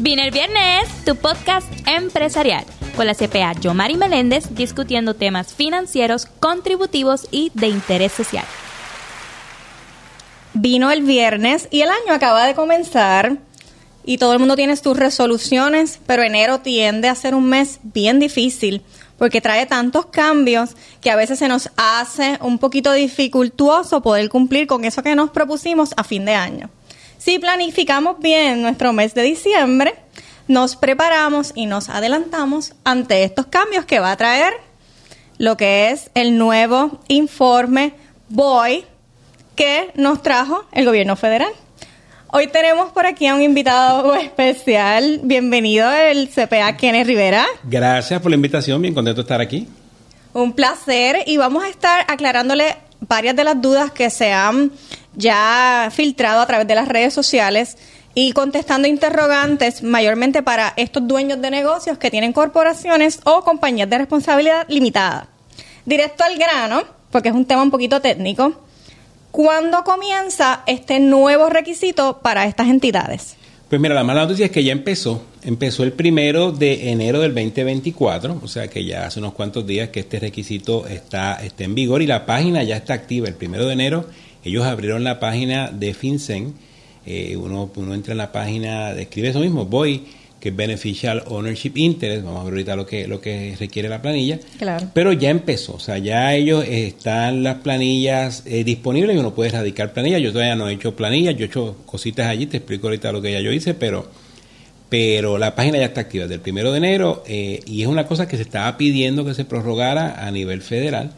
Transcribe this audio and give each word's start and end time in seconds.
Vine 0.00 0.24
el 0.24 0.30
viernes, 0.30 0.88
tu 1.04 1.16
podcast 1.16 1.66
empresarial, 1.88 2.64
con 2.94 3.08
la 3.08 3.16
CPA 3.16 3.54
Yomari 3.54 3.96
Meléndez 3.96 4.54
discutiendo 4.54 5.14
temas 5.14 5.52
financieros, 5.52 6.26
contributivos 6.26 7.26
y 7.32 7.50
de 7.54 7.66
interés 7.66 8.12
social. 8.12 8.44
Vino 10.54 10.92
el 10.92 11.02
viernes 11.02 11.66
y 11.72 11.80
el 11.80 11.88
año 11.88 12.12
acaba 12.12 12.46
de 12.46 12.54
comenzar 12.54 13.38
y 14.04 14.18
todo 14.18 14.34
el 14.34 14.38
mundo 14.38 14.54
tiene 14.54 14.76
sus 14.76 14.96
resoluciones, 14.96 15.98
pero 16.06 16.22
enero 16.22 16.60
tiende 16.60 17.08
a 17.08 17.16
ser 17.16 17.34
un 17.34 17.48
mes 17.48 17.80
bien 17.82 18.20
difícil 18.20 18.84
porque 19.18 19.40
trae 19.40 19.66
tantos 19.66 20.06
cambios 20.06 20.76
que 21.00 21.10
a 21.10 21.16
veces 21.16 21.40
se 21.40 21.48
nos 21.48 21.70
hace 21.76 22.38
un 22.40 22.58
poquito 22.58 22.92
dificultuoso 22.92 24.00
poder 24.00 24.28
cumplir 24.28 24.68
con 24.68 24.84
eso 24.84 25.02
que 25.02 25.16
nos 25.16 25.30
propusimos 25.30 25.92
a 25.96 26.04
fin 26.04 26.24
de 26.24 26.34
año. 26.34 26.70
Si 27.18 27.40
planificamos 27.40 28.20
bien 28.20 28.62
nuestro 28.62 28.92
mes 28.92 29.12
de 29.12 29.22
diciembre, 29.22 29.94
nos 30.46 30.76
preparamos 30.76 31.50
y 31.56 31.66
nos 31.66 31.88
adelantamos 31.88 32.74
ante 32.84 33.24
estos 33.24 33.46
cambios 33.46 33.84
que 33.84 33.98
va 33.98 34.12
a 34.12 34.16
traer 34.16 34.54
lo 35.36 35.56
que 35.56 35.90
es 35.90 36.10
el 36.14 36.38
nuevo 36.38 37.00
informe 37.08 37.94
BOY 38.28 38.84
que 39.56 39.90
nos 39.96 40.22
trajo 40.22 40.64
el 40.70 40.84
gobierno 40.84 41.16
federal. 41.16 41.50
Hoy 42.28 42.46
tenemos 42.46 42.92
por 42.92 43.04
aquí 43.04 43.26
a 43.26 43.34
un 43.34 43.42
invitado 43.42 44.14
especial. 44.14 45.20
Bienvenido 45.24 45.90
el 45.90 46.28
CPA 46.28 46.76
Kenneth 46.76 47.08
Rivera. 47.08 47.46
Gracias 47.64 48.20
por 48.20 48.30
la 48.30 48.36
invitación, 48.36 48.80
bien 48.80 48.94
contento 48.94 49.22
de 49.22 49.22
estar 49.22 49.40
aquí. 49.40 49.66
Un 50.34 50.52
placer 50.52 51.24
y 51.26 51.36
vamos 51.36 51.64
a 51.64 51.68
estar 51.68 52.04
aclarándole 52.06 52.76
varias 53.00 53.34
de 53.34 53.42
las 53.42 53.60
dudas 53.60 53.90
que 53.90 54.08
se 54.10 54.32
han 54.32 54.70
ya 55.18 55.90
filtrado 55.92 56.40
a 56.40 56.46
través 56.46 56.66
de 56.66 56.74
las 56.74 56.88
redes 56.88 57.12
sociales 57.12 57.76
y 58.14 58.32
contestando 58.32 58.88
interrogantes 58.88 59.82
mayormente 59.82 60.42
para 60.42 60.72
estos 60.76 61.06
dueños 61.06 61.40
de 61.42 61.50
negocios 61.50 61.98
que 61.98 62.10
tienen 62.10 62.32
corporaciones 62.32 63.20
o 63.24 63.42
compañías 63.42 63.90
de 63.90 63.98
responsabilidad 63.98 64.66
limitada. 64.68 65.28
Directo 65.84 66.24
al 66.24 66.38
grano, 66.38 66.82
porque 67.10 67.28
es 67.28 67.34
un 67.34 67.44
tema 67.44 67.62
un 67.62 67.70
poquito 67.70 68.00
técnico. 68.00 68.60
¿Cuándo 69.30 69.84
comienza 69.84 70.62
este 70.66 71.00
nuevo 71.00 71.48
requisito 71.48 72.20
para 72.22 72.46
estas 72.46 72.68
entidades? 72.68 73.36
Pues 73.68 73.80
mira, 73.80 73.94
la 73.94 74.04
mala 74.04 74.22
noticia 74.22 74.46
es 74.46 74.50
que 74.50 74.64
ya 74.64 74.72
empezó. 74.72 75.22
Empezó 75.42 75.82
el 75.82 75.92
primero 75.92 76.52
de 76.52 76.90
enero 76.90 77.20
del 77.20 77.34
2024, 77.34 78.40
o 78.42 78.48
sea 78.48 78.68
que 78.68 78.84
ya 78.84 79.06
hace 79.06 79.20
unos 79.20 79.34
cuantos 79.34 79.66
días 79.66 79.90
que 79.90 80.00
este 80.00 80.18
requisito 80.18 80.86
está, 80.86 81.34
está 81.34 81.64
en 81.64 81.74
vigor 81.74 82.00
y 82.00 82.06
la 82.06 82.24
página 82.24 82.62
ya 82.62 82.76
está 82.76 82.94
activa. 82.94 83.28
El 83.28 83.34
primero 83.34 83.66
de 83.66 83.74
enero 83.74 84.06
ellos 84.44 84.64
abrieron 84.64 85.04
la 85.04 85.20
página 85.20 85.70
de 85.70 85.94
FinCEN. 85.94 86.54
Eh, 87.06 87.36
uno, 87.36 87.70
uno 87.74 87.94
entra 87.94 88.12
en 88.12 88.18
la 88.18 88.32
página, 88.32 88.92
escribe 88.92 89.28
eso 89.28 89.40
mismo, 89.40 89.64
voy, 89.64 90.04
que 90.40 90.50
es 90.50 90.56
Beneficial 90.56 91.24
Ownership 91.26 91.72
Interest. 91.76 92.24
Vamos 92.24 92.40
a 92.40 92.44
ver 92.44 92.52
ahorita 92.52 92.76
lo 92.76 92.86
que, 92.86 93.08
lo 93.08 93.20
que 93.20 93.56
requiere 93.58 93.88
la 93.88 94.02
planilla. 94.02 94.38
Claro. 94.58 94.90
Pero 94.92 95.12
ya 95.12 95.30
empezó, 95.30 95.74
o 95.74 95.80
sea, 95.80 95.98
ya 95.98 96.34
ellos 96.34 96.64
están 96.68 97.42
las 97.42 97.56
planillas 97.56 98.42
eh, 98.46 98.64
disponibles 98.64 99.16
y 99.16 99.18
uno 99.18 99.34
puede 99.34 99.50
radicar 99.50 99.92
planillas. 99.92 100.20
Yo 100.20 100.32
todavía 100.32 100.56
no 100.56 100.68
he 100.68 100.74
hecho 100.74 100.94
planillas, 100.94 101.34
yo 101.36 101.44
he 101.44 101.48
hecho 101.48 101.76
cositas 101.86 102.26
allí, 102.26 102.46
te 102.46 102.58
explico 102.58 102.88
ahorita 102.88 103.10
lo 103.12 103.22
que 103.22 103.32
ya 103.32 103.40
yo 103.40 103.52
hice, 103.52 103.74
pero 103.74 104.08
pero 104.88 105.36
la 105.36 105.54
página 105.54 105.78
ya 105.78 105.86
está 105.86 106.00
activa 106.00 106.24
desde 106.24 106.36
el 106.36 106.40
primero 106.40 106.72
de 106.72 106.78
enero 106.78 107.22
eh, 107.26 107.60
y 107.66 107.82
es 107.82 107.88
una 107.88 108.06
cosa 108.06 108.26
que 108.26 108.36
se 108.36 108.42
estaba 108.42 108.76
pidiendo 108.78 109.24
que 109.24 109.34
se 109.34 109.44
prorrogara 109.44 110.26
a 110.26 110.30
nivel 110.30 110.62
federal 110.62 111.12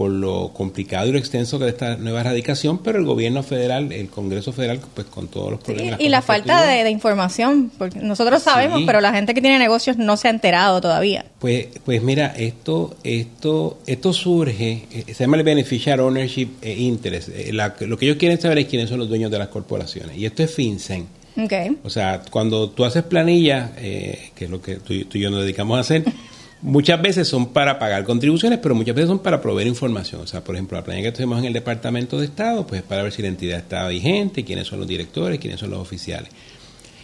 por 0.00 0.10
lo 0.10 0.54
complicado 0.54 1.08
y 1.08 1.12
lo 1.12 1.18
extenso 1.18 1.58
que 1.58 1.66
es 1.66 1.72
esta 1.72 1.98
nueva 1.98 2.22
erradicación, 2.22 2.78
pero 2.78 2.98
el 2.98 3.04
gobierno 3.04 3.42
federal, 3.42 3.92
el 3.92 4.08
Congreso 4.08 4.50
federal, 4.50 4.80
pues 4.94 5.06
con 5.08 5.28
todos 5.28 5.50
los 5.50 5.60
problemas. 5.60 6.00
y 6.00 6.08
la 6.08 6.22
falta 6.22 6.66
de, 6.66 6.88
información, 6.88 7.70
porque 7.76 7.98
nosotros 7.98 8.42
sabemos, 8.42 8.80
pero 8.86 9.02
la 9.02 9.12
gente 9.12 9.34
que 9.34 9.42
tiene 9.42 9.58
negocios 9.58 9.98
no 9.98 10.16
se 10.16 10.28
ha 10.28 10.30
enterado 10.30 10.80
todavía. 10.80 11.26
Pues, 11.38 11.66
pues 11.84 12.02
mira, 12.02 12.28
esto, 12.28 12.96
esto, 13.04 13.78
esto 13.86 14.14
surge, 14.14 14.86
eh, 14.90 15.04
se 15.08 15.24
llama 15.24 15.36
el 15.36 15.42
Beneficial 15.42 16.00
Ownership 16.00 16.48
eh, 16.62 16.76
Interest. 16.78 17.28
Eh, 17.34 17.52
lo 17.52 17.98
que 17.98 18.06
ellos 18.06 18.16
quieren 18.16 18.40
saber 18.40 18.56
es 18.56 18.68
quiénes 18.68 18.88
son 18.88 19.00
los 19.00 19.08
dueños 19.10 19.30
de 19.30 19.38
las 19.38 19.48
corporaciones. 19.48 20.16
Y 20.16 20.24
esto 20.24 20.42
es 20.42 20.54
FinCEN. 20.54 21.08
Okay. 21.36 21.76
O 21.84 21.90
sea, 21.90 22.22
cuando 22.30 22.70
tú 22.70 22.86
haces 22.86 23.02
planilla, 23.02 23.72
que 23.76 24.32
es 24.38 24.48
lo 24.48 24.62
que 24.62 24.76
tú, 24.76 24.94
tú 25.04 25.18
y 25.18 25.20
yo 25.20 25.28
nos 25.28 25.42
dedicamos 25.42 25.76
a 25.76 25.80
hacer, 25.80 26.04
Muchas 26.62 27.00
veces 27.00 27.26
son 27.26 27.54
para 27.54 27.78
pagar 27.78 28.04
contribuciones, 28.04 28.58
pero 28.62 28.74
muchas 28.74 28.94
veces 28.94 29.08
son 29.08 29.20
para 29.20 29.40
proveer 29.40 29.66
información. 29.66 30.20
O 30.20 30.26
sea, 30.26 30.44
por 30.44 30.54
ejemplo, 30.54 30.76
la 30.76 30.84
planilla 30.84 31.10
que 31.10 31.16
tenemos 31.16 31.38
en 31.38 31.46
el 31.46 31.54
Departamento 31.54 32.18
de 32.18 32.26
Estado, 32.26 32.66
pues 32.66 32.82
es 32.82 32.86
para 32.86 33.02
ver 33.02 33.12
si 33.12 33.22
la 33.22 33.28
entidad 33.28 33.58
está 33.58 33.88
vigente, 33.88 34.44
quiénes 34.44 34.66
son 34.66 34.78
los 34.78 34.88
directores, 34.88 35.38
quiénes 35.38 35.58
son 35.58 35.70
los 35.70 35.80
oficiales. 35.80 36.30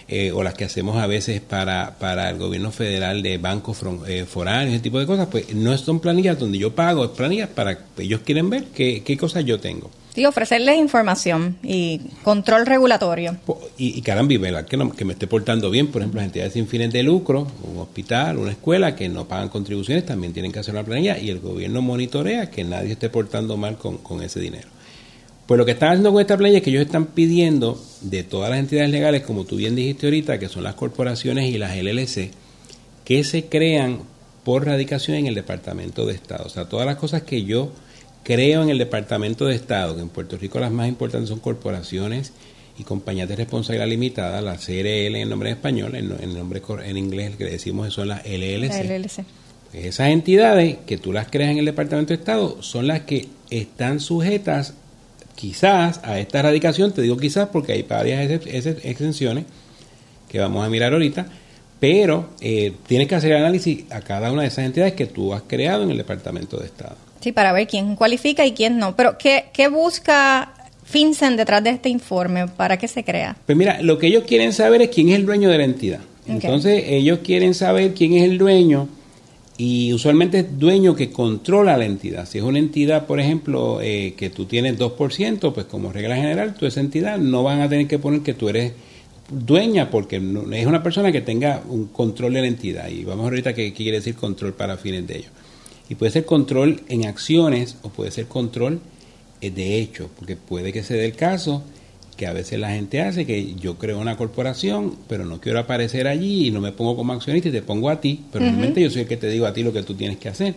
Eh, 0.09 0.31
o 0.31 0.43
las 0.43 0.55
que 0.55 0.65
hacemos 0.65 0.97
a 0.99 1.07
veces 1.07 1.41
para, 1.41 1.97
para 1.99 2.29
el 2.31 2.37
gobierno 2.37 2.71
federal 2.71 3.23
de 3.23 3.39
bancos 3.39 3.79
eh, 4.07 4.25
foráneos, 4.25 4.75
ese 4.75 4.83
tipo 4.83 5.01
de 5.01 5.07
cosas, 5.07 5.27
pues 5.31 5.53
no 5.55 5.77
son 5.79 6.01
planillas 6.01 6.39
donde 6.39 6.59
yo 6.59 6.75
pago, 6.75 7.05
es 7.07 7.11
planillas 7.11 7.49
para 7.49 7.79
ellos 7.99 8.21
quieren 8.25 8.51
ver 8.51 8.67
qué, 8.75 9.03
qué 9.05 9.17
cosas 9.17 9.45
yo 9.45 9.59
tengo. 9.59 9.91
Sí, 10.17 10.25
ofrecerles 10.25 10.79
información 10.79 11.59
y 11.63 12.01
control 12.23 12.65
regulatorio. 12.65 13.37
Y, 13.77 13.99
y 13.99 14.01
caramba, 14.01 14.65
que, 14.65 14.79
no, 14.79 14.91
que 14.91 15.05
me 15.05 15.13
esté 15.13 15.27
portando 15.27 15.69
bien, 15.69 15.89
por 15.89 16.01
ejemplo, 16.01 16.21
las 16.21 16.29
entidades 16.29 16.55
sin 16.55 16.67
fines 16.67 16.91
de 16.91 17.03
lucro, 17.03 17.47
un 17.71 17.81
hospital, 17.81 18.39
una 18.39 18.53
escuela 18.53 18.97
que 18.97 19.11
no 19.11 19.29
pagan 19.29 19.51
contribuciones, 19.51 20.07
también 20.07 20.33
tienen 20.33 20.53
que 20.53 20.61
hacer 20.61 20.73
una 20.73 20.85
planilla 20.85 21.19
y 21.19 21.29
el 21.29 21.41
gobierno 21.41 21.83
monitorea 21.83 22.51
que 22.51 22.65
nadie 22.65 22.93
esté 22.93 23.11
portando 23.11 23.59
mal 23.59 23.77
con, 23.77 23.99
con 23.99 24.23
ese 24.23 24.41
dinero. 24.41 24.69
Pues 25.47 25.59
lo 25.59 25.67
que 25.67 25.73
están 25.73 25.91
haciendo 25.91 26.13
con 26.13 26.23
esta 26.23 26.39
planilla 26.39 26.61
es 26.61 26.65
que 26.65 26.71
ellos 26.71 26.87
están 26.87 27.09
pidiendo 27.09 27.79
de 28.01 28.23
todas 28.23 28.49
las 28.49 28.59
entidades 28.59 28.89
legales, 28.89 29.21
como 29.21 29.45
tú 29.45 29.57
bien 29.57 29.77
dijiste 29.77 30.07
ahorita, 30.07 30.39
que 30.39 30.49
son 30.49 30.65
las 30.65 30.77
corporaciones 30.77 31.53
y 31.53 31.59
las 31.59 31.77
LLC, 31.77 32.31
que 33.05 33.23
se 33.23 33.45
crean 33.45 33.99
por 34.45 34.65
radicación 34.65 35.19
en 35.19 35.27
el 35.27 35.35
Departamento 35.35 36.07
de 36.07 36.15
Estado. 36.15 36.47
O 36.47 36.49
sea, 36.49 36.71
todas 36.71 36.87
las 36.87 36.97
cosas 36.97 37.21
que 37.21 37.45
yo 37.45 37.71
creo 38.27 38.65
en 38.65 38.71
el 38.71 38.79
Departamento 38.79 39.47
de 39.47 39.55
Estado, 39.55 39.95
que 39.95 40.03
en 40.03 40.09
Puerto 40.09 40.37
Rico 40.37 40.59
las 40.59 40.73
más 40.73 40.89
importantes 40.89 41.29
son 41.29 41.39
corporaciones 41.39 42.33
y 42.77 42.83
compañías 42.83 43.29
de 43.29 43.37
responsabilidad 43.37 43.87
limitada, 43.87 44.41
la 44.41 44.57
CRL 44.57 45.15
en 45.15 45.29
nombre 45.29 45.51
en 45.51 45.57
español, 45.57 45.95
en, 45.95 46.11
el 46.11 46.35
nombre 46.35 46.61
en 46.85 46.97
inglés 46.97 47.37
que 47.37 47.45
le 47.45 47.53
decimos 47.53 47.95
son 47.95 48.09
las 48.09 48.25
LLC. 48.25 49.25
Pues 49.71 49.85
esas 49.87 50.09
entidades 50.09 50.79
que 50.87 50.99
tú 50.99 51.13
las 51.13 51.29
creas 51.29 51.53
en 51.53 51.59
el 51.59 51.67
Departamento 51.67 52.09
de 52.09 52.19
Estado 52.19 52.61
son 52.65 52.89
las 52.89 53.03
que 53.03 53.29
están 53.49 54.01
sujetas 54.01 54.75
quizás 55.37 56.01
a 56.03 56.19
esta 56.19 56.41
erradicación, 56.41 56.93
te 56.93 57.03
digo 57.03 57.17
quizás 57.17 57.51
porque 57.51 57.75
hay 57.75 57.83
varias 57.85 58.29
exenciones 58.83 59.45
que 60.29 60.41
vamos 60.41 60.67
a 60.67 60.69
mirar 60.69 60.93
ahorita, 60.95 61.27
pero 61.79 62.31
eh, 62.41 62.73
tienes 62.89 63.07
que 63.07 63.15
hacer 63.15 63.31
el 63.31 63.39
análisis 63.39 63.85
a 63.93 64.01
cada 64.01 64.33
una 64.33 64.43
de 64.43 64.49
esas 64.49 64.65
entidades 64.65 64.95
que 64.95 65.07
tú 65.07 65.33
has 65.33 65.43
creado 65.43 65.85
en 65.85 65.93
el 65.93 65.97
Departamento 65.99 66.57
de 66.57 66.67
Estado. 66.67 67.06
Sí, 67.27 67.33
para 67.33 67.53
ver 67.53 67.67
quién 67.67 67.97
cualifica 67.97 68.47
y 68.47 68.53
quién 68.53 68.79
no. 68.79 68.95
Pero, 68.95 69.19
¿qué, 69.19 69.47
qué 69.53 69.67
busca 69.67 70.55
FinCEN 70.85 71.37
detrás 71.37 71.65
de 71.65 71.71
este 71.71 71.89
informe? 71.89 72.47
¿Para 72.47 72.77
qué 72.77 72.87
se 72.87 73.03
crea? 73.03 73.37
Pues 73.45 73.59
mira, 73.59 73.83
lo 73.83 73.99
que 73.99 74.07
ellos 74.07 74.23
quieren 74.23 74.53
saber 74.53 74.81
es 74.83 74.91
quién 74.91 75.09
es 75.09 75.17
el 75.17 75.27
dueño 75.27 75.51
de 75.51 75.59
la 75.59 75.65
entidad. 75.65 75.99
Entonces, 76.29 76.85
ellos 76.87 77.19
quieren 77.25 77.55
saber 77.55 77.95
quién 77.95 78.13
es 78.13 78.23
el 78.23 78.39
dueño 78.39 78.87
y 79.59 79.93
usualmente 79.93 80.39
es 80.39 80.57
dueño 80.57 80.95
que 80.95 81.11
controla 81.11 81.77
la 81.77 81.85
entidad. 81.85 82.29
Si 82.29 82.39
es 82.39 82.45
una 82.45 82.61
entidad, 82.61 83.07
por 83.07 83.19
ejemplo, 83.19 83.81
eh, 83.83 84.15
que 84.17 84.31
tú 84.31 84.45
tienes 84.45 84.79
2%, 84.79 85.53
pues 85.53 85.67
como 85.67 85.91
regla 85.91 86.15
general, 86.15 86.55
tú 86.55 86.65
esa 86.65 86.79
entidad 86.79 87.19
no 87.19 87.43
van 87.43 87.61
a 87.61 87.69
tener 87.69 87.89
que 87.89 87.99
poner 87.99 88.21
que 88.21 88.35
tú 88.35 88.49
eres 88.49 88.73
dueña 89.29 89.91
porque 89.91 90.23
es 90.53 90.67
una 90.67 90.85
persona 90.85 91.11
que 91.11 91.23
tenga 91.23 91.61
un 91.69 91.87
control 91.87 92.35
de 92.35 92.43
la 92.43 92.47
entidad. 92.47 92.89
Y 92.89 93.03
vamos 93.03 93.23
a 93.27 93.31
ver 93.31 93.33
ahorita 93.33 93.53
qué 93.53 93.73
quiere 93.73 93.97
decir 93.97 94.15
control 94.15 94.55
para 94.55 94.77
fines 94.77 95.05
de 95.09 95.17
ello. 95.19 95.31
Y 95.89 95.95
puede 95.95 96.13
ser 96.13 96.25
control 96.25 96.83
en 96.89 97.07
acciones 97.07 97.77
o 97.83 97.91
puede 97.91 98.11
ser 98.11 98.27
control 98.27 98.81
eh, 99.41 99.51
de 99.51 99.79
hecho, 99.79 100.11
porque 100.19 100.37
puede 100.37 100.73
que 100.73 100.83
se 100.83 100.95
dé 100.95 101.05
el 101.05 101.15
caso 101.15 101.63
que 102.17 102.27
a 102.27 102.33
veces 102.33 102.59
la 102.59 102.71
gente 102.71 103.03
hace 103.03 103.27
que 103.27 103.55
yo 103.57 103.77
creo 103.77 103.99
una 103.99 104.17
corporación, 104.17 104.97
pero 105.07 105.27
no 105.27 105.39
quiero 105.39 105.59
aparecer 105.59 106.09
allí 106.09 106.47
y 106.47 106.51
no 106.51 106.63
me 106.63 106.73
pongo 106.73 106.97
como 106.97 107.13
accionista 107.13 107.51
y 107.51 107.53
te 107.53 107.61
pongo 107.61 107.91
a 107.91 108.01
ti, 108.01 108.25
pero 108.33 108.45
realmente 108.45 108.81
yo 108.81 108.89
soy 108.89 109.03
el 109.03 109.09
que 109.09 109.19
te 109.19 109.29
digo 109.29 109.45
a 109.45 109.53
ti 109.53 109.63
lo 109.63 109.73
que 109.73 109.83
tú 109.83 109.95
tienes 109.95 110.17
que 110.17 110.31
hacer. 110.31 110.55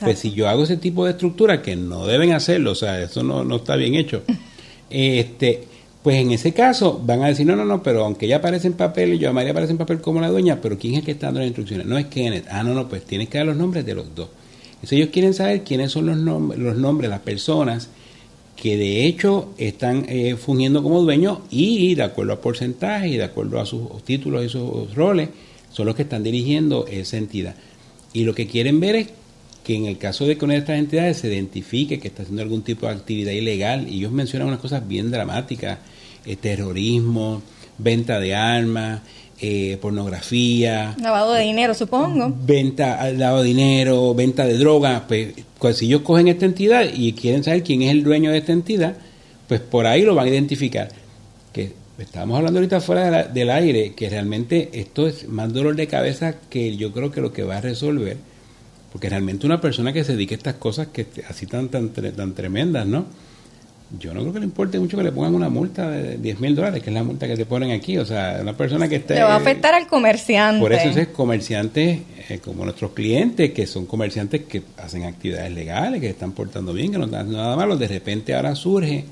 Pues 0.00 0.20
si 0.20 0.30
yo 0.30 0.48
hago 0.48 0.62
ese 0.62 0.76
tipo 0.76 1.04
de 1.04 1.10
estructura, 1.10 1.60
que 1.60 1.74
no 1.74 2.06
deben 2.06 2.32
hacerlo, 2.32 2.70
o 2.70 2.74
sea, 2.76 3.02
eso 3.02 3.24
no, 3.24 3.42
no 3.42 3.56
está 3.56 3.74
bien 3.74 3.96
hecho, 3.96 4.22
este, 4.90 5.64
pues 6.04 6.18
en 6.18 6.30
ese 6.30 6.52
caso 6.52 7.02
van 7.04 7.24
a 7.24 7.26
decir, 7.26 7.46
no, 7.46 7.56
no, 7.56 7.64
no, 7.64 7.82
pero 7.82 8.04
aunque 8.04 8.26
ella 8.26 8.36
aparece 8.36 8.68
en 8.68 8.74
papel 8.74 9.14
y 9.14 9.18
yo 9.18 9.28
a 9.28 9.32
María 9.32 9.50
aparece 9.50 9.72
en 9.72 9.78
papel 9.78 10.00
como 10.00 10.20
la 10.20 10.28
dueña, 10.28 10.60
pero 10.60 10.78
¿quién 10.78 10.94
es 10.94 11.00
el 11.00 11.04
que 11.04 11.12
está 11.12 11.26
dando 11.26 11.40
las 11.40 11.48
instrucciones? 11.48 11.84
No 11.84 11.98
es 11.98 12.06
Kenneth. 12.06 12.46
Ah, 12.48 12.62
no, 12.62 12.74
no, 12.74 12.88
pues 12.88 13.04
tienes 13.04 13.28
que 13.28 13.38
dar 13.38 13.46
los 13.48 13.56
nombres 13.56 13.84
de 13.84 13.94
los 13.96 14.14
dos. 14.14 14.28
Entonces 14.82 14.98
ellos 14.98 15.10
quieren 15.12 15.32
saber 15.32 15.62
quiénes 15.62 15.92
son 15.92 16.06
los, 16.06 16.16
nombres, 16.16 16.58
los 16.58 16.76
nombres, 16.76 17.08
las 17.08 17.20
personas 17.20 17.88
que 18.56 18.76
de 18.76 19.06
hecho 19.06 19.54
están 19.56 20.06
eh, 20.08 20.34
fungiendo 20.36 20.82
como 20.82 21.02
dueños 21.02 21.38
y 21.50 21.94
de 21.94 22.02
acuerdo 22.02 22.32
a 22.32 22.40
porcentaje 22.40 23.08
y 23.08 23.16
de 23.16 23.22
acuerdo 23.22 23.60
a 23.60 23.66
sus 23.66 24.02
títulos 24.04 24.44
y 24.44 24.48
sus 24.48 24.92
roles, 24.94 25.28
son 25.70 25.86
los 25.86 25.94
que 25.94 26.02
están 26.02 26.24
dirigiendo 26.24 26.86
esa 26.88 27.16
entidad. 27.16 27.54
Y 28.12 28.24
lo 28.24 28.34
que 28.34 28.48
quieren 28.48 28.80
ver 28.80 28.96
es 28.96 29.08
que 29.62 29.76
en 29.76 29.86
el 29.86 29.98
caso 29.98 30.26
de 30.26 30.36
que 30.36 30.44
una 30.44 30.54
de 30.54 30.60
estas 30.60 30.78
entidades 30.78 31.18
se 31.18 31.28
identifique 31.28 32.00
que 32.00 32.08
está 32.08 32.22
haciendo 32.22 32.42
algún 32.42 32.62
tipo 32.62 32.86
de 32.86 32.92
actividad 32.92 33.32
ilegal, 33.32 33.88
y 33.88 33.98
ellos 33.98 34.12
mencionan 34.12 34.48
unas 34.48 34.60
cosas 34.60 34.86
bien 34.86 35.10
dramáticas, 35.12 35.78
eh, 36.26 36.36
terrorismo, 36.36 37.40
venta 37.78 38.18
de 38.18 38.34
armas, 38.34 39.02
eh, 39.44 39.76
pornografía. 39.80 40.94
Lavado 41.00 41.32
de 41.32 41.42
dinero, 41.42 41.74
supongo. 41.74 42.32
Venta, 42.46 43.10
lavado 43.10 43.42
de 43.42 43.48
dinero, 43.48 44.14
venta 44.14 44.44
de 44.44 44.56
droga. 44.56 45.04
Pues, 45.08 45.34
pues, 45.58 45.78
si 45.78 45.86
ellos 45.86 46.02
cogen 46.02 46.28
esta 46.28 46.46
entidad 46.46 46.86
y 46.94 47.12
quieren 47.14 47.42
saber 47.42 47.64
quién 47.64 47.82
es 47.82 47.90
el 47.90 48.04
dueño 48.04 48.30
de 48.30 48.38
esta 48.38 48.52
entidad, 48.52 48.96
pues 49.48 49.60
por 49.60 49.88
ahí 49.88 50.02
lo 50.02 50.14
van 50.14 50.26
a 50.26 50.30
identificar. 50.30 50.90
Que 51.52 51.72
estamos 51.98 52.38
hablando 52.38 52.60
ahorita 52.60 52.80
fuera 52.80 53.24
del 53.24 53.50
aire, 53.50 53.94
que 53.94 54.08
realmente 54.08 54.70
esto 54.74 55.08
es 55.08 55.28
más 55.28 55.52
dolor 55.52 55.74
de 55.74 55.88
cabeza 55.88 56.36
que 56.48 56.76
yo 56.76 56.92
creo 56.92 57.10
que 57.10 57.20
lo 57.20 57.32
que 57.32 57.42
va 57.42 57.56
a 57.56 57.60
resolver. 57.60 58.18
Porque 58.92 59.08
realmente 59.08 59.44
una 59.44 59.60
persona 59.60 59.92
que 59.92 60.04
se 60.04 60.12
dedique 60.12 60.34
a 60.34 60.38
estas 60.38 60.54
cosas 60.54 60.86
que 60.92 61.04
así 61.28 61.46
tan, 61.46 61.68
tan, 61.68 61.88
tan 61.88 62.32
tremendas, 62.34 62.86
¿no? 62.86 63.06
Yo 63.98 64.14
no 64.14 64.20
creo 64.20 64.32
que 64.32 64.38
le 64.38 64.46
importe 64.46 64.78
mucho 64.78 64.96
que 64.96 65.02
le 65.02 65.12
pongan 65.12 65.34
una 65.34 65.50
multa 65.50 65.90
de 65.90 66.16
10 66.16 66.40
mil 66.40 66.54
dólares, 66.54 66.82
que 66.82 66.90
es 66.90 66.94
la 66.94 67.02
multa 67.02 67.26
que 67.26 67.36
te 67.36 67.44
ponen 67.44 67.72
aquí. 67.72 67.98
O 67.98 68.06
sea, 68.06 68.38
una 68.40 68.56
persona 68.56 68.88
que 68.88 68.96
esté... 68.96 69.14
Le 69.14 69.24
va 69.24 69.34
a 69.34 69.36
afectar 69.36 69.74
al 69.74 69.86
comerciante. 69.86 70.60
Por 70.60 70.72
eso 70.72 70.98
es 70.98 71.08
comerciantes 71.08 72.00
eh, 72.28 72.38
como 72.38 72.64
nuestros 72.64 72.92
clientes, 72.92 73.52
que 73.52 73.66
son 73.66 73.84
comerciantes 73.84 74.42
que 74.44 74.62
hacen 74.78 75.04
actividades 75.04 75.52
legales, 75.52 76.00
que 76.00 76.08
están 76.08 76.32
portando 76.32 76.72
bien, 76.72 76.92
que 76.92 76.98
no 76.98 77.04
están 77.04 77.30
nada 77.32 77.54
malo. 77.54 77.76
De 77.76 77.88
repente 77.88 78.34
ahora 78.34 78.54
surge 78.54 79.04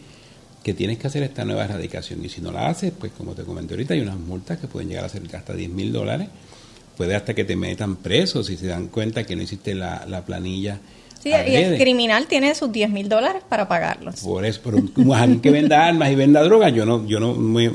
que 0.62 0.72
tienes 0.72 0.98
que 0.98 1.06
hacer 1.08 1.22
esta 1.22 1.44
nueva 1.44 1.64
erradicación. 1.64 2.24
Y 2.24 2.30
si 2.30 2.40
no 2.40 2.50
la 2.50 2.68
haces, 2.68 2.92
pues 2.98 3.12
como 3.12 3.32
te 3.32 3.42
comenté 3.42 3.74
ahorita, 3.74 3.94
hay 3.94 4.00
unas 4.00 4.18
multas 4.18 4.58
que 4.58 4.66
pueden 4.66 4.88
llegar 4.88 5.04
a 5.04 5.08
ser 5.10 5.22
hasta 5.34 5.52
10 5.52 5.70
mil 5.70 5.92
dólares. 5.92 6.28
Puede 6.96 7.14
hasta 7.14 7.34
que 7.34 7.44
te 7.44 7.56
metan 7.56 7.96
presos 7.96 8.46
si 8.46 8.56
se 8.56 8.66
dan 8.66 8.88
cuenta 8.88 9.24
que 9.24 9.36
no 9.36 9.42
hiciste 9.42 9.74
la, 9.74 10.06
la 10.06 10.24
planilla 10.24 10.80
Sí, 11.22 11.28
y 11.28 11.54
el 11.54 11.76
criminal 11.76 12.26
tiene 12.26 12.54
sus 12.54 12.72
10 12.72 12.90
mil 12.90 13.08
dólares 13.08 13.42
para 13.46 13.68
pagarlos. 13.68 14.20
Por 14.20 14.46
eso, 14.46 14.60
pero 14.64 14.78
alguien 15.14 15.40
que 15.40 15.50
venda 15.50 15.86
armas 15.86 16.10
y 16.10 16.14
venda 16.14 16.42
drogas, 16.42 16.72
yo 16.72 16.86
no 16.86 17.06
yo 17.06 17.20
no 17.20 17.34
me, 17.34 17.66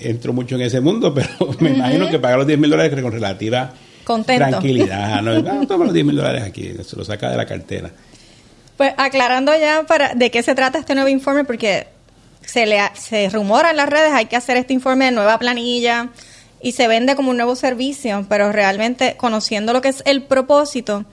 entro 0.00 0.32
mucho 0.32 0.56
en 0.56 0.62
ese 0.62 0.80
mundo, 0.80 1.14
pero 1.14 1.28
me 1.60 1.70
imagino 1.70 2.10
que 2.10 2.18
paga 2.18 2.36
los 2.36 2.46
10 2.46 2.58
mil 2.58 2.70
dólares 2.70 3.00
con 3.00 3.12
relativa 3.12 3.72
tranquilidad. 4.26 5.22
No, 5.22 5.40
no 5.40 5.66
toma 5.68 5.84
los 5.84 5.94
10 5.94 6.06
mil 6.06 6.16
dólares 6.16 6.42
aquí, 6.42 6.74
se 6.82 6.96
lo 6.96 7.04
saca 7.04 7.30
de 7.30 7.36
la 7.36 7.46
cartera. 7.46 7.90
Pues 8.76 8.92
aclarando 8.96 9.52
ya 9.56 9.84
para 9.86 10.14
de 10.14 10.30
qué 10.32 10.42
se 10.42 10.56
trata 10.56 10.78
este 10.80 10.94
nuevo 10.94 11.08
informe, 11.08 11.44
porque 11.44 11.86
se, 12.44 12.66
le, 12.66 12.80
se 12.94 13.28
rumora 13.30 13.70
en 13.70 13.76
las 13.76 13.88
redes, 13.88 14.12
hay 14.12 14.26
que 14.26 14.36
hacer 14.36 14.56
este 14.56 14.72
informe 14.72 15.06
de 15.06 15.12
nueva 15.12 15.38
planilla 15.38 16.08
y 16.60 16.72
se 16.72 16.88
vende 16.88 17.14
como 17.14 17.30
un 17.30 17.36
nuevo 17.36 17.54
servicio, 17.54 18.26
pero 18.28 18.50
realmente 18.50 19.16
conociendo 19.16 19.72
lo 19.72 19.80
que 19.80 19.88
es 19.90 20.02
el 20.06 20.22
propósito, 20.22 21.04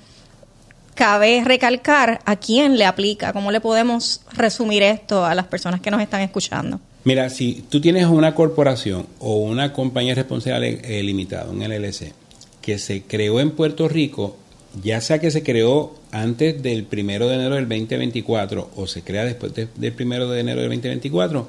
cabe 0.95 1.43
recalcar 1.45 2.19
a 2.25 2.35
quién 2.35 2.77
le 2.77 2.85
aplica, 2.85 3.33
cómo 3.33 3.51
le 3.51 3.61
podemos 3.61 4.21
resumir 4.33 4.83
esto 4.83 5.25
a 5.25 5.35
las 5.35 5.47
personas 5.47 5.81
que 5.81 5.91
nos 5.91 6.01
están 6.01 6.21
escuchando. 6.21 6.79
Mira, 7.03 7.29
si 7.29 7.65
tú 7.69 7.81
tienes 7.81 8.05
una 8.05 8.35
corporación 8.35 9.07
o 9.19 9.37
una 9.37 9.73
compañía 9.73 10.13
responsable 10.13 10.81
eh, 10.83 11.01
limitada, 11.01 11.49
un 11.49 11.59
LLC, 11.59 12.13
que 12.61 12.77
se 12.77 13.03
creó 13.03 13.39
en 13.39 13.51
Puerto 13.51 13.87
Rico, 13.87 14.37
ya 14.83 15.01
sea 15.01 15.19
que 15.19 15.31
se 15.31 15.41
creó 15.41 15.95
antes 16.11 16.61
del 16.61 16.83
primero 16.83 17.27
de 17.27 17.35
enero 17.35 17.55
del 17.55 17.67
2024 17.67 18.71
o 18.75 18.87
se 18.87 19.01
crea 19.01 19.25
después 19.25 19.53
del 19.55 19.93
primero 19.93 20.29
de 20.29 20.41
enero 20.41 20.61
del 20.61 20.69
2024, 20.69 21.47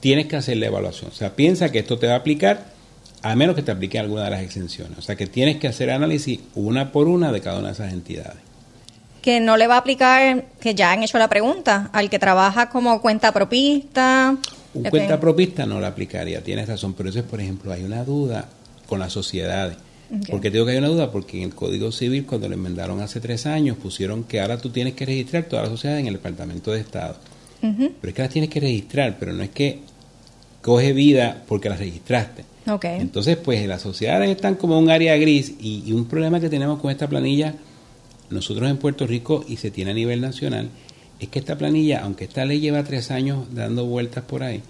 tienes 0.00 0.26
que 0.26 0.36
hacer 0.36 0.56
la 0.56 0.66
evaluación. 0.66 1.10
O 1.12 1.14
sea, 1.14 1.36
piensa 1.36 1.70
que 1.70 1.78
esto 1.78 1.98
te 1.98 2.08
va 2.08 2.14
a 2.14 2.16
aplicar 2.16 2.72
a 3.22 3.36
menos 3.36 3.54
que 3.54 3.62
te 3.62 3.70
aplique 3.70 3.98
alguna 3.98 4.24
de 4.24 4.30
las 4.30 4.42
exenciones. 4.42 4.98
O 4.98 5.02
sea, 5.02 5.14
que 5.14 5.26
tienes 5.26 5.58
que 5.58 5.68
hacer 5.68 5.90
análisis 5.90 6.40
una 6.54 6.90
por 6.90 7.06
una 7.06 7.30
de 7.30 7.40
cada 7.40 7.58
una 7.58 7.68
de 7.68 7.74
esas 7.74 7.92
entidades 7.92 8.47
que 9.22 9.40
no 9.40 9.56
le 9.56 9.66
va 9.66 9.76
a 9.76 9.78
aplicar, 9.78 10.44
que 10.60 10.74
ya 10.74 10.92
han 10.92 11.02
hecho 11.02 11.18
la 11.18 11.28
pregunta, 11.28 11.90
al 11.92 12.08
que 12.10 12.18
trabaja 12.18 12.70
como 12.70 13.00
cuenta 13.00 13.32
propista. 13.32 14.36
Un 14.74 14.84
cuenta 14.84 15.18
propista 15.18 15.66
no 15.66 15.80
la 15.80 15.88
aplicaría, 15.88 16.42
tienes 16.42 16.68
razón, 16.68 16.94
pero 16.94 17.08
eso 17.08 17.18
es, 17.20 17.24
por 17.24 17.40
ejemplo, 17.40 17.72
hay 17.72 17.84
una 17.84 18.04
duda 18.04 18.48
con 18.86 19.00
las 19.00 19.12
sociedades. 19.12 19.76
¿Por 20.30 20.40
qué 20.40 20.50
digo 20.50 20.64
que 20.64 20.72
hay 20.72 20.78
una 20.78 20.88
duda? 20.88 21.10
Porque 21.10 21.36
en 21.36 21.44
el 21.44 21.54
Código 21.54 21.92
Civil, 21.92 22.24
cuando 22.24 22.48
lo 22.48 22.54
enmendaron 22.54 23.00
hace 23.00 23.20
tres 23.20 23.44
años, 23.44 23.76
pusieron 23.76 24.24
que 24.24 24.40
ahora 24.40 24.56
tú 24.56 24.70
tienes 24.70 24.94
que 24.94 25.04
registrar 25.04 25.44
todas 25.44 25.64
las 25.64 25.72
sociedades 25.72 26.00
en 26.00 26.06
el 26.06 26.14
Departamento 26.14 26.72
de 26.72 26.80
Estado. 26.80 27.16
Pero 27.60 27.90
es 28.02 28.14
que 28.14 28.22
las 28.22 28.30
tienes 28.30 28.48
que 28.48 28.60
registrar, 28.60 29.16
pero 29.18 29.32
no 29.34 29.42
es 29.42 29.50
que 29.50 29.80
coge 30.62 30.92
vida 30.94 31.42
porque 31.46 31.68
las 31.68 31.78
registraste. 31.78 32.44
Entonces, 32.82 33.36
pues 33.36 33.66
las 33.66 33.82
sociedades 33.82 34.30
están 34.30 34.54
como 34.54 34.78
un 34.78 34.88
área 34.88 35.16
gris 35.16 35.54
y 35.60 35.92
un 35.92 36.06
problema 36.06 36.40
que 36.40 36.48
tenemos 36.48 36.80
con 36.80 36.90
esta 36.90 37.06
planilla 37.06 37.54
nosotros 38.30 38.70
en 38.70 38.76
Puerto 38.76 39.06
Rico 39.06 39.44
y 39.48 39.56
se 39.56 39.70
tiene 39.70 39.92
a 39.92 39.94
nivel 39.94 40.20
nacional, 40.20 40.70
es 41.20 41.28
que 41.28 41.38
esta 41.38 41.58
planilla, 41.58 42.02
aunque 42.02 42.24
esta 42.24 42.44
ley 42.44 42.60
lleva 42.60 42.84
tres 42.84 43.10
años 43.10 43.46
dando 43.52 43.86
vueltas 43.86 44.24
por 44.24 44.42
ahí, 44.42 44.62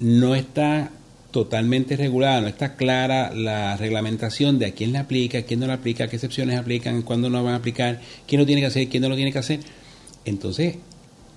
no 0.00 0.34
está 0.34 0.90
totalmente 1.30 1.96
regulada, 1.96 2.40
no 2.40 2.46
está 2.46 2.76
clara 2.76 3.32
la 3.34 3.76
reglamentación 3.76 4.58
de 4.58 4.66
a 4.66 4.72
quién 4.72 4.92
la 4.92 5.00
aplica, 5.00 5.38
a 5.38 5.42
quién 5.42 5.60
no 5.60 5.66
la 5.66 5.74
aplica, 5.74 6.08
qué 6.08 6.16
excepciones 6.16 6.58
aplican, 6.58 7.02
cuándo 7.02 7.30
no 7.30 7.42
van 7.42 7.54
a 7.54 7.56
aplicar, 7.56 8.00
quién 8.26 8.40
lo 8.40 8.46
tiene 8.46 8.60
que 8.60 8.66
hacer, 8.66 8.88
quién 8.88 9.02
no 9.02 9.08
lo 9.08 9.16
tiene 9.16 9.32
que 9.32 9.38
hacer. 9.38 9.60
Entonces, 10.24 10.76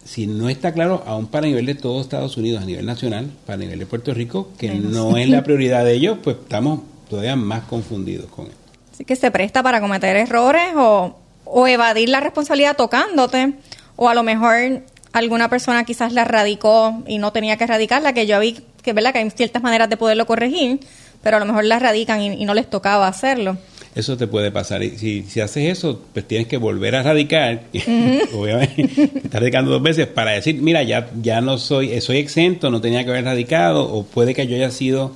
si 0.04 0.28
no 0.28 0.50
está 0.50 0.74
claro, 0.74 1.04
aún 1.08 1.28
para 1.28 1.48
nivel 1.48 1.66
de 1.66 1.76
todo 1.76 2.02
Estados 2.02 2.38
Unidos, 2.38 2.62
a 2.62 2.66
nivel 2.66 2.86
nacional, 2.86 3.32
para 3.46 3.58
nivel 3.58 3.80
de 3.80 3.86
Puerto 3.86 4.14
Rico, 4.14 4.52
que 4.58 4.74
no 4.76 5.18
es 5.18 5.30
la 5.30 5.44
prioridad 5.44 5.84
de 5.86 5.94
ellos, 5.94 6.18
pues 6.24 6.38
estamos 6.38 6.82
todavía 7.10 7.36
más 7.36 7.64
confundidos 7.64 8.28
con 8.28 8.46
él. 8.46 8.52
Así 8.92 9.06
que 9.06 9.16
se 9.16 9.32
presta 9.32 9.64
para 9.64 9.82
cometer 9.82 10.16
errores 10.16 10.74
o 10.76 11.18
o 11.46 11.68
evadir 11.68 12.10
la 12.10 12.20
responsabilidad 12.20 12.76
tocándote, 12.76 13.54
o 13.96 14.10
a 14.10 14.14
lo 14.14 14.24
mejor 14.24 14.84
alguna 15.14 15.50
persona 15.50 15.86
quizás 15.86 16.12
la 16.12 16.26
radicó 16.26 17.04
y 17.08 17.18
no 17.20 17.32
tenía 17.32 17.58
que 17.58 17.64
erradicarla, 17.64 18.14
que 18.14 18.28
yo 18.28 18.40
vi 18.40 18.58
que, 18.82 18.94
¿verdad? 18.94 19.14
que 19.14 19.20
hay 19.20 19.30
ciertas 19.32 19.64
maneras 19.64 19.90
de 19.90 19.98
poderlo 19.98 20.26
corregir, 20.26 20.80
pero 21.24 21.38
a 21.38 21.40
lo 21.40 21.46
mejor 21.46 21.66
la 21.66 21.80
radican 21.80 22.22
y, 22.22 22.46
no 22.46 22.54
les 22.54 22.70
tocaba 22.70 23.08
hacerlo. 23.08 23.58
Eso 23.96 24.18
te 24.18 24.28
puede 24.28 24.52
pasar. 24.52 24.84
Y 24.84 24.98
si, 24.98 25.24
si 25.24 25.40
haces 25.40 25.78
eso, 25.78 26.02
pues 26.14 26.28
tienes 26.28 26.48
que 26.48 26.58
volver 26.58 26.96
a 26.96 27.02
radicar. 27.04 27.64
Obviamente, 28.34 29.10
estás 29.24 29.40
radicando 29.40 29.72
dos 29.72 29.82
veces 29.82 30.06
para 30.08 30.32
decir, 30.32 30.62
mira, 30.62 30.84
ya, 30.84 31.10
ya 31.22 31.40
no 31.40 31.58
soy, 31.58 32.00
soy 32.02 32.18
exento, 32.18 32.70
no 32.70 32.82
tenía 32.82 33.04
que 33.06 33.10
haber 33.10 33.24
radicado, 33.24 33.92
o 33.92 34.04
puede 34.04 34.34
que 34.34 34.46
yo 34.48 34.56
haya 34.56 34.70
sido 34.70 35.14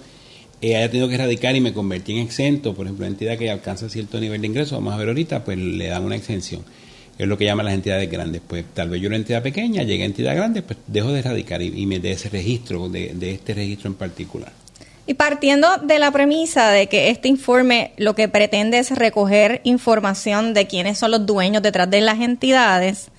eh, 0.61 0.75
haya 0.75 0.89
tenido 0.89 1.07
que 1.07 1.17
radicar 1.17 1.55
y 1.55 1.61
me 1.61 1.73
convertí 1.73 2.13
en 2.13 2.19
exento, 2.19 2.73
por 2.73 2.85
ejemplo, 2.85 3.05
entidad 3.05 3.37
que 3.37 3.49
alcanza 3.49 3.89
cierto 3.89 4.19
nivel 4.19 4.41
de 4.41 4.47
ingreso, 4.47 4.75
vamos 4.75 4.93
a 4.93 4.97
ver 4.97 5.07
ahorita, 5.07 5.43
pues 5.45 5.57
le 5.57 5.87
dan 5.87 6.03
una 6.03 6.15
exención. 6.15 6.63
Es 7.17 7.27
lo 7.27 7.37
que 7.37 7.45
llaman 7.45 7.65
las 7.65 7.75
entidades 7.75 8.09
grandes. 8.09 8.41
Pues 8.47 8.65
tal 8.73 8.89
vez 8.89 9.01
yo 9.01 9.07
una 9.07 9.17
entidad 9.17 9.43
pequeña, 9.43 9.83
llegué 9.83 10.03
a 10.03 10.05
entidad 10.05 10.35
grande, 10.35 10.61
pues 10.61 10.79
dejo 10.87 11.11
de 11.11 11.21
radicar 11.21 11.61
y, 11.61 11.85
me 11.85 11.99
de 11.99 12.11
ese 12.11 12.29
registro, 12.29 12.87
de, 12.87 13.13
de 13.13 13.31
este 13.31 13.53
registro 13.53 13.89
en 13.89 13.95
particular. 13.95 14.51
Y 15.05 15.15
partiendo 15.15 15.77
de 15.77 15.99
la 15.99 16.11
premisa 16.11 16.69
de 16.69 16.87
que 16.87 17.09
este 17.09 17.27
informe 17.27 17.93
lo 17.97 18.15
que 18.15 18.29
pretende 18.29 18.79
es 18.79 18.91
recoger 18.91 19.59
información 19.63 20.53
de 20.53 20.67
quiénes 20.67 20.99
son 20.99 21.11
los 21.11 21.25
dueños 21.25 21.63
detrás 21.63 21.89
de 21.89 22.01
las 22.01 22.19
entidades, 22.19 23.09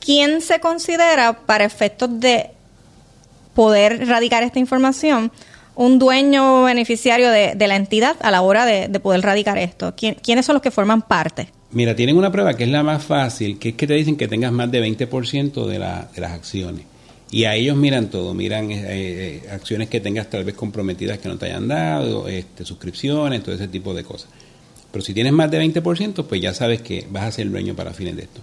¿quién 0.00 0.40
se 0.40 0.60
considera 0.60 1.34
para 1.46 1.64
efectos 1.64 2.18
de 2.20 2.50
poder 3.54 4.08
radicar 4.08 4.42
esta 4.42 4.58
información 4.58 5.30
un 5.76 5.98
dueño 5.98 6.64
beneficiario 6.64 7.30
de, 7.30 7.54
la 7.66 7.76
entidad 7.76 8.16
a 8.20 8.30
la 8.30 8.42
hora 8.42 8.64
de, 8.66 8.88
poder 9.00 9.22
radicar 9.22 9.58
esto? 9.58 9.94
¿Quiénes 9.94 10.44
son 10.44 10.54
los 10.54 10.62
que 10.62 10.70
forman 10.70 11.02
parte? 11.02 11.48
Mira, 11.70 11.94
tienen 11.94 12.16
una 12.16 12.32
prueba 12.32 12.54
que 12.54 12.64
es 12.64 12.70
la 12.70 12.82
más 12.82 13.04
fácil, 13.04 13.58
que 13.58 13.70
es 13.70 13.74
que 13.74 13.86
te 13.86 13.94
dicen 13.94 14.16
que 14.16 14.28
tengas 14.28 14.52
más 14.52 14.70
de 14.70 14.82
20% 14.82 15.66
de, 15.66 15.78
la, 15.78 16.08
de 16.14 16.20
las 16.20 16.32
acciones. 16.32 16.84
Y 17.30 17.44
a 17.44 17.54
ellos 17.54 17.76
miran 17.76 18.08
todo, 18.08 18.34
miran 18.34 18.70
eh, 18.70 18.84
eh, 18.88 19.42
acciones 19.50 19.88
que 19.88 20.00
tengas 20.00 20.30
tal 20.30 20.44
vez 20.44 20.54
comprometidas 20.54 21.18
que 21.18 21.28
no 21.28 21.36
te 21.36 21.46
hayan 21.46 21.66
dado, 21.66 22.28
este, 22.28 22.64
suscripciones, 22.64 23.42
todo 23.42 23.54
ese 23.54 23.68
tipo 23.68 23.92
de 23.94 24.04
cosas. 24.04 24.28
Pero 24.92 25.04
si 25.04 25.12
tienes 25.12 25.32
más 25.32 25.50
de 25.50 25.60
20%, 25.60 26.24
pues 26.24 26.40
ya 26.40 26.54
sabes 26.54 26.80
que 26.82 27.06
vas 27.10 27.24
a 27.24 27.32
ser 27.32 27.50
dueño 27.50 27.74
para 27.74 27.92
fines 27.92 28.16
de 28.16 28.22
esto. 28.22 28.40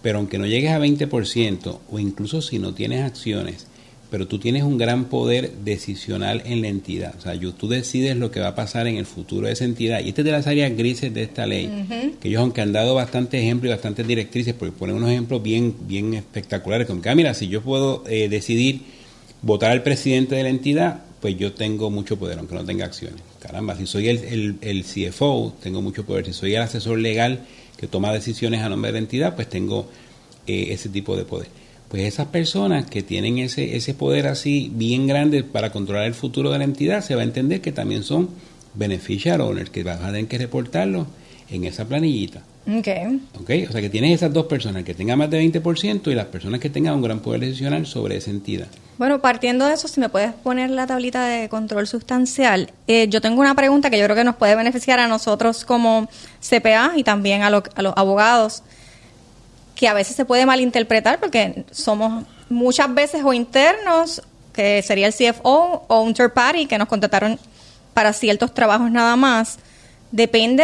Pero 0.00 0.18
aunque 0.18 0.38
no 0.38 0.46
llegues 0.46 0.70
a 0.70 0.78
20%, 0.78 1.78
o 1.90 1.98
incluso 1.98 2.40
si 2.40 2.58
no 2.58 2.72
tienes 2.72 3.02
acciones, 3.02 3.66
pero 4.14 4.28
tú 4.28 4.38
tienes 4.38 4.62
un 4.62 4.78
gran 4.78 5.06
poder 5.06 5.50
decisional 5.64 6.40
en 6.46 6.62
la 6.62 6.68
entidad. 6.68 7.16
O 7.18 7.20
sea, 7.20 7.36
tú 7.58 7.66
decides 7.66 8.16
lo 8.16 8.30
que 8.30 8.38
va 8.38 8.46
a 8.46 8.54
pasar 8.54 8.86
en 8.86 8.96
el 8.96 9.06
futuro 9.06 9.48
de 9.48 9.54
esa 9.54 9.64
entidad. 9.64 10.04
Y 10.04 10.10
este 10.10 10.20
es 10.20 10.24
de 10.26 10.30
las 10.30 10.46
áreas 10.46 10.70
grises 10.76 11.12
de 11.12 11.24
esta 11.24 11.46
ley, 11.46 12.14
que 12.20 12.28
ellos 12.28 12.40
aunque 12.40 12.60
han 12.60 12.72
dado 12.72 12.94
bastantes 12.94 13.42
ejemplos 13.42 13.70
y 13.70 13.74
bastantes 13.74 14.06
directrices, 14.06 14.54
porque 14.54 14.70
ponen 14.70 14.94
unos 14.94 15.10
ejemplos 15.10 15.42
bien, 15.42 15.74
bien 15.88 16.14
espectaculares, 16.14 16.86
como 16.86 17.02
que, 17.02 17.08
ah, 17.08 17.16
mira, 17.16 17.34
si 17.34 17.48
yo 17.48 17.60
puedo 17.60 18.04
eh, 18.06 18.28
decidir 18.28 18.82
votar 19.42 19.72
al 19.72 19.82
presidente 19.82 20.36
de 20.36 20.44
la 20.44 20.50
entidad, 20.50 21.02
pues 21.20 21.36
yo 21.36 21.52
tengo 21.52 21.90
mucho 21.90 22.16
poder, 22.16 22.38
aunque 22.38 22.54
no 22.54 22.64
tenga 22.64 22.84
acciones. 22.84 23.20
Caramba, 23.40 23.74
si 23.74 23.84
soy 23.84 24.10
el, 24.10 24.58
el, 24.60 24.84
CFO, 24.84 25.56
tengo 25.60 25.82
mucho 25.82 26.06
poder. 26.06 26.24
Si 26.26 26.34
soy 26.34 26.54
el 26.54 26.62
asesor 26.62 27.00
legal 27.00 27.40
que 27.76 27.88
toma 27.88 28.12
decisiones 28.12 28.60
a 28.60 28.68
nombre 28.68 28.90
de 28.90 28.92
la 28.92 28.98
entidad, 29.00 29.34
pues 29.34 29.48
tengo 29.48 29.88
eh, 30.46 30.68
ese 30.70 30.88
tipo 30.88 31.16
de 31.16 31.24
poder 31.24 31.63
pues 31.94 32.08
esas 32.08 32.26
personas 32.26 32.86
que 32.86 33.04
tienen 33.04 33.38
ese, 33.38 33.76
ese 33.76 33.94
poder 33.94 34.26
así 34.26 34.68
bien 34.74 35.06
grande 35.06 35.44
para 35.44 35.70
controlar 35.70 36.06
el 36.06 36.14
futuro 36.14 36.50
de 36.50 36.58
la 36.58 36.64
entidad, 36.64 37.04
se 37.04 37.14
va 37.14 37.20
a 37.20 37.24
entender 37.24 37.60
que 37.60 37.70
también 37.70 38.02
son 38.02 38.30
beneficial 38.74 39.40
owners, 39.40 39.70
que 39.70 39.84
van 39.84 40.02
a 40.02 40.06
tener 40.06 40.26
que 40.26 40.36
reportarlo 40.38 41.06
en 41.50 41.62
esa 41.62 41.84
planillita. 41.84 42.42
Okay. 42.66 43.20
ok. 43.40 43.68
O 43.68 43.72
sea 43.72 43.80
que 43.80 43.90
tienes 43.90 44.10
esas 44.10 44.32
dos 44.32 44.46
personas, 44.46 44.80
el 44.80 44.84
que 44.84 44.94
tenga 44.94 45.14
más 45.14 45.30
de 45.30 45.40
20% 45.40 46.10
y 46.10 46.16
las 46.16 46.26
personas 46.26 46.58
que 46.58 46.68
tengan 46.68 46.96
un 46.96 47.02
gran 47.02 47.20
poder 47.20 47.42
decisional 47.42 47.86
sobre 47.86 48.16
esa 48.16 48.32
entidad. 48.32 48.66
Bueno, 48.98 49.20
partiendo 49.20 49.64
de 49.64 49.74
eso, 49.74 49.86
si 49.86 50.00
me 50.00 50.08
puedes 50.08 50.32
poner 50.32 50.70
la 50.70 50.88
tablita 50.88 51.24
de 51.24 51.48
control 51.48 51.86
sustancial, 51.86 52.72
eh, 52.88 53.06
yo 53.08 53.20
tengo 53.20 53.40
una 53.40 53.54
pregunta 53.54 53.88
que 53.88 54.00
yo 54.00 54.04
creo 54.06 54.16
que 54.16 54.24
nos 54.24 54.34
puede 54.34 54.56
beneficiar 54.56 54.98
a 54.98 55.06
nosotros 55.06 55.64
como 55.64 56.08
CPA 56.40 56.94
y 56.96 57.04
también 57.04 57.42
a, 57.42 57.46
a 57.46 57.82
los 57.82 57.94
abogados, 57.94 58.64
que 59.74 59.88
a 59.88 59.94
veces 59.94 60.16
se 60.16 60.24
puede 60.24 60.46
malinterpretar 60.46 61.20
porque 61.20 61.64
somos 61.70 62.24
muchas 62.48 62.92
veces 62.94 63.22
o 63.24 63.32
internos, 63.32 64.22
que 64.52 64.82
sería 64.82 65.06
el 65.06 65.14
CFO, 65.14 65.84
o 65.88 66.00
un 66.02 66.14
third 66.14 66.32
party 66.32 66.66
que 66.66 66.78
nos 66.78 66.88
contrataron 66.88 67.38
para 67.92 68.12
ciertos 68.12 68.54
trabajos 68.54 68.90
nada 68.90 69.16
más 69.16 69.58
Depende 70.14 70.62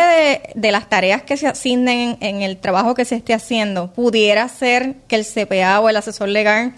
de, 0.55 0.71
las 0.71 0.89
tareas 0.89 1.23
que 1.23 1.37
se 1.37 1.49
asignen 1.49 2.19
en, 2.21 2.41
el 2.41 2.57
trabajo 2.57 2.95
que 2.95 3.05
se 3.05 3.17
esté 3.17 3.35
haciendo. 3.35 3.91
Pudiera 3.91 4.49
ser 4.49 4.95
que 5.09 5.17
el 5.17 5.27
CPA 5.27 5.81
o 5.81 5.89
el 5.89 5.97
asesor 5.97 6.29
legal 6.29 6.75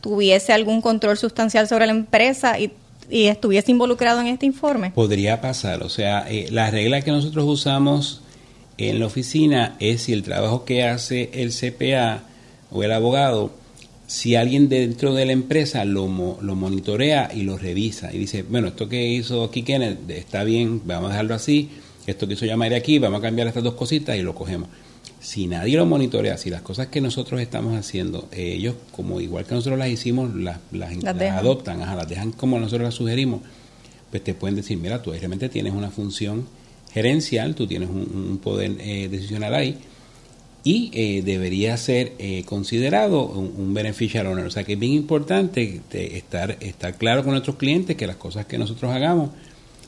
tuviese 0.00 0.52
algún 0.52 0.82
control 0.82 1.16
sustancial 1.16 1.68
sobre 1.68 1.86
la 1.86 1.92
empresa 1.92 2.58
y, 2.58 2.72
estuviese 3.08 3.70
involucrado 3.70 4.20
en 4.20 4.26
este 4.26 4.44
informe. 4.44 4.90
Podría 4.90 5.40
pasar. 5.40 5.84
O 5.84 5.88
sea, 5.88 6.26
eh, 6.28 6.48
la 6.50 6.68
regla 6.68 7.02
que 7.02 7.12
nosotros 7.12 7.44
usamos 7.46 8.22
en 8.78 9.00
la 9.00 9.06
oficina 9.06 9.76
es 9.80 10.02
si 10.02 10.12
el 10.12 10.22
trabajo 10.22 10.64
que 10.64 10.84
hace 10.84 11.30
el 11.32 11.52
CPA 11.52 12.24
o 12.70 12.82
el 12.82 12.92
abogado, 12.92 13.52
si 14.06 14.36
alguien 14.36 14.68
dentro 14.68 15.14
de 15.14 15.26
la 15.26 15.32
empresa 15.32 15.84
lo, 15.84 16.06
lo 16.40 16.54
monitorea 16.54 17.30
y 17.34 17.42
lo 17.42 17.58
revisa 17.58 18.12
y 18.12 18.18
dice, 18.18 18.42
bueno, 18.42 18.68
esto 18.68 18.88
que 18.88 19.06
hizo 19.06 19.44
aquí 19.44 19.62
Kenneth 19.62 20.08
está 20.10 20.44
bien, 20.44 20.82
vamos 20.84 21.10
a 21.10 21.12
dejarlo 21.14 21.34
así 21.34 21.70
esto 22.06 22.26
que 22.26 22.34
hizo 22.34 22.46
llamar 22.46 22.72
aquí, 22.74 22.98
vamos 22.98 23.18
a 23.18 23.22
cambiar 23.22 23.48
estas 23.48 23.64
dos 23.64 23.74
cositas 23.74 24.16
y 24.16 24.22
lo 24.22 24.34
cogemos. 24.34 24.68
Si 25.20 25.46
nadie 25.46 25.76
lo 25.76 25.86
monitorea, 25.86 26.38
si 26.38 26.50
las 26.50 26.62
cosas 26.62 26.86
que 26.86 27.00
nosotros 27.00 27.40
estamos 27.40 27.76
haciendo, 27.76 28.28
eh, 28.30 28.52
ellos, 28.52 28.76
como 28.92 29.20
igual 29.20 29.44
que 29.44 29.54
nosotros 29.54 29.78
las 29.78 29.88
hicimos, 29.88 30.34
las, 30.34 30.58
las, 30.70 30.92
adoptan, 31.04 31.80
las 31.80 32.08
dejan 32.08 32.32
como 32.32 32.60
nosotros 32.60 32.84
las 32.84 32.94
sugerimos, 32.94 33.40
pues 34.10 34.22
te 34.22 34.34
pueden 34.34 34.54
decir, 34.54 34.78
mira, 34.78 35.02
tú 35.02 35.10
realmente 35.10 35.48
tienes 35.48 35.72
una 35.72 35.90
función 35.90 36.46
gerencial, 36.96 37.54
tú 37.54 37.66
tienes 37.66 37.90
un, 37.90 38.40
poder 38.42 38.72
eh, 38.80 39.08
decisional 39.10 39.54
ahí, 39.54 39.76
y 40.64 40.90
eh, 40.94 41.22
debería 41.22 41.76
ser 41.76 42.14
considerado 42.44 43.24
un, 43.26 43.52
un, 43.56 43.74
beneficial 43.74 44.26
owner. 44.26 44.46
O 44.46 44.50
sea 44.50 44.64
que 44.64 44.72
es 44.72 44.78
bien 44.78 44.94
importante 44.94 45.80
estar, 45.92 46.56
estar 46.60 46.96
claro 46.96 47.22
con 47.22 47.32
nuestros 47.32 47.56
clientes 47.56 47.96
que 47.96 48.06
las 48.06 48.16
cosas 48.16 48.46
que 48.46 48.58
nosotros 48.58 48.90
hagamos 48.90 49.30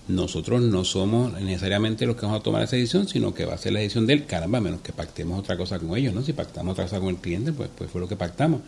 nosotros 0.08 0.62
no 0.62 0.84
somos 0.84 1.38
necesariamente 1.40 2.06
los 2.06 2.16
que 2.16 2.22
vamos 2.22 2.40
a 2.40 2.42
tomar 2.42 2.62
esa 2.62 2.76
decisión, 2.76 3.06
sino 3.06 3.34
que 3.34 3.44
va 3.44 3.54
a 3.54 3.58
ser 3.58 3.74
la 3.74 3.80
decisión 3.80 4.06
del 4.06 4.24
caramba, 4.24 4.60
menos 4.60 4.80
que 4.80 4.92
pactemos 4.92 5.38
otra 5.38 5.56
cosa 5.56 5.78
con 5.78 5.96
ellos, 5.96 6.14
¿no? 6.14 6.22
Si 6.22 6.32
pactamos 6.32 6.72
otra 6.72 6.84
cosa 6.84 6.98
con 6.98 7.10
el 7.10 7.16
cliente, 7.16 7.52
pues, 7.52 7.68
pues 7.76 7.90
fue 7.90 8.00
lo 8.00 8.08
que 8.08 8.16
pactamos. 8.16 8.62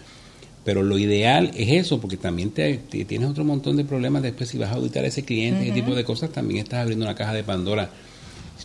Pero 0.65 0.83
lo 0.83 0.99
ideal 0.99 1.51
es 1.57 1.87
eso, 1.87 1.99
porque 1.99 2.19
también 2.19 2.51
te, 2.51 2.77
tienes 2.77 3.31
otro 3.31 3.45
montón 3.45 3.79
de 3.79 3.85
problemas 3.85 4.23
después 4.23 4.51
si 4.51 4.59
vas 4.59 4.71
a 4.71 4.75
auditar 4.75 5.05
a 5.05 5.09
ese 5.09 5.25
cliente, 5.25 5.63
ese 5.63 5.73
tipo 5.73 5.95
de 5.95 6.05
cosas, 6.05 6.31
también 6.31 6.61
estás 6.61 6.81
abriendo 6.81 7.07
una 7.07 7.15
caja 7.15 7.33
de 7.33 7.43
Pandora. 7.43 7.91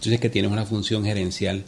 Dices 0.01 0.19
que 0.19 0.29
tienes 0.29 0.51
una 0.51 0.65
función 0.65 1.03
gerencial 1.03 1.63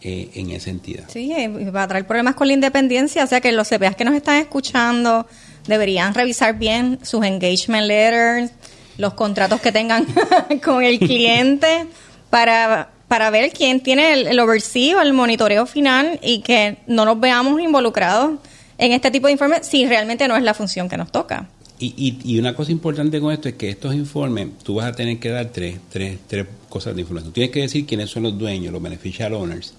eh, 0.00 0.30
en 0.34 0.50
esa 0.50 0.70
entidad. 0.70 1.04
Sí, 1.08 1.32
va 1.74 1.84
a 1.84 1.88
traer 1.88 2.06
problemas 2.06 2.34
con 2.34 2.48
la 2.48 2.54
independencia, 2.54 3.22
o 3.22 3.26
sea 3.26 3.40
que 3.40 3.52
los 3.52 3.68
CPAs 3.68 3.94
que 3.94 4.04
nos 4.04 4.14
están 4.14 4.36
escuchando 4.38 5.26
deberían 5.68 6.12
revisar 6.12 6.58
bien 6.58 6.98
sus 7.02 7.24
engagement 7.24 7.86
letters, 7.86 8.50
los 8.98 9.14
contratos 9.14 9.60
que 9.60 9.70
tengan 9.70 10.06
con 10.64 10.82
el 10.82 10.98
cliente 10.98 11.86
para, 12.30 12.90
para 13.06 13.30
ver 13.30 13.52
quién 13.52 13.80
tiene 13.80 14.12
el, 14.12 14.26
el 14.26 14.40
oversee 14.40 14.92
el 15.00 15.12
monitoreo 15.12 15.66
final 15.66 16.18
y 16.20 16.40
que 16.40 16.78
no 16.88 17.04
nos 17.04 17.20
veamos 17.20 17.60
involucrados 17.60 18.40
en 18.78 18.90
este 18.90 19.12
tipo 19.12 19.28
de 19.28 19.34
informes 19.34 19.66
si 19.66 19.86
realmente 19.86 20.26
no 20.26 20.36
es 20.36 20.42
la 20.42 20.54
función 20.54 20.88
que 20.88 20.96
nos 20.96 21.12
toca. 21.12 21.48
Y, 21.84 22.18
y, 22.24 22.38
una 22.38 22.54
cosa 22.54 22.70
importante 22.70 23.20
con 23.20 23.32
esto 23.32 23.48
es 23.48 23.56
que 23.56 23.68
estos 23.68 23.94
informes, 23.94 24.48
tú 24.62 24.76
vas 24.76 24.86
a 24.86 24.92
tener 24.92 25.18
que 25.18 25.30
dar 25.30 25.50
tres, 25.50 25.78
tres, 25.90 26.18
tres 26.28 26.46
cosas 26.68 26.94
de 26.94 27.00
información. 27.00 27.32
Tienes 27.32 27.50
que 27.50 27.62
decir 27.62 27.86
quiénes 27.86 28.08
son 28.08 28.22
los 28.22 28.38
dueños, 28.38 28.72
los 28.72 28.80
beneficial 28.80 29.34
owners, 29.34 29.74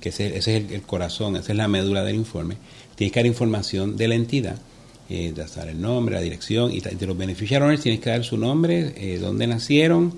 que 0.00 0.08
ese, 0.08 0.36
ese 0.36 0.56
es 0.56 0.64
el, 0.64 0.72
el, 0.72 0.82
corazón, 0.82 1.36
esa 1.36 1.52
es 1.52 1.56
la 1.56 1.68
médula 1.68 2.02
del 2.02 2.16
informe. 2.16 2.56
Tienes 2.96 3.12
que 3.12 3.20
dar 3.20 3.26
información 3.26 3.96
de 3.96 4.08
la 4.08 4.16
entidad 4.16 4.58
eh, 5.10 5.34
dar 5.54 5.68
el 5.68 5.80
nombre, 5.80 6.14
la 6.14 6.22
dirección, 6.22 6.72
y 6.72 6.80
de 6.80 7.06
los 7.06 7.16
beneficiarios 7.16 7.78
tienes 7.80 8.00
que 8.00 8.08
dar 8.08 8.24
su 8.24 8.38
nombre, 8.38 8.94
eh, 8.96 9.18
dónde 9.18 9.46
nacieron, 9.46 10.14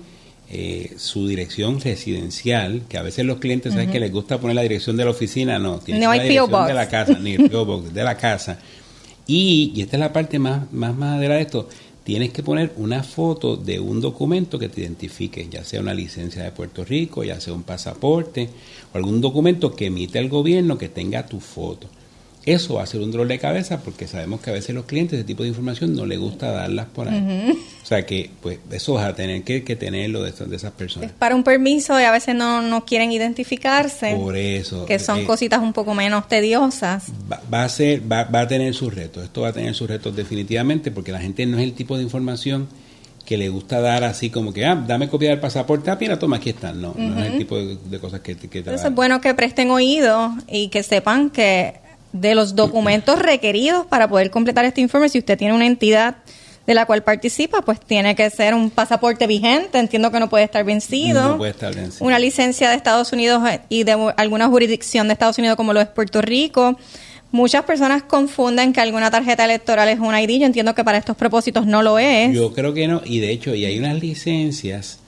eh, 0.49 0.93
su 0.95 1.27
dirección 1.27 1.81
residencial, 1.81 2.83
que 2.87 2.97
a 2.97 3.01
veces 3.01 3.25
los 3.25 3.39
clientes 3.39 3.73
saben 3.73 3.91
que 3.91 3.99
les 3.99 4.13
gusta 4.13 4.39
poner 4.39 4.55
la 4.55 4.61
dirección 4.61 4.95
de 4.95 5.03
la 5.03 5.11
oficina, 5.11 5.59
no, 5.59 5.79
tiene 5.79 5.99
no 5.99 6.13
la 6.15 6.23
dirección 6.23 6.67
de 6.67 6.73
la 6.73 6.87
casa, 6.87 7.19
ni 7.19 7.33
el 7.33 7.49
Box, 7.49 7.93
de 7.93 8.03
la 8.03 8.15
casa. 8.15 8.59
Y, 9.27 9.73
y 9.75 9.81
esta 9.81 9.97
es 9.97 9.99
la 9.99 10.13
parte 10.13 10.39
más, 10.39 10.71
más 10.71 10.95
madera 10.95 11.35
de 11.35 11.41
esto, 11.41 11.67
tienes 12.03 12.31
que 12.31 12.41
poner 12.41 12.73
una 12.77 13.03
foto 13.03 13.57
de 13.57 13.81
un 13.81 13.99
documento 13.99 14.57
que 14.57 14.69
te 14.69 14.79
identifique, 14.79 15.49
ya 15.51 15.65
sea 15.65 15.81
una 15.81 15.93
licencia 15.93 16.41
de 16.41 16.51
Puerto 16.51 16.85
Rico, 16.85 17.23
ya 17.25 17.41
sea 17.41 17.53
un 17.53 17.63
pasaporte 17.63 18.49
o 18.93 18.97
algún 18.97 19.19
documento 19.19 19.75
que 19.75 19.87
emite 19.87 20.17
el 20.17 20.29
gobierno 20.29 20.77
que 20.77 20.87
tenga 20.87 21.25
tu 21.25 21.41
foto. 21.41 21.89
Eso 22.47 22.75
va 22.75 22.83
a 22.83 22.85
ser 22.85 23.01
un 23.01 23.11
dolor 23.11 23.27
de 23.27 23.39
cabeza 23.39 23.81
porque 23.81 24.07
sabemos 24.07 24.39
que 24.39 24.51
a 24.51 24.53
veces 24.53 24.73
los 24.73 24.85
clientes 24.85 25.19
ese 25.19 25.25
tipo 25.25 25.43
de 25.43 25.49
información 25.49 25.93
no 25.93 26.05
les 26.05 26.17
gusta 26.17 26.49
darlas 26.49 26.85
por 26.85 27.09
ahí. 27.09 27.59
O 27.83 27.85
sea 27.85 28.05
que 28.05 28.29
pues 28.41 28.59
eso 28.71 28.93
vas 28.93 29.05
a 29.05 29.15
tener 29.15 29.43
que, 29.43 29.59
tenerlo 29.75 30.23
de, 30.23 30.31
de, 30.31 30.55
esas 30.55 30.71
personas. 30.71 31.09
Es 31.09 31.15
para 31.15 31.35
un 31.35 31.43
permiso 31.43 31.99
y 31.99 32.03
a 32.03 32.11
veces 32.11 32.35
no, 32.35 32.61
no 32.61 32.85
quieren 32.85 33.11
identificarse. 33.11 34.15
Por 34.15 34.37
eso. 34.37 34.85
Que 34.85 34.97
son 34.97 35.19
eh, 35.19 35.25
cositas 35.25 35.61
un 35.61 35.73
poco 35.73 35.93
menos 35.93 36.29
tediosas. 36.29 37.11
Va, 37.29 37.65
a 37.65 37.67
ser, 37.67 38.09
va, 38.09 38.23
va 38.23 38.39
a 38.39 38.47
tener 38.47 38.73
sus 38.73 38.95
retos. 38.95 39.25
Esto 39.25 39.41
va 39.41 39.49
a 39.49 39.53
tener 39.53 39.75
sus 39.75 39.89
retos 39.89 40.15
definitivamente 40.15 40.89
porque 40.89 41.11
la 41.11 41.19
gente 41.19 41.45
no 41.45 41.57
es 41.57 41.65
el 41.65 41.73
tipo 41.73 41.97
de 41.97 42.03
información 42.03 42.69
que 43.25 43.35
le 43.35 43.49
gusta 43.49 43.81
dar 43.81 44.05
así 44.05 44.29
como 44.29 44.53
que, 44.53 44.65
ah, 44.65 44.81
dame 44.87 45.09
copia 45.09 45.31
del 45.31 45.41
pasaporte, 45.41 45.91
ah, 45.91 45.97
mira, 45.99 46.17
toma, 46.17 46.37
aquí 46.37 46.51
están. 46.51 46.81
No, 46.81 46.93
no 46.97 47.21
es 47.21 47.33
el 47.33 47.37
tipo 47.37 47.57
de, 47.57 47.99
cosas 47.99 48.21
que, 48.21 48.37
que 48.37 48.59
Entonces 48.59 48.85
es 48.85 48.95
bueno 48.95 49.19
que 49.19 49.33
presten 49.33 49.69
oído 49.69 50.33
y 50.47 50.69
que 50.69 50.81
sepan 50.81 51.29
que 51.29 51.85
de 52.13 52.35
los 52.35 52.55
documentos 52.55 53.19
requeridos 53.19 53.85
para 53.85 54.07
poder 54.07 54.31
completar 54.31 54.65
este 54.65 54.81
informe. 54.81 55.09
Si 55.09 55.19
usted 55.19 55.37
tiene 55.37 55.53
una 55.53 55.65
entidad 55.65 56.17
de 56.65 56.73
la 56.73 56.85
cual 56.85 57.01
participa, 57.01 57.61
pues 57.61 57.79
tiene 57.79 58.15
que 58.15 58.29
ser 58.29 58.53
un 58.53 58.69
pasaporte 58.69 59.25
vigente, 59.25 59.79
entiendo 59.79 60.11
que 60.11 60.19
no 60.19 60.29
puede 60.29 60.43
estar 60.43 60.65
vencido. 60.65 61.29
No 61.29 61.37
puede 61.37 61.51
estar 61.51 61.73
vencido. 61.73 62.05
Una 62.05 62.19
licencia 62.19 62.69
de 62.69 62.75
Estados 62.75 63.13
Unidos 63.13 63.41
y 63.69 63.83
de 63.83 64.13
alguna 64.17 64.47
jurisdicción 64.47 65.07
de 65.07 65.13
Estados 65.13 65.37
Unidos 65.37 65.55
como 65.55 65.71
lo 65.73 65.79
es 65.79 65.87
Puerto 65.87 66.21
Rico. 66.21 66.77
Muchas 67.31 67.63
personas 67.63 68.03
confunden 68.03 68.73
que 68.73 68.81
alguna 68.81 69.11
tarjeta 69.11 69.45
electoral 69.45 69.87
es 69.89 69.99
un 69.99 70.17
ID. 70.17 70.41
Yo 70.41 70.45
entiendo 70.45 70.75
que 70.75 70.83
para 70.83 70.97
estos 70.97 71.15
propósitos 71.15 71.65
no 71.65 71.83
lo 71.83 71.99
es. 71.99 72.33
Yo 72.33 72.53
creo 72.53 72.73
que 72.73 72.87
no. 72.87 73.01
Y 73.03 73.19
de 73.19 73.31
hecho, 73.31 73.55
y 73.55 73.65
hay 73.65 73.79
unas 73.79 73.99
licencias 73.99 74.99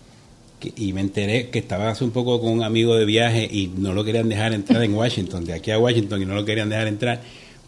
y 0.61 0.93
me 0.93 1.01
enteré 1.01 1.49
que 1.49 1.59
estaba 1.59 1.89
hace 1.89 2.03
un 2.03 2.11
poco 2.11 2.39
con 2.41 2.51
un 2.51 2.63
amigo 2.63 2.95
de 2.95 3.05
viaje 3.05 3.47
y 3.49 3.71
no 3.77 3.93
lo 3.93 4.03
querían 4.03 4.29
dejar 4.29 4.53
entrar 4.53 4.83
en 4.83 4.93
Washington, 4.93 5.45
de 5.45 5.53
aquí 5.53 5.71
a 5.71 5.79
Washington, 5.79 6.21
y 6.21 6.25
no 6.25 6.35
lo 6.35 6.45
querían 6.45 6.69
dejar 6.69 6.87
entrar 6.87 7.21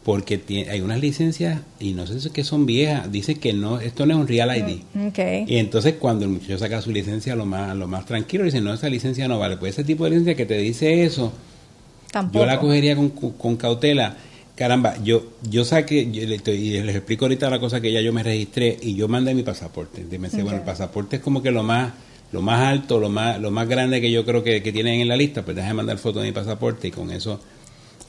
porque 0.03 0.38
tiene, 0.39 0.71
hay 0.71 0.81
unas 0.81 1.00
licencias 1.00 1.62
y 1.79 1.93
no 1.93 2.07
sé 2.07 2.19
si 2.19 2.27
es 2.27 2.33
que 2.33 2.43
son 2.43 2.65
viejas, 2.65 3.12
dice 3.12 3.36
que 3.36 3.53
no, 3.53 3.79
esto 3.79 4.05
no 4.05 4.15
es 4.15 4.19
un 4.19 4.27
Real 4.27 4.57
ID. 4.57 4.79
Mm, 4.93 5.10
y 5.48 5.57
entonces 5.57 5.95
cuando 6.00 6.25
el 6.25 6.31
muchacho 6.31 6.57
saca 6.57 6.81
su 6.81 6.91
licencia 6.91 7.36
lo 7.36 7.45
más, 7.45 7.75
lo 7.75 7.88
más 7.88 8.05
tranquilo, 8.05 8.43
dice, 8.43 8.62
no, 8.62 8.74
esa 8.74 8.89
licencia 8.89 9.27
no 9.27 9.38
vale. 9.38 9.57
Pues 9.57 9.74
ese 9.74 9.83
tipo 9.83 10.05
de 10.05 10.12
licencia 10.12 10.36
que 10.36 10.45
te 10.45 10.57
dice 10.57 11.03
eso, 11.03 11.31
yo 12.33 12.45
la 12.45 12.60
cogería 12.60 12.95
con, 12.95 13.10
con, 13.10 13.55
cautela. 13.57 14.17
Caramba, 14.55 15.01
yo 15.03 15.33
yo 15.50 15.63
saqué, 15.63 16.01
y 16.01 16.25
les 16.25 16.95
explico 16.95 17.25
ahorita 17.25 17.50
la 17.50 17.60
cosa 17.60 17.79
que 17.79 17.91
ya 17.91 18.01
yo 18.01 18.12
me 18.12 18.21
registré 18.21 18.77
y 18.81 18.95
yo 18.95 19.07
mandé 19.07 19.33
mi 19.33 19.43
pasaporte. 19.43 20.03
Me 20.03 20.29
dice, 20.29 20.43
bueno, 20.43 20.57
el 20.57 20.63
pasaporte 20.63 21.17
es 21.17 21.21
como 21.21 21.41
que 21.41 21.51
lo 21.51 21.63
más 21.63 21.93
lo 22.32 22.42
más 22.42 22.62
alto, 22.62 23.00
lo 23.00 23.10
más, 23.10 23.40
lo 23.40 23.52
más 23.52 23.68
grande 23.68 24.00
que 24.00 24.12
yo 24.12 24.26
creo 24.26 24.44
que, 24.44 24.62
tienen 24.62 25.02
en 25.02 25.08
la 25.08 25.16
lista, 25.16 25.44
pues 25.44 25.56
déjame 25.56 25.76
mandar 25.76 25.98
foto 25.98 26.20
de 26.20 26.28
mi 26.28 26.32
pasaporte 26.32 26.88
y 26.88 26.92
con 26.92 27.12
eso 27.12 27.40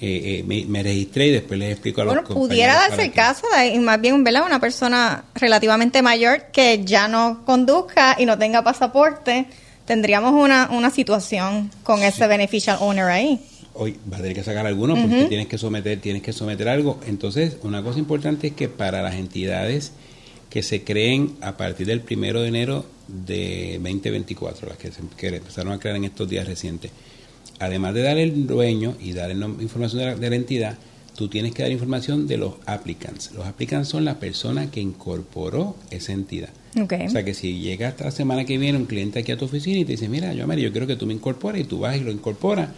eh, 0.00 0.44
eh, 0.48 0.64
me, 0.66 0.82
registré 0.82 1.26
y 1.28 1.30
después 1.32 1.58
les 1.58 1.72
explico 1.72 2.02
a 2.02 2.04
los 2.04 2.14
Bueno, 2.14 2.28
pudiera 2.28 2.74
darse 2.74 3.04
el 3.04 3.12
caso 3.12 3.46
de 3.56 3.78
más 3.80 4.00
bien 4.00 4.22
¿verdad? 4.24 4.44
una 4.46 4.60
persona 4.60 5.24
relativamente 5.34 6.02
mayor 6.02 6.46
que 6.52 6.84
ya 6.84 7.08
no 7.08 7.42
conduzca 7.44 8.16
y 8.18 8.26
no 8.26 8.38
tenga 8.38 8.62
pasaporte, 8.62 9.46
tendríamos 9.84 10.32
una, 10.32 10.70
una 10.70 10.90
situación 10.90 11.70
con 11.82 12.02
ese 12.02 12.26
beneficial 12.26 12.78
owner 12.80 13.06
ahí. 13.06 13.40
Hoy 13.74 13.96
va 14.12 14.18
a 14.18 14.20
tener 14.20 14.34
que 14.34 14.44
sacar 14.44 14.66
alguno 14.66 14.94
porque 14.94 15.24
tienes 15.26 15.46
que 15.46 15.56
someter, 15.56 15.98
tienes 15.98 16.22
que 16.22 16.32
someter 16.32 16.68
algo. 16.68 17.00
Entonces, 17.06 17.56
una 17.62 17.82
cosa 17.82 17.98
importante 17.98 18.48
es 18.48 18.52
que 18.52 18.68
para 18.68 19.00
las 19.00 19.14
entidades 19.14 19.92
que 20.50 20.62
se 20.62 20.84
creen 20.84 21.36
a 21.40 21.56
partir 21.56 21.86
del 21.86 22.02
primero 22.02 22.42
de 22.42 22.48
enero 22.48 22.84
de 23.12 23.78
2024, 23.82 24.68
las 24.68 24.78
que, 24.78 24.90
se, 24.90 25.00
empezaron 25.36 25.72
a 25.72 25.78
crear 25.78 25.96
en 25.96 26.04
estos 26.04 26.28
días 26.28 26.46
recientes. 26.46 26.90
Además 27.58 27.94
de 27.94 28.02
dar 28.02 28.18
el 28.18 28.46
dueño 28.46 28.96
y 29.00 29.12
dar 29.12 29.30
información 29.30 30.18
de 30.18 30.30
la, 30.30 30.36
entidad, 30.36 30.78
tú 31.14 31.28
tienes 31.28 31.52
que 31.52 31.62
dar 31.62 31.70
información 31.70 32.26
de 32.26 32.38
los 32.38 32.54
applicants. 32.66 33.32
Los 33.32 33.46
applicants 33.46 33.88
son 33.88 34.04
la 34.04 34.18
persona 34.18 34.70
que 34.70 34.80
incorporó 34.80 35.76
esa 35.90 36.12
entidad. 36.12 36.50
O 36.74 37.10
sea 37.10 37.24
que 37.24 37.34
si 37.34 37.60
llega 37.60 37.88
hasta 37.88 38.04
la 38.04 38.10
semana 38.10 38.44
que 38.44 38.56
viene 38.56 38.78
un 38.78 38.86
cliente 38.86 39.18
aquí 39.18 39.30
a 39.30 39.36
tu 39.36 39.44
oficina 39.44 39.78
y 39.78 39.84
te 39.84 39.92
dice, 39.92 40.08
mira, 40.08 40.32
yo, 40.32 40.46
Mary, 40.46 40.62
yo 40.62 40.72
quiero 40.72 40.86
que 40.86 40.96
tú 40.96 41.06
me 41.06 41.12
incorpores 41.12 41.60
y 41.60 41.64
tú 41.64 41.80
vas 41.80 41.96
y 41.96 42.00
lo 42.00 42.10
incorporas, 42.10 42.70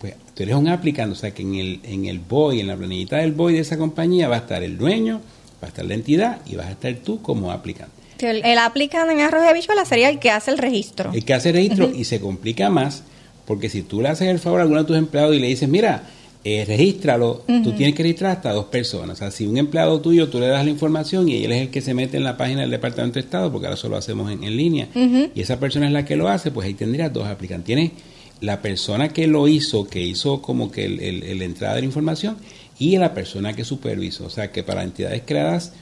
pues 0.00 0.14
tú 0.34 0.42
eres 0.42 0.56
un 0.56 0.68
applicant, 0.68 1.12
o 1.12 1.14
sea 1.14 1.30
que 1.32 1.42
en 1.42 1.54
el, 1.54 1.80
en 1.84 2.06
el 2.06 2.18
BOI, 2.18 2.60
en 2.60 2.66
la 2.66 2.76
planillita 2.76 3.18
del 3.18 3.32
BOI 3.32 3.54
de 3.54 3.60
esa 3.60 3.78
compañía 3.78 4.28
va 4.28 4.36
a 4.36 4.40
estar 4.40 4.62
el 4.62 4.76
dueño, 4.76 5.20
va 5.62 5.66
a 5.66 5.68
estar 5.68 5.84
la 5.84 5.94
entidad 5.94 6.40
y 6.44 6.56
vas 6.56 6.66
a 6.66 6.72
estar 6.72 6.94
tú 6.96 7.22
como 7.22 7.52
applicant. 7.52 7.90
El, 8.20 8.44
el 8.44 8.58
applicant 8.58 9.10
en 9.10 9.20
arroz 9.20 9.42
de 9.42 9.48
habichuela 9.48 9.84
sería 9.84 10.08
el 10.08 10.18
que 10.18 10.30
hace 10.30 10.50
el 10.50 10.58
registro. 10.58 11.12
El 11.12 11.24
que 11.24 11.34
hace 11.34 11.50
el 11.50 11.56
registro 11.56 11.90
y 11.94 12.04
se 12.04 12.20
complica 12.20 12.70
más 12.70 13.02
porque 13.46 13.68
si 13.68 13.82
tú 13.82 14.02
le 14.02 14.08
haces 14.08 14.28
el 14.28 14.38
favor 14.38 14.60
a 14.60 14.62
alguno 14.62 14.80
de 14.80 14.86
tus 14.86 14.96
empleados 14.96 15.34
y 15.34 15.38
le 15.38 15.46
dices, 15.46 15.68
mira, 15.68 16.02
eh, 16.44 16.64
regístralo, 16.64 17.44
tú 17.64 17.72
tienes 17.72 17.94
que 17.94 18.02
registrar 18.02 18.32
hasta 18.36 18.52
dos 18.52 18.66
personas. 18.66 19.16
O 19.16 19.18
sea, 19.18 19.30
si 19.30 19.46
un 19.46 19.56
empleado 19.56 20.00
tuyo 20.00 20.28
tú 20.28 20.38
le 20.38 20.48
das 20.48 20.64
la 20.64 20.70
información 20.70 21.28
y 21.28 21.44
él 21.44 21.52
es 21.52 21.62
el 21.62 21.70
que 21.70 21.80
se 21.80 21.94
mete 21.94 22.16
en 22.16 22.24
la 22.24 22.36
página 22.36 22.60
del 22.60 22.70
Departamento 22.70 23.14
de 23.14 23.20
Estado, 23.20 23.50
porque 23.50 23.66
ahora 23.66 23.76
eso 23.76 23.88
lo 23.88 23.96
hacemos 23.96 24.30
en, 24.30 24.56
línea, 24.56 24.88
y 24.94 25.40
esa 25.40 25.58
persona 25.58 25.86
es 25.86 25.92
la 25.92 26.04
que 26.04 26.16
lo 26.16 26.28
hace, 26.28 26.50
pues 26.50 26.66
ahí 26.66 26.74
tendrías 26.74 27.12
dos 27.12 27.26
aplicantes. 27.26 27.66
Tienes 27.66 27.92
la 28.40 28.60
persona 28.62 29.08
que 29.08 29.26
lo 29.26 29.48
hizo, 29.48 29.88
que 29.88 30.00
hizo 30.00 30.42
como 30.42 30.70
que 30.70 30.84
el, 30.84 31.38
la 31.38 31.44
entrada 31.44 31.74
de 31.76 31.80
la 31.80 31.86
información, 31.86 32.36
y 32.78 32.96
la 32.98 33.14
persona 33.14 33.54
que 33.54 33.64
supervisó. 33.64 34.26
O 34.26 34.30
sea, 34.30 34.52
que 34.52 34.62
para 34.62 34.84
entidades 34.84 35.22
creadas 35.24 35.72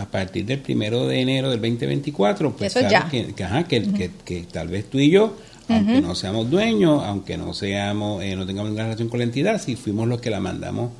a 0.00 0.06
partir 0.06 0.46
del 0.46 0.60
primero 0.60 1.06
de 1.06 1.20
enero 1.20 1.50
del 1.50 1.60
2024, 1.60 2.56
pues 2.56 2.74
Eso 2.74 2.88
ya. 2.88 3.08
Que, 3.08 3.34
que, 3.34 4.10
que 4.24 4.42
tal 4.50 4.68
vez 4.68 4.88
tú 4.88 4.98
y 4.98 5.10
yo 5.10 5.36
aunque 5.74 6.00
no 6.00 6.14
seamos 6.14 6.50
dueños, 6.50 7.02
aunque 7.04 7.36
no 7.36 7.54
seamos, 7.54 8.22
eh, 8.22 8.34
no 8.34 8.46
tengamos 8.46 8.70
ninguna 8.70 8.84
relación 8.84 9.08
con 9.08 9.18
la 9.18 9.24
entidad, 9.24 9.60
si 9.60 9.76
fuimos 9.76 10.08
los 10.08 10.20
que 10.20 10.30
la 10.30 10.40
mandamos 10.40 10.90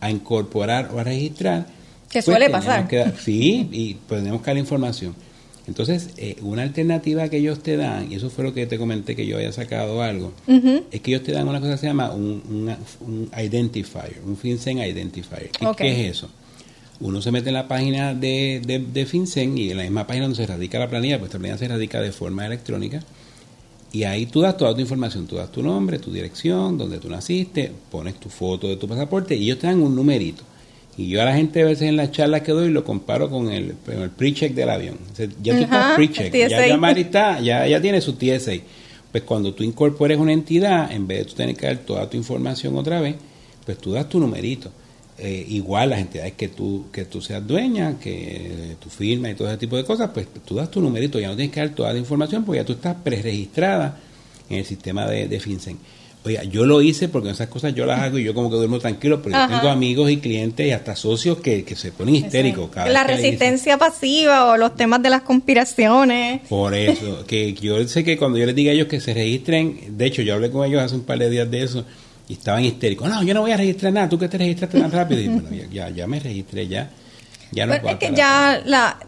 a 0.00 0.10
incorporar 0.10 0.90
o 0.94 0.98
a 0.98 1.04
registrar. 1.04 1.66
Que 2.08 2.22
pues 2.22 2.24
suele 2.24 2.50
pasar. 2.50 2.88
sí, 3.18 3.68
y 3.72 3.94
tenemos 4.08 4.40
que 4.40 4.46
dar 4.46 4.54
la 4.54 4.60
información. 4.60 5.14
Entonces, 5.66 6.10
eh, 6.16 6.36
una 6.42 6.62
alternativa 6.62 7.28
que 7.28 7.36
ellos 7.36 7.62
te 7.62 7.76
dan, 7.76 8.10
y 8.10 8.16
eso 8.16 8.30
fue 8.30 8.44
lo 8.44 8.54
que 8.54 8.66
te 8.66 8.78
comenté 8.78 9.14
que 9.14 9.26
yo 9.26 9.36
había 9.36 9.52
sacado 9.52 10.02
algo, 10.02 10.32
es 10.46 11.00
que 11.00 11.10
ellos 11.12 11.22
te 11.22 11.32
dan 11.32 11.46
una 11.46 11.60
cosa 11.60 11.72
que 11.72 11.78
se 11.78 11.86
llama 11.86 12.10
un, 12.12 12.74
un, 13.00 13.30
identifier, 13.38 14.20
un 14.24 14.36
FinCEN 14.36 14.78
identifier. 14.78 15.50
¿Qué, 15.76 15.92
es 15.92 16.16
eso? 16.16 16.30
Uno 17.00 17.22
se 17.22 17.32
mete 17.32 17.48
en 17.48 17.54
la 17.54 17.66
página 17.66 18.14
de, 18.14 18.60
de, 18.64 18.78
de, 18.78 19.06
FinCEN 19.06 19.56
y 19.56 19.70
en 19.70 19.78
la 19.78 19.82
misma 19.84 20.06
página 20.06 20.26
donde 20.26 20.36
se 20.36 20.46
radica 20.46 20.78
la 20.78 20.88
planilla, 20.88 21.18
pues 21.18 21.30
esta 21.30 21.38
planilla 21.38 21.58
se 21.58 21.68
radica 21.68 22.00
de 22.00 22.12
forma 22.12 22.44
electrónica 22.44 23.02
y 23.92 24.04
ahí 24.04 24.26
tú 24.26 24.40
das 24.40 24.56
toda 24.56 24.74
tu 24.74 24.80
información, 24.80 25.26
tú 25.26 25.36
das 25.36 25.50
tu 25.50 25.62
nombre, 25.62 25.98
tu 25.98 26.12
dirección, 26.12 26.78
donde 26.78 26.98
tú 26.98 27.08
naciste, 27.08 27.72
pones 27.90 28.14
tu 28.14 28.28
foto 28.28 28.68
de 28.68 28.76
tu 28.76 28.86
pasaporte 28.86 29.34
y 29.34 29.44
ellos 29.44 29.58
te 29.58 29.66
dan 29.66 29.82
un 29.82 29.96
numerito. 29.96 30.44
Y 30.96 31.08
yo 31.08 31.22
a 31.22 31.24
la 31.24 31.34
gente 31.34 31.62
a 31.62 31.64
veces 31.64 31.88
en 31.88 31.96
las 31.96 32.12
charlas 32.12 32.42
que 32.42 32.52
doy 32.52 32.70
lo 32.70 32.84
comparo 32.84 33.30
con 33.30 33.50
el, 33.50 33.74
el 33.86 34.10
pre-check 34.10 34.54
del 34.54 34.70
avión. 34.70 34.98
ya 35.42 35.56
tú 35.56 35.62
estás 35.62 35.96
pre-check, 35.96 36.32
ya, 36.32 36.48
ya 36.48 36.90
está, 36.92 37.40
ya, 37.40 37.66
ya 37.66 37.80
tiene 37.80 38.00
su 38.00 38.12
TSA. 38.12 38.52
Pues 39.10 39.24
cuando 39.24 39.54
tú 39.54 39.64
incorpores 39.64 40.18
una 40.18 40.32
entidad, 40.32 40.92
en 40.92 41.08
vez 41.08 41.20
de 41.20 41.24
tú 41.24 41.34
tener 41.34 41.56
que 41.56 41.66
dar 41.66 41.78
toda 41.78 42.08
tu 42.08 42.16
información 42.16 42.76
otra 42.76 43.00
vez, 43.00 43.16
pues 43.64 43.78
tú 43.78 43.92
das 43.92 44.08
tu 44.08 44.20
numerito. 44.20 44.70
Eh, 45.22 45.44
igual 45.50 45.90
las 45.90 46.00
entidades 46.00 46.32
que 46.32 46.48
tú, 46.48 46.86
que 46.90 47.04
tú 47.04 47.20
seas 47.20 47.46
dueña, 47.46 47.98
que 47.98 48.76
tu 48.80 48.88
firma 48.88 49.28
y 49.28 49.34
todo 49.34 49.48
ese 49.48 49.58
tipo 49.58 49.76
de 49.76 49.84
cosas, 49.84 50.10
pues 50.14 50.26
tú 50.46 50.54
das 50.54 50.70
tu 50.70 50.80
numerito, 50.80 51.20
ya 51.20 51.28
no 51.28 51.36
tienes 51.36 51.52
que 51.52 51.60
dar 51.60 51.68
toda 51.70 51.92
la 51.92 51.98
información 51.98 52.42
porque 52.42 52.60
ya 52.60 52.64
tú 52.64 52.72
estás 52.72 52.96
preregistrada 53.04 53.98
en 54.48 54.58
el 54.58 54.64
sistema 54.64 55.06
de, 55.06 55.28
de 55.28 55.38
FinCEN. 55.38 55.76
Oiga, 56.22 56.44
yo 56.44 56.66
lo 56.66 56.82
hice 56.82 57.08
porque 57.08 57.30
esas 57.30 57.48
cosas 57.48 57.74
yo 57.74 57.86
las 57.86 58.00
hago 58.00 58.18
y 58.18 58.24
yo 58.24 58.34
como 58.34 58.50
que 58.50 58.56
duermo 58.56 58.78
tranquilo, 58.78 59.22
pero 59.22 59.38
yo 59.38 59.48
tengo 59.48 59.70
amigos 59.70 60.10
y 60.10 60.18
clientes 60.18 60.66
y 60.66 60.70
hasta 60.70 60.94
socios 60.94 61.38
que, 61.38 61.64
se 61.74 61.92
ponen 61.92 62.14
histéricos. 62.14 62.68
Cada 62.70 62.90
la 62.90 63.04
resistencia 63.04 63.78
pasiva 63.78 64.44
o 64.50 64.58
los 64.58 64.76
temas 64.76 65.02
de 65.02 65.08
las 65.08 65.22
conspiraciones. 65.22 66.42
Por 66.46 66.74
eso, 66.74 67.24
que 67.26 67.54
yo 67.54 67.88
sé 67.88 68.04
que 68.04 68.18
cuando 68.18 68.36
yo 68.36 68.44
les 68.44 68.54
diga 68.54 68.70
a 68.70 68.74
ellos 68.74 68.86
que 68.86 69.00
se 69.00 69.14
registren, 69.14 69.96
de 69.96 70.06
hecho 70.06 70.20
yo 70.20 70.34
hablé 70.34 70.50
con 70.50 70.66
ellos 70.66 70.82
hace 70.82 70.94
un 70.94 71.04
par 71.04 71.18
de 71.18 71.30
días 71.30 71.50
de 71.50 71.62
eso, 71.62 71.86
y 72.30 72.34
estaban 72.34 72.64
histéricos. 72.64 73.10
No, 73.10 73.24
yo 73.24 73.34
no 73.34 73.40
voy 73.40 73.50
a 73.50 73.56
registrar 73.56 73.92
nada, 73.92 74.08
tú 74.08 74.16
que 74.16 74.28
te 74.28 74.38
registraste 74.38 74.80
tan 74.80 74.92
rápido. 74.92 75.20
Y 75.20 75.26
bueno, 75.26 75.48
ya, 75.72 75.90
ya, 75.90 76.06
me 76.06 76.20
registré, 76.20 76.68
ya. 76.68 76.88
ya 77.50 77.66
no 77.66 77.72
pues 77.80 77.94
es 77.94 77.98
que 77.98 78.14
ya 78.14 78.62
la, 78.64 78.98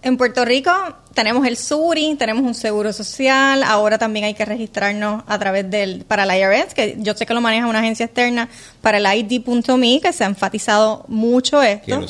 en 0.00 0.16
Puerto 0.16 0.44
Rico 0.44 0.70
tenemos 1.12 1.44
el 1.44 1.56
SURI, 1.56 2.14
tenemos 2.14 2.44
un 2.44 2.54
seguro 2.54 2.92
social, 2.92 3.64
ahora 3.64 3.98
también 3.98 4.26
hay 4.26 4.34
que 4.34 4.44
registrarnos 4.44 5.24
a 5.26 5.38
través 5.40 5.68
del, 5.68 6.04
para 6.04 6.22
el 6.22 6.40
IRS, 6.40 6.72
que 6.72 6.94
yo 6.98 7.14
sé 7.14 7.26
que 7.26 7.34
lo 7.34 7.40
maneja 7.40 7.66
una 7.66 7.80
agencia 7.80 8.06
externa, 8.06 8.48
para 8.80 8.98
el 8.98 9.06
ID.me, 9.06 10.00
que 10.00 10.12
se 10.12 10.22
ha 10.22 10.28
enfatizado 10.28 11.04
mucho 11.08 11.60
esto. 11.60 11.84
Que 11.84 11.96
lo 11.96 12.06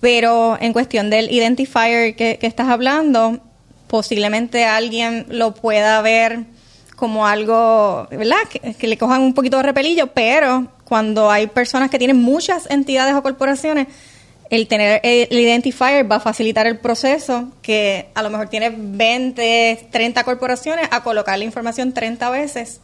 Pero 0.00 0.56
en 0.60 0.72
cuestión 0.72 1.10
del 1.10 1.32
identifier 1.32 2.14
que, 2.14 2.38
que 2.38 2.46
estás 2.46 2.68
hablando, 2.68 3.40
posiblemente 3.88 4.66
alguien 4.66 5.26
lo 5.30 5.52
pueda 5.52 6.00
ver 6.00 6.44
como 7.00 7.26
algo, 7.26 8.06
¿verdad? 8.10 8.36
Que, 8.78 8.86
le 8.86 8.98
cojan 8.98 9.22
un 9.22 9.32
poquito 9.32 9.56
de 9.56 9.62
repelillo, 9.64 10.08
pero 10.08 10.68
cuando 10.84 11.30
hay 11.30 11.46
personas 11.46 11.90
que 11.90 11.98
tienen 11.98 12.18
muchas 12.18 12.70
entidades 12.70 13.14
o 13.14 13.22
corporaciones, 13.22 13.88
el 14.50 14.66
tener 14.66 15.00
el 15.02 15.32
identifier 15.32 16.10
va 16.10 16.16
a 16.16 16.20
facilitar 16.20 16.66
el 16.66 16.78
proceso 16.78 17.48
que 17.62 18.08
a 18.14 18.22
lo 18.22 18.28
mejor 18.28 18.48
tiene 18.48 18.74
20, 18.76 19.88
30 19.90 20.24
corporaciones 20.24 20.88
a 20.90 21.02
colocar 21.02 21.38
la 21.38 21.44
información 21.44 21.94
30 21.94 22.28
veces 22.30 22.80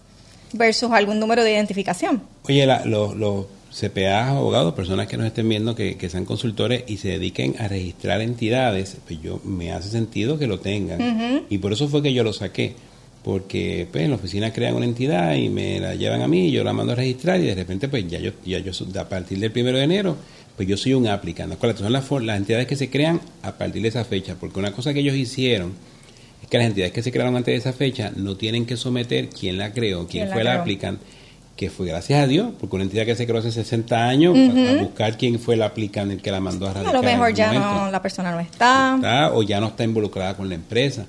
versus 0.55 0.91
algún 0.93 1.21
número 1.21 1.45
de 1.45 1.53
identificación. 1.53 2.23
Oye, 2.49 2.67
los, 2.87 3.47
CPA, 3.79 4.31
abogados, 4.31 4.73
personas 4.73 5.07
que 5.09 5.19
nos 5.19 5.27
estén 5.27 5.47
viendo 5.47 5.75
que, 5.75 6.09
sean 6.09 6.25
consultores 6.25 6.85
y 6.87 6.97
se 6.97 7.09
dediquen 7.09 7.57
a 7.59 7.69
registrar 7.69 8.23
entidades, 8.23 8.97
pues 9.07 9.21
yo 9.21 9.41
me 9.45 9.73
hace 9.73 9.91
sentido 9.91 10.39
que 10.39 10.47
lo 10.47 10.61
tengan. 10.61 11.45
Y 11.51 11.59
por 11.59 11.75
eso 11.75 11.87
fue 11.89 12.03
que 12.03 12.15
yo 12.15 12.25
lo 12.25 12.33
saqué 12.33 12.77
porque 13.27 13.89
pues 13.91 14.05
en 14.05 14.11
la 14.11 14.17
oficina 14.19 14.53
crean 14.53 14.77
una 14.77 14.85
entidad 14.85 15.35
y 15.35 15.49
me 15.49 15.81
la 15.81 15.97
llevan 15.97 16.23
a 16.23 16.29
mí 16.29 16.47
y 16.47 16.53
yo 16.53 16.63
la 16.63 16.73
mando 16.73 16.93
a 16.93 16.95
registrar 16.95 17.41
y 17.41 17.47
de 17.47 17.57
repente 17.57 17.89
pues 17.89 18.07
ya 18.07 18.21
yo, 18.21 18.31
ya 18.45 18.61
yo 18.61 18.71
a 19.01 19.09
partir 19.09 19.41
del 19.41 19.51
primero 19.51 19.79
de 19.79 19.83
enero 19.83 20.17
pues 20.57 20.69
yo 20.69 20.77
soy 20.77 20.95
un 20.95 21.09
aplicante. 21.09 21.57
Son 21.77 21.93
las, 21.93 22.09
las 22.09 22.37
entidades 22.37 22.69
que 22.69 22.77
se 22.77 22.89
crean 22.89 23.21
a 23.43 23.59
partir 23.59 23.83
de 23.83 23.89
esa 23.89 24.05
fecha, 24.05 24.37
porque 24.39 24.61
una 24.61 24.71
cosa 24.71 24.95
que 24.95 25.01
ellos 25.01 25.17
hicieron 25.17 25.73
es 26.41 26.49
que 26.49 26.57
las 26.57 26.69
entidades 26.69 26.93
que 26.93 27.03
se 27.03 27.11
crearon 27.11 27.35
antes 27.35 27.53
de 27.53 27.57
esa 27.59 27.73
fecha 27.73 28.13
no 28.15 28.37
tienen 28.37 28.65
que 28.65 28.77
someter 28.77 29.29
quién 29.29 29.59
la 29.59 29.73
creó, 29.73 30.07
quién, 30.07 30.31
fue 30.31 30.43
el 30.43 30.47
aplicante 30.47 31.05
que 31.57 31.71
fue 31.71 31.87
gracias 31.87 32.23
a 32.23 32.27
Dios, 32.27 32.53
porque 32.61 32.77
una 32.77 32.85
entidad 32.85 33.07
que 33.07 33.17
se 33.17 33.27
creó 33.27 33.39
hace 33.39 33.51
60 33.51 34.07
años, 34.07 34.37
a, 34.37 34.83
buscar 34.83 35.17
quién 35.17 35.41
fue 35.41 35.55
el 35.55 35.63
aplicante 35.63 36.15
el 36.15 36.21
que 36.21 36.31
la 36.31 36.39
mandó 36.39 36.69
a 36.69 36.75
radicar. 36.75 36.95
A 36.95 36.99
lo 36.99 37.03
mejor 37.03 37.33
ya 37.33 37.53
no, 37.53 37.91
la 37.91 38.03
persona 38.03 38.31
no 38.31 38.41
está. 38.41 39.33
O 39.33 39.43
ya 39.43 39.59
no 39.59 39.69
está 39.69 39.83
involucrada 39.83 40.37
con 40.37 40.51
la 40.51 40.55
empresa. 40.55 41.07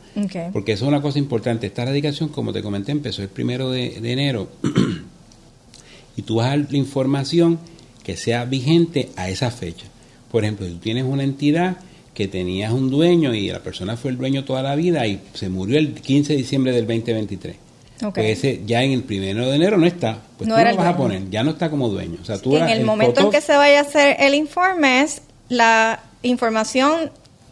Porque 0.53 0.71
eso 0.71 0.85
es 0.85 0.87
una 0.87 1.01
cosa 1.01 1.19
importante. 1.19 1.67
Esta 1.67 1.83
radicación, 1.83 2.29
como 2.29 2.53
te 2.53 2.63
comenté, 2.63 2.93
empezó 2.93 3.21
el 3.21 3.27
primero 3.27 3.69
de, 3.69 3.97
enero. 3.97 4.47
y 6.15 6.21
tú 6.21 6.35
vas 6.35 6.47
a 6.47 6.49
dar 6.51 6.67
la 6.71 6.77
información 6.77 7.59
que 8.03 8.15
sea 8.15 8.45
vigente 8.45 9.09
a 9.17 9.27
esa 9.27 9.51
fecha. 9.51 9.85
Por 10.31 10.45
ejemplo, 10.45 10.65
si 10.65 10.73
tú 10.73 10.79
tienes 10.79 11.03
una 11.03 11.23
entidad 11.23 11.77
que 12.13 12.29
tenías 12.29 12.71
un 12.71 12.89
dueño 12.89 13.33
y 13.33 13.49
la 13.49 13.59
persona 13.59 13.97
fue 13.97 14.11
el 14.11 14.17
dueño 14.17 14.45
toda 14.45 14.63
la 14.63 14.75
vida 14.75 15.05
y 15.05 15.21
se 15.33 15.49
murió 15.49 15.77
el 15.77 15.93
15 15.93 16.33
de 16.33 16.37
diciembre 16.37 16.71
del 16.71 16.87
2023 16.87 17.66
pues 17.99 18.37
ese 18.37 18.61
ya 18.65 18.83
en 18.83 18.91
el 18.91 19.03
primero 19.03 19.49
de 19.49 19.55
enero 19.55 19.77
no 19.77 19.85
está. 19.85 20.19
Pues 20.37 20.47
no 20.47 20.55
tú 20.55 20.63
lo 20.63 20.75
vas 20.75 20.87
a 20.87 20.97
poner, 20.97 21.29
ya 21.29 21.43
no 21.43 21.51
está 21.51 21.69
como 21.69 21.89
dueño. 21.89 22.19
O 22.21 22.25
sea, 22.25 22.37
tú 22.37 22.55
en 22.55 22.69
el, 22.69 22.83
momento 22.85 23.21
en 23.21 23.31
que 23.31 23.41
se 23.41 23.55
vaya 23.55 23.79
a 23.79 23.81
hacer 23.81 24.17
el 24.19 24.33
informe 24.33 25.01
es 25.01 25.21
la 25.49 25.99
información 26.21 27.11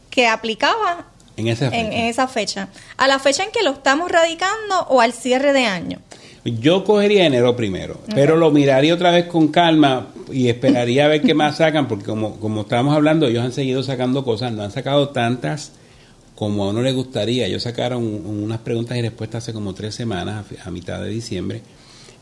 que 0.10 0.28
aplicaba 0.28 1.06
en 1.38 1.48
esa, 1.48 1.70
fecha. 1.70 1.82
En, 1.82 1.94
esa 1.94 2.28
fecha. 2.28 2.70
A 2.98 3.08
la 3.08 3.20
fecha 3.20 3.44
en 3.44 3.52
que 3.52 3.64
lo 3.64 3.72
estamos 3.72 4.12
radicando 4.12 4.82
o 4.90 5.02
al 5.02 5.14
cierre 5.14 5.54
de 5.54 5.66
año. 5.66 6.00
Yo 6.46 6.84
cogería 6.84 7.26
enero 7.26 7.56
primero, 7.56 8.00
pero 8.14 8.38
lo 8.38 8.52
miraría 8.52 8.94
otra 8.94 9.10
vez 9.10 9.26
con 9.26 9.48
calma 9.48 10.10
y 10.32 10.48
esperaría 10.48 11.06
a 11.06 11.08
ver 11.08 11.24
qué 11.24 11.34
más 11.34 11.58
sacan, 11.58 11.88
porque 11.88 12.06
como, 12.06 12.40
como 12.40 12.62
estábamos 12.62 12.96
hablando, 12.96 13.26
ellos 13.26 13.44
han 13.44 13.52
seguido 13.52 13.82
sacando 13.82 14.24
cosas, 14.24 14.52
no 14.52 14.62
han 14.62 14.72
sacado 14.72 15.10
tantas 15.10 15.72
como 16.36 16.66
a 16.66 16.70
uno 16.70 16.82
le 16.82 16.92
gustaría. 16.92 17.48
Ellos 17.48 17.64
sacaron 17.64 18.04
unas 18.04 18.60
preguntas 18.60 18.98
y 18.98 19.02
respuestas 19.02 19.44
hace 19.44 19.54
como 19.54 19.74
tres 19.74 19.96
semanas, 19.96 20.46
a, 20.64 20.72
mitad 20.72 21.02
de 21.02 21.10
diciembre, 21.10 21.62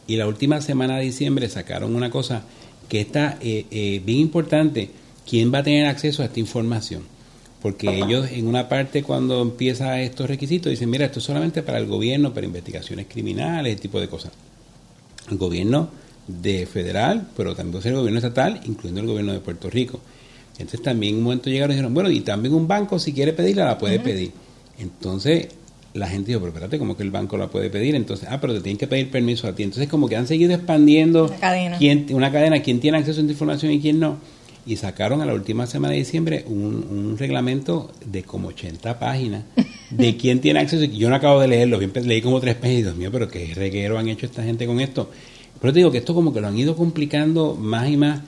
y 0.07 0.15
la 0.15 0.27
última 0.27 0.61
semana 0.61 0.97
de 0.97 1.05
diciembre 1.05 1.49
sacaron 1.49 1.95
una 1.95 2.09
cosa 2.09 2.43
que 2.87 3.01
está 3.01 3.37
eh, 3.41 3.65
eh, 3.71 4.01
bien 4.05 4.19
importante. 4.19 4.89
¿Quién 5.27 5.53
va 5.53 5.59
a 5.59 5.63
tener 5.63 5.87
acceso 5.87 6.21
a 6.21 6.25
esta 6.25 6.39
información? 6.39 7.03
Porque 7.61 7.87
ellos 7.97 8.29
en 8.29 8.47
una 8.47 8.67
parte 8.67 9.03
cuando 9.03 9.41
empieza 9.41 10.01
estos 10.01 10.27
requisitos 10.27 10.69
dicen, 10.69 10.89
mira, 10.89 11.05
esto 11.05 11.19
es 11.19 11.25
solamente 11.25 11.63
para 11.63 11.77
el 11.77 11.85
gobierno, 11.85 12.33
para 12.33 12.45
investigaciones 12.45 13.07
criminales, 13.07 13.73
ese 13.73 13.81
tipo 13.83 14.01
de 14.01 14.09
cosas. 14.09 14.33
El 15.31 15.37
gobierno 15.37 15.89
de 16.27 16.65
federal, 16.65 17.29
pero 17.37 17.55
también 17.55 17.81
el 17.85 17.95
gobierno 17.95 18.19
estatal, 18.19 18.59
incluyendo 18.65 18.99
el 18.99 19.07
gobierno 19.07 19.31
de 19.31 19.39
Puerto 19.39 19.69
Rico. 19.69 20.01
Entonces 20.53 20.81
también 20.81 21.15
un 21.15 21.23
momento 21.23 21.49
llegaron 21.49 21.71
y 21.71 21.75
dijeron, 21.75 21.93
bueno, 21.93 22.09
y 22.11 22.21
también 22.21 22.53
un 22.53 22.67
banco 22.67 22.99
si 22.99 23.11
quiere 23.13 23.33
pedirla 23.33 23.65
la 23.65 23.77
puede 23.77 23.99
pedir. 23.99 24.31
Entonces, 24.79 25.47
la 25.93 26.07
gente 26.07 26.27
dijo, 26.27 26.39
pero 26.39 26.49
espérate, 26.51 26.79
¿cómo 26.79 26.97
que 26.97 27.03
el 27.03 27.11
banco 27.11 27.37
la 27.37 27.47
puede 27.49 27.69
pedir? 27.69 27.95
Entonces, 27.95 28.27
ah, 28.31 28.39
pero 28.41 28.53
te 28.53 28.61
tienen 28.61 28.77
que 28.77 28.87
pedir 28.87 29.09
permiso 29.11 29.47
a 29.47 29.53
ti. 29.55 29.63
Entonces, 29.63 29.87
como 29.89 30.07
que 30.07 30.15
han 30.15 30.27
seguido 30.27 30.53
expandiendo 30.53 31.25
Una 31.25 31.37
cadena. 31.37 31.77
quién- 31.77 32.07
una 32.11 32.31
cadena, 32.31 32.61
quién 32.61 32.79
tiene 32.79 32.97
acceso 32.97 33.19
a 33.19 33.21
esta 33.21 33.31
información 33.31 33.71
y 33.71 33.79
quién 33.79 33.99
no. 33.99 34.17
Y 34.65 34.77
sacaron 34.77 35.21
a 35.21 35.25
la 35.25 35.33
última 35.33 35.67
semana 35.67 35.91
de 35.91 35.99
diciembre 35.99 36.45
un, 36.47 36.85
un 36.89 37.17
reglamento 37.17 37.91
de 38.05 38.23
como 38.23 38.47
80 38.49 38.97
páginas 38.97 39.43
de 39.91 40.15
quién 40.17 40.39
tiene 40.39 40.59
acceso. 40.61 40.85
Yo 40.85 41.09
no 41.09 41.15
acabo 41.15 41.39
de 41.41 41.47
leerlo, 41.49 41.79
leí 41.79 42.21
como 42.21 42.39
tres 42.39 42.55
páginas 42.55 42.79
y 42.79 42.83
Dios 42.83 42.95
mío, 42.95 43.09
pero 43.11 43.27
qué 43.27 43.53
reguero 43.53 43.97
han 43.99 44.07
hecho 44.07 44.25
esta 44.25 44.41
gente 44.43 44.65
con 44.65 44.79
esto. 44.79 45.09
Pero 45.59 45.73
te 45.73 45.79
digo 45.79 45.91
que 45.91 45.97
esto 45.99 46.13
como 46.13 46.33
que 46.33 46.41
lo 46.41 46.47
han 46.47 46.57
ido 46.57 46.75
complicando 46.75 47.55
más 47.55 47.89
y 47.89 47.97
más. 47.97 48.21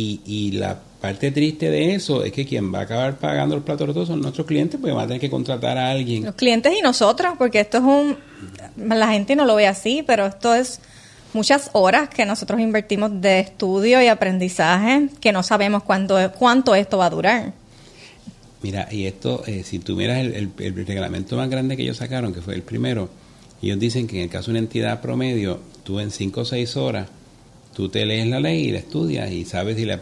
Y, 0.00 0.20
y 0.26 0.52
la 0.52 0.78
parte 1.00 1.30
triste 1.32 1.70
de 1.70 1.94
eso 1.94 2.22
es 2.24 2.32
que 2.32 2.44
quien 2.46 2.72
va 2.72 2.80
a 2.80 2.82
acabar 2.82 3.16
pagando 3.18 3.54
los 3.56 3.64
platos 3.64 3.86
rotos 3.88 4.06
son 4.08 4.20
nuestros 4.20 4.46
clientes, 4.46 4.78
porque 4.80 4.92
van 4.94 5.04
a 5.04 5.06
tener 5.08 5.20
que 5.20 5.30
contratar 5.30 5.76
a 5.78 5.90
alguien. 5.90 6.24
Los 6.24 6.34
clientes 6.34 6.72
y 6.78 6.82
nosotros, 6.82 7.34
porque 7.38 7.60
esto 7.60 7.78
es 7.78 7.84
un... 7.84 8.16
La 8.76 9.08
gente 9.08 9.34
no 9.34 9.44
lo 9.44 9.54
ve 9.56 9.66
así, 9.66 10.04
pero 10.06 10.26
esto 10.26 10.54
es 10.54 10.80
muchas 11.32 11.70
horas 11.72 12.08
que 12.08 12.24
nosotros 12.24 12.60
invertimos 12.60 13.20
de 13.20 13.40
estudio 13.40 14.00
y 14.02 14.06
aprendizaje 14.06 15.08
que 15.20 15.32
no 15.32 15.42
sabemos 15.42 15.82
cuánto, 15.82 16.16
cuánto 16.38 16.74
esto 16.74 16.98
va 16.98 17.06
a 17.06 17.10
durar. 17.10 17.52
Mira, 18.62 18.88
y 18.90 19.06
esto, 19.06 19.42
eh, 19.46 19.62
si 19.64 19.78
tú 19.78 19.94
miras 19.96 20.18
el, 20.18 20.34
el- 20.34 20.50
el 20.58 20.86
reglamento 20.86 21.36
más 21.36 21.48
grande 21.48 21.76
que 21.76 21.82
ellos 21.82 21.96
sacaron, 21.98 22.32
que 22.34 22.40
fue 22.42 22.54
el 22.54 22.62
primero, 22.62 23.08
ellos 23.62 23.78
dicen 23.78 24.06
que 24.06 24.16
en 24.18 24.22
el 24.24 24.30
caso 24.30 24.46
de 24.46 24.50
una 24.52 24.58
entidad 24.60 25.00
promedio, 25.00 25.60
tú 25.84 26.00
en 26.00 26.10
5 26.10 26.40
o 26.40 26.44
6 26.44 26.76
horas, 26.76 27.08
tú 27.78 27.88
te 27.88 28.04
lees 28.04 28.26
la 28.26 28.40
ley 28.40 28.64
y 28.66 28.72
la 28.72 28.78
estudias 28.80 29.30
y 29.30 29.44
sabes 29.44 29.76
si 29.76 29.84
la- 29.84 30.00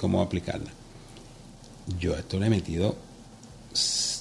cómo 0.00 0.22
aplicarla. 0.22 0.70
Yo 2.00 2.14
a 2.14 2.20
esto 2.20 2.40
le 2.40 2.46
he 2.46 2.48
metido, 2.48 2.96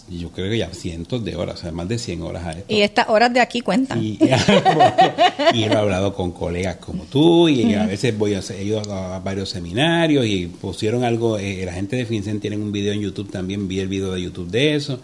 yo 0.09 0.29
creo 0.31 0.49
que 0.51 0.57
ya 0.57 0.73
cientos 0.73 1.23
de 1.23 1.37
horas, 1.37 1.59
o 1.59 1.61
sea, 1.61 1.71
más 1.71 1.87
de 1.87 1.97
100 1.97 2.21
horas 2.21 2.45
a 2.45 2.51
esto. 2.51 2.65
Y 2.67 2.81
estas 2.81 3.07
horas 3.07 3.33
de 3.33 3.39
aquí 3.39 3.61
cuentan. 3.61 4.03
Y, 4.03 4.19
y 5.53 5.63
he 5.63 5.73
hablado 5.73 6.13
con 6.13 6.33
colegas 6.33 6.75
como 6.77 7.05
tú 7.05 7.47
y 7.47 7.73
a 7.75 7.85
veces 7.85 8.17
voy 8.17 8.33
a 8.33 8.41
he 8.41 8.61
ido 8.65 8.81
a, 8.91 9.15
a 9.15 9.19
varios 9.19 9.47
seminarios 9.51 10.25
y 10.25 10.47
pusieron 10.47 11.05
algo, 11.05 11.37
eh, 11.37 11.63
la 11.65 11.71
gente 11.71 11.95
de 11.95 12.05
FinCEN 12.05 12.41
tienen 12.41 12.61
un 12.61 12.73
video 12.73 12.91
en 12.91 12.99
YouTube 12.99 13.31
también, 13.31 13.69
vi 13.69 13.79
el 13.79 13.87
video 13.87 14.11
de 14.11 14.21
YouTube 14.21 14.49
de 14.51 14.75
eso 14.75 14.99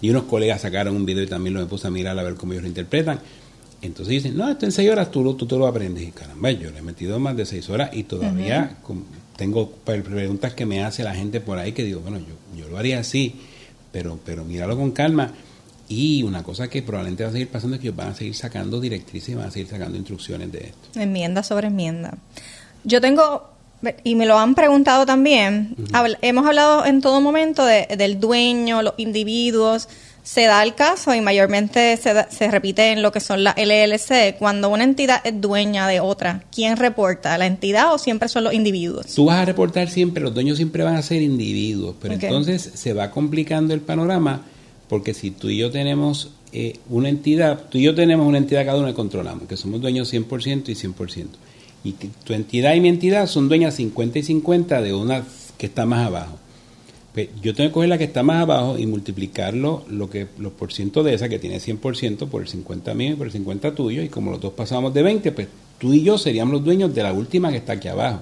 y 0.00 0.08
unos 0.08 0.22
colegas 0.22 0.62
sacaron 0.62 0.96
un 0.96 1.04
video 1.04 1.24
y 1.24 1.26
también 1.26 1.52
lo 1.52 1.60
me 1.60 1.66
puse 1.66 1.86
a 1.86 1.90
mirar 1.90 2.18
a 2.18 2.22
ver 2.22 2.34
cómo 2.36 2.52
ellos 2.54 2.62
lo 2.62 2.68
interpretan. 2.68 3.20
Entonces 3.86 4.08
dicen, 4.22 4.36
no, 4.36 4.48
esto 4.50 4.66
en 4.66 4.72
seis 4.72 4.90
horas 4.90 5.10
tú, 5.10 5.22
lo- 5.24 5.34
tú 5.34 5.46
te 5.46 5.56
lo 5.56 5.66
aprendes. 5.66 6.02
Y 6.02 6.10
caramba, 6.12 6.50
yo 6.50 6.70
le 6.70 6.78
he 6.78 6.82
metido 6.82 7.18
más 7.18 7.36
de 7.36 7.46
seis 7.46 7.68
horas 7.70 7.90
y 7.92 8.02
todavía 8.04 8.76
com- 8.82 9.04
tengo 9.36 9.70
pre- 9.70 10.02
preguntas 10.02 10.54
que 10.54 10.66
me 10.66 10.82
hace 10.84 11.02
la 11.02 11.14
gente 11.14 11.40
por 11.40 11.58
ahí 11.58 11.72
que 11.72 11.84
digo, 11.84 12.00
bueno, 12.00 12.18
yo, 12.18 12.34
yo 12.62 12.68
lo 12.68 12.78
haría 12.78 12.98
así, 13.00 13.34
pero, 13.92 14.18
pero 14.24 14.44
míralo 14.44 14.76
con 14.76 14.90
calma. 14.92 15.32
Y 15.88 16.22
una 16.24 16.42
cosa 16.42 16.68
que 16.68 16.82
probablemente 16.82 17.22
va 17.22 17.28
a 17.30 17.32
seguir 17.32 17.48
pasando 17.48 17.76
es 17.76 17.80
que 17.80 17.86
ellos 17.88 17.96
van 17.96 18.08
a 18.08 18.14
seguir 18.14 18.34
sacando 18.34 18.80
directrices 18.80 19.28
y 19.30 19.34
van 19.34 19.46
a 19.46 19.50
seguir 19.50 19.68
sacando 19.68 19.96
instrucciones 19.96 20.50
de 20.50 20.58
esto. 20.58 21.00
Enmienda 21.00 21.42
sobre 21.44 21.68
enmienda. 21.68 22.18
Yo 22.82 23.00
tengo, 23.00 23.50
y 24.02 24.16
me 24.16 24.26
lo 24.26 24.36
han 24.38 24.54
preguntado 24.56 25.06
también, 25.06 25.76
habl- 25.92 26.18
hemos 26.22 26.44
hablado 26.46 26.84
en 26.86 27.00
todo 27.00 27.20
momento 27.20 27.64
de- 27.64 27.86
del 27.96 28.18
dueño, 28.18 28.82
los 28.82 28.94
individuos, 28.96 29.88
se 30.26 30.42
da 30.42 30.60
el 30.64 30.74
caso 30.74 31.14
y 31.14 31.20
mayormente 31.20 31.96
se, 31.98 32.12
da- 32.12 32.28
se 32.28 32.50
repite 32.50 32.90
en 32.90 33.00
lo 33.00 33.12
que 33.12 33.20
son 33.20 33.44
las 33.44 33.54
LLC, 33.56 34.36
cuando 34.36 34.68
una 34.70 34.82
entidad 34.82 35.20
es 35.24 35.40
dueña 35.40 35.86
de 35.86 36.00
otra, 36.00 36.42
¿quién 36.52 36.76
reporta? 36.76 37.38
¿La 37.38 37.46
entidad 37.46 37.94
o 37.94 37.98
siempre 37.98 38.28
son 38.28 38.42
los 38.42 38.52
individuos? 38.52 39.06
Tú 39.14 39.26
vas 39.26 39.38
a 39.38 39.44
reportar 39.44 39.88
siempre, 39.88 40.20
los 40.24 40.34
dueños 40.34 40.56
siempre 40.56 40.82
van 40.82 40.96
a 40.96 41.02
ser 41.02 41.22
individuos, 41.22 41.94
pero 42.02 42.14
entonces 42.26 42.72
se 42.74 42.92
va 42.92 43.12
complicando 43.12 43.72
el 43.72 43.80
panorama 43.80 44.42
porque 44.88 45.14
si 45.14 45.30
tú 45.30 45.48
y 45.48 45.58
yo 45.58 45.70
tenemos 45.70 46.30
eh, 46.52 46.74
una 46.90 47.08
entidad, 47.08 47.60
tú 47.70 47.78
y 47.78 47.82
yo 47.82 47.94
tenemos 47.94 48.26
una 48.26 48.38
entidad 48.38 48.64
cada 48.66 48.78
uno 48.78 48.88
que 48.88 48.94
controlamos, 48.94 49.46
que 49.46 49.56
somos 49.56 49.80
dueños 49.80 50.12
100% 50.12 50.68
y 50.70 50.74
100%. 50.74 51.26
Y 51.84 51.92
que 51.92 52.08
tu 52.24 52.32
entidad 52.32 52.74
y 52.74 52.80
mi 52.80 52.88
entidad 52.88 53.28
son 53.28 53.48
dueñas 53.48 53.74
50 53.74 54.18
y 54.18 54.22
50 54.24 54.82
de 54.82 54.92
una 54.92 55.22
que 55.56 55.66
está 55.66 55.86
más 55.86 56.04
abajo. 56.06 56.36
Pues 57.16 57.30
yo 57.42 57.54
tengo 57.54 57.70
que 57.70 57.72
coger 57.72 57.88
la 57.88 57.96
que 57.96 58.04
está 58.04 58.22
más 58.22 58.42
abajo 58.42 58.76
y 58.78 58.84
multiplicarlo, 58.86 59.84
lo 59.88 60.10
que 60.10 60.26
los 60.38 60.52
por 60.52 60.70
ciento 60.70 61.02
de 61.02 61.14
esa 61.14 61.30
que 61.30 61.38
tiene 61.38 61.60
100% 61.60 62.28
por 62.28 62.42
el 62.42 62.48
50 62.48 62.92
mío 62.92 63.12
y 63.12 63.14
por 63.14 63.26
el 63.28 63.32
50 63.32 63.74
tuyo, 63.74 64.02
y 64.02 64.10
como 64.10 64.30
los 64.32 64.40
dos 64.40 64.52
pasamos 64.52 64.92
de 64.92 65.02
20, 65.02 65.32
pues 65.32 65.48
tú 65.78 65.94
y 65.94 66.02
yo 66.02 66.18
seríamos 66.18 66.52
los 66.52 66.62
dueños 66.64 66.94
de 66.94 67.02
la 67.02 67.14
última 67.14 67.50
que 67.50 67.56
está 67.56 67.72
aquí 67.72 67.88
abajo. 67.88 68.20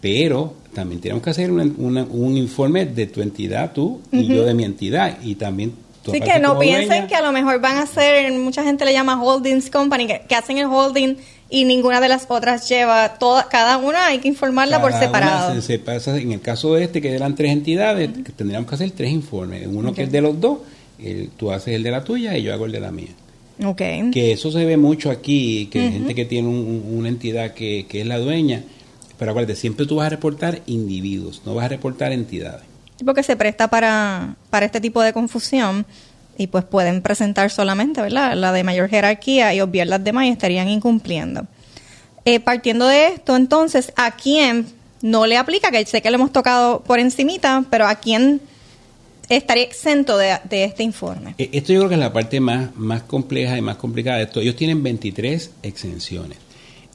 Pero 0.00 0.54
también 0.74 1.00
tenemos 1.00 1.22
que 1.22 1.30
hacer 1.30 1.52
una- 1.52 1.70
una- 1.78 2.02
un 2.10 2.36
informe 2.36 2.86
de 2.86 3.06
tu 3.06 3.22
entidad, 3.22 3.72
tú, 3.72 4.00
y 4.10 4.26
yo 4.26 4.44
de 4.44 4.54
mi 4.54 4.64
entidad, 4.64 5.18
y 5.22 5.36
también 5.36 5.72
Así 6.04 6.20
que 6.20 6.40
no 6.40 6.58
piensen 6.58 6.88
dueña. 6.88 7.06
que 7.06 7.14
a 7.14 7.22
lo 7.22 7.30
mejor 7.30 7.60
van 7.60 7.76
a 7.78 7.86
ser, 7.86 8.32
mucha 8.32 8.64
gente 8.64 8.84
le 8.84 8.92
llama 8.92 9.22
holdings 9.22 9.70
company, 9.70 10.08
que, 10.08 10.22
que 10.28 10.34
hacen 10.34 10.58
el 10.58 10.66
holding 10.66 11.14
y 11.52 11.64
ninguna 11.66 12.00
de 12.00 12.08
las 12.08 12.24
otras 12.28 12.66
lleva, 12.68 13.14
toda, 13.18 13.48
cada 13.48 13.76
una 13.76 14.06
hay 14.06 14.18
que 14.20 14.28
informarla 14.28 14.80
por 14.80 14.90
Cada 14.92 15.02
separado. 15.04 15.54
se- 15.54 15.60
se 15.62 15.78
pasa- 15.78 16.16
en 16.18 16.32
el 16.32 16.40
caso 16.40 16.74
de 16.74 16.84
este, 16.84 17.00
que 17.02 17.14
eran 17.14 17.34
tres 17.36 17.52
entidades, 17.52 18.08
que 18.24 18.32
tendríamos 18.32 18.68
que 18.68 18.74
hacer 18.74 18.90
tres 18.92 19.10
informes. 19.12 19.66
Uno 19.70 19.92
que 19.92 20.04
es 20.04 20.10
de 20.10 20.20
los 20.22 20.40
dos, 20.40 20.58
el- 20.98 21.28
tú 21.36 21.52
haces 21.52 21.74
el 21.74 21.82
de 21.82 21.90
la 21.90 22.02
tuya 22.02 22.36
y 22.38 22.42
yo 22.42 22.54
hago 22.54 22.64
el 22.66 22.72
de 22.72 22.80
la 22.80 22.90
mía. 22.90 23.10
Ok. 23.64 23.82
Que 24.12 24.32
eso 24.32 24.50
se 24.50 24.64
ve 24.64 24.76
mucho 24.78 25.10
aquí, 25.10 25.68
que 25.70 25.80
hay 25.80 25.92
gente 25.92 26.14
que 26.14 26.24
tiene 26.24 26.48
un- 26.48 26.84
una 26.96 27.08
entidad 27.10 27.52
que, 27.52 27.84
que 27.86 28.00
es 28.00 28.06
la 28.06 28.18
dueña, 28.18 28.62
pero 29.18 29.32
acuérdate, 29.32 29.54
siempre 29.54 29.84
tú 29.86 29.96
vas 29.96 30.06
a 30.06 30.10
reportar 30.10 30.62
individuos, 30.66 31.42
no 31.44 31.54
vas 31.54 31.66
a 31.66 31.68
reportar 31.68 32.12
entidades. 32.12 32.62
Porque 33.04 33.22
se 33.22 33.36
presta 33.36 33.68
para, 33.68 34.36
para 34.48 34.64
este 34.66 34.80
tipo 34.80 35.02
de 35.02 35.12
confusión 35.12 35.84
y 36.42 36.46
pues 36.48 36.64
pueden 36.64 37.02
presentar 37.02 37.50
solamente, 37.50 38.00
¿verdad? 38.02 38.34
La 38.34 38.52
de 38.52 38.64
mayor 38.64 38.88
jerarquía 38.88 39.54
y 39.54 39.60
obviar 39.60 39.86
las 39.86 40.02
demás 40.02 40.26
y 40.26 40.28
estarían 40.30 40.68
incumpliendo. 40.68 41.46
Eh, 42.24 42.40
partiendo 42.40 42.86
de 42.86 43.08
esto, 43.08 43.36
entonces, 43.36 43.92
¿a 43.96 44.10
quién 44.12 44.66
no 45.00 45.26
le 45.26 45.36
aplica? 45.36 45.70
Que 45.70 45.84
sé 45.86 46.02
que 46.02 46.10
lo 46.10 46.16
hemos 46.16 46.32
tocado 46.32 46.80
por 46.80 46.98
encimita, 46.98 47.64
pero 47.70 47.86
¿a 47.86 47.96
quién 47.96 48.40
estaría 49.28 49.64
exento 49.64 50.16
de, 50.18 50.38
de 50.48 50.64
este 50.64 50.82
informe? 50.82 51.34
E- 51.38 51.50
Esto 51.52 51.72
yo 51.72 51.80
creo 51.80 51.88
que 51.88 51.94
es 51.96 52.00
la 52.00 52.12
parte 52.12 52.40
más, 52.40 52.74
más 52.76 53.02
compleja 53.02 53.56
y 53.56 53.60
más 53.60 53.76
complicada 53.76 54.18
de 54.18 54.24
esto. 54.24 54.40
Ellos 54.40 54.56
tienen 54.56 54.82
23 54.82 55.50
exenciones. 55.62 56.38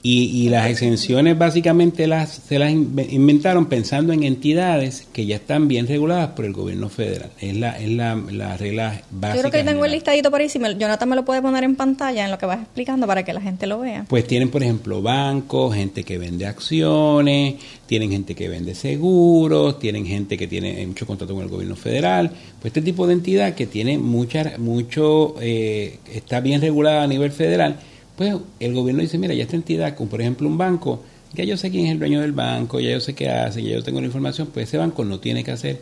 Y, 0.09 0.45
y 0.45 0.47
las 0.49 0.69
exenciones 0.69 1.37
básicamente 1.37 2.07
las, 2.07 2.41
se 2.47 2.57
las 2.59 2.71
inve- 2.71 3.07
inventaron 3.11 3.65
pensando 3.65 4.13
en 4.13 4.23
entidades 4.23 5.05
que 5.11 5.25
ya 5.25 5.35
están 5.35 5.67
bien 5.67 5.85
reguladas 5.85 6.29
por 6.29 6.45
el 6.45 6.53
gobierno 6.53 6.87
federal. 6.87 7.29
Es 7.41 7.53
la, 7.57 7.77
es 7.77 7.89
la, 7.89 8.15
la 8.31 8.55
regla 8.55 9.01
básica. 9.11 9.35
Yo 9.43 9.49
creo 9.49 9.51
que 9.63 9.69
tengo 9.69 9.83
el 9.83 9.91
listadito 9.91 10.31
por 10.31 10.39
ahí. 10.39 10.47
Si 10.47 10.59
me- 10.59 10.77
Jonathan 10.77 11.09
me 11.09 11.15
lo 11.17 11.25
puede 11.25 11.41
poner 11.41 11.65
en 11.65 11.75
pantalla 11.75 12.23
en 12.23 12.31
lo 12.31 12.37
que 12.37 12.45
vas 12.45 12.61
explicando 12.61 13.05
para 13.05 13.23
que 13.25 13.33
la 13.33 13.41
gente 13.41 13.67
lo 13.67 13.79
vea. 13.79 14.05
Pues 14.07 14.25
tienen, 14.25 14.49
por 14.49 14.63
ejemplo, 14.63 15.01
bancos, 15.01 15.75
gente 15.75 16.05
que 16.05 16.17
vende 16.17 16.45
acciones, 16.45 17.55
tienen 17.85 18.09
gente 18.09 18.33
que 18.33 18.47
vende 18.47 18.75
seguros, 18.75 19.77
tienen 19.77 20.05
gente 20.05 20.37
que 20.37 20.47
tiene 20.47 20.87
mucho 20.87 21.05
contrato 21.05 21.33
con 21.33 21.43
el 21.43 21.49
gobierno 21.49 21.75
federal. 21.75 22.29
Pues 22.61 22.67
este 22.71 22.81
tipo 22.81 23.07
de 23.07 23.13
entidad 23.13 23.55
que 23.55 23.67
tiene 23.67 23.97
mucha, 23.97 24.53
mucho, 24.57 25.35
eh, 25.41 25.97
está 26.13 26.39
bien 26.39 26.61
regulada 26.61 27.03
a 27.03 27.07
nivel 27.07 27.31
federal, 27.31 27.75
pues 28.17 28.35
el 28.59 28.73
gobierno 28.73 29.03
dice, 29.03 29.17
mira, 29.19 29.35
ya 29.35 29.43
esta 29.43 29.55
entidad, 29.55 29.95
como 29.95 30.09
por 30.09 30.21
ejemplo 30.21 30.47
un 30.47 30.57
banco, 30.57 31.03
ya 31.33 31.43
yo 31.43 31.55
sé 31.55 31.69
quién 31.69 31.85
es 31.85 31.91
el 31.91 31.99
dueño 31.99 32.19
del 32.19 32.31
banco, 32.31 32.79
ya 32.79 32.89
yo 32.89 32.99
sé 32.99 33.13
qué 33.13 33.29
hace, 33.29 33.61
ya 33.61 33.75
yo 33.75 33.83
tengo 33.83 34.01
la 34.01 34.07
información, 34.07 34.49
pues 34.51 34.67
ese 34.67 34.77
banco 34.77 35.05
no 35.05 35.19
tiene 35.19 35.43
que 35.43 35.51
hacer 35.51 35.81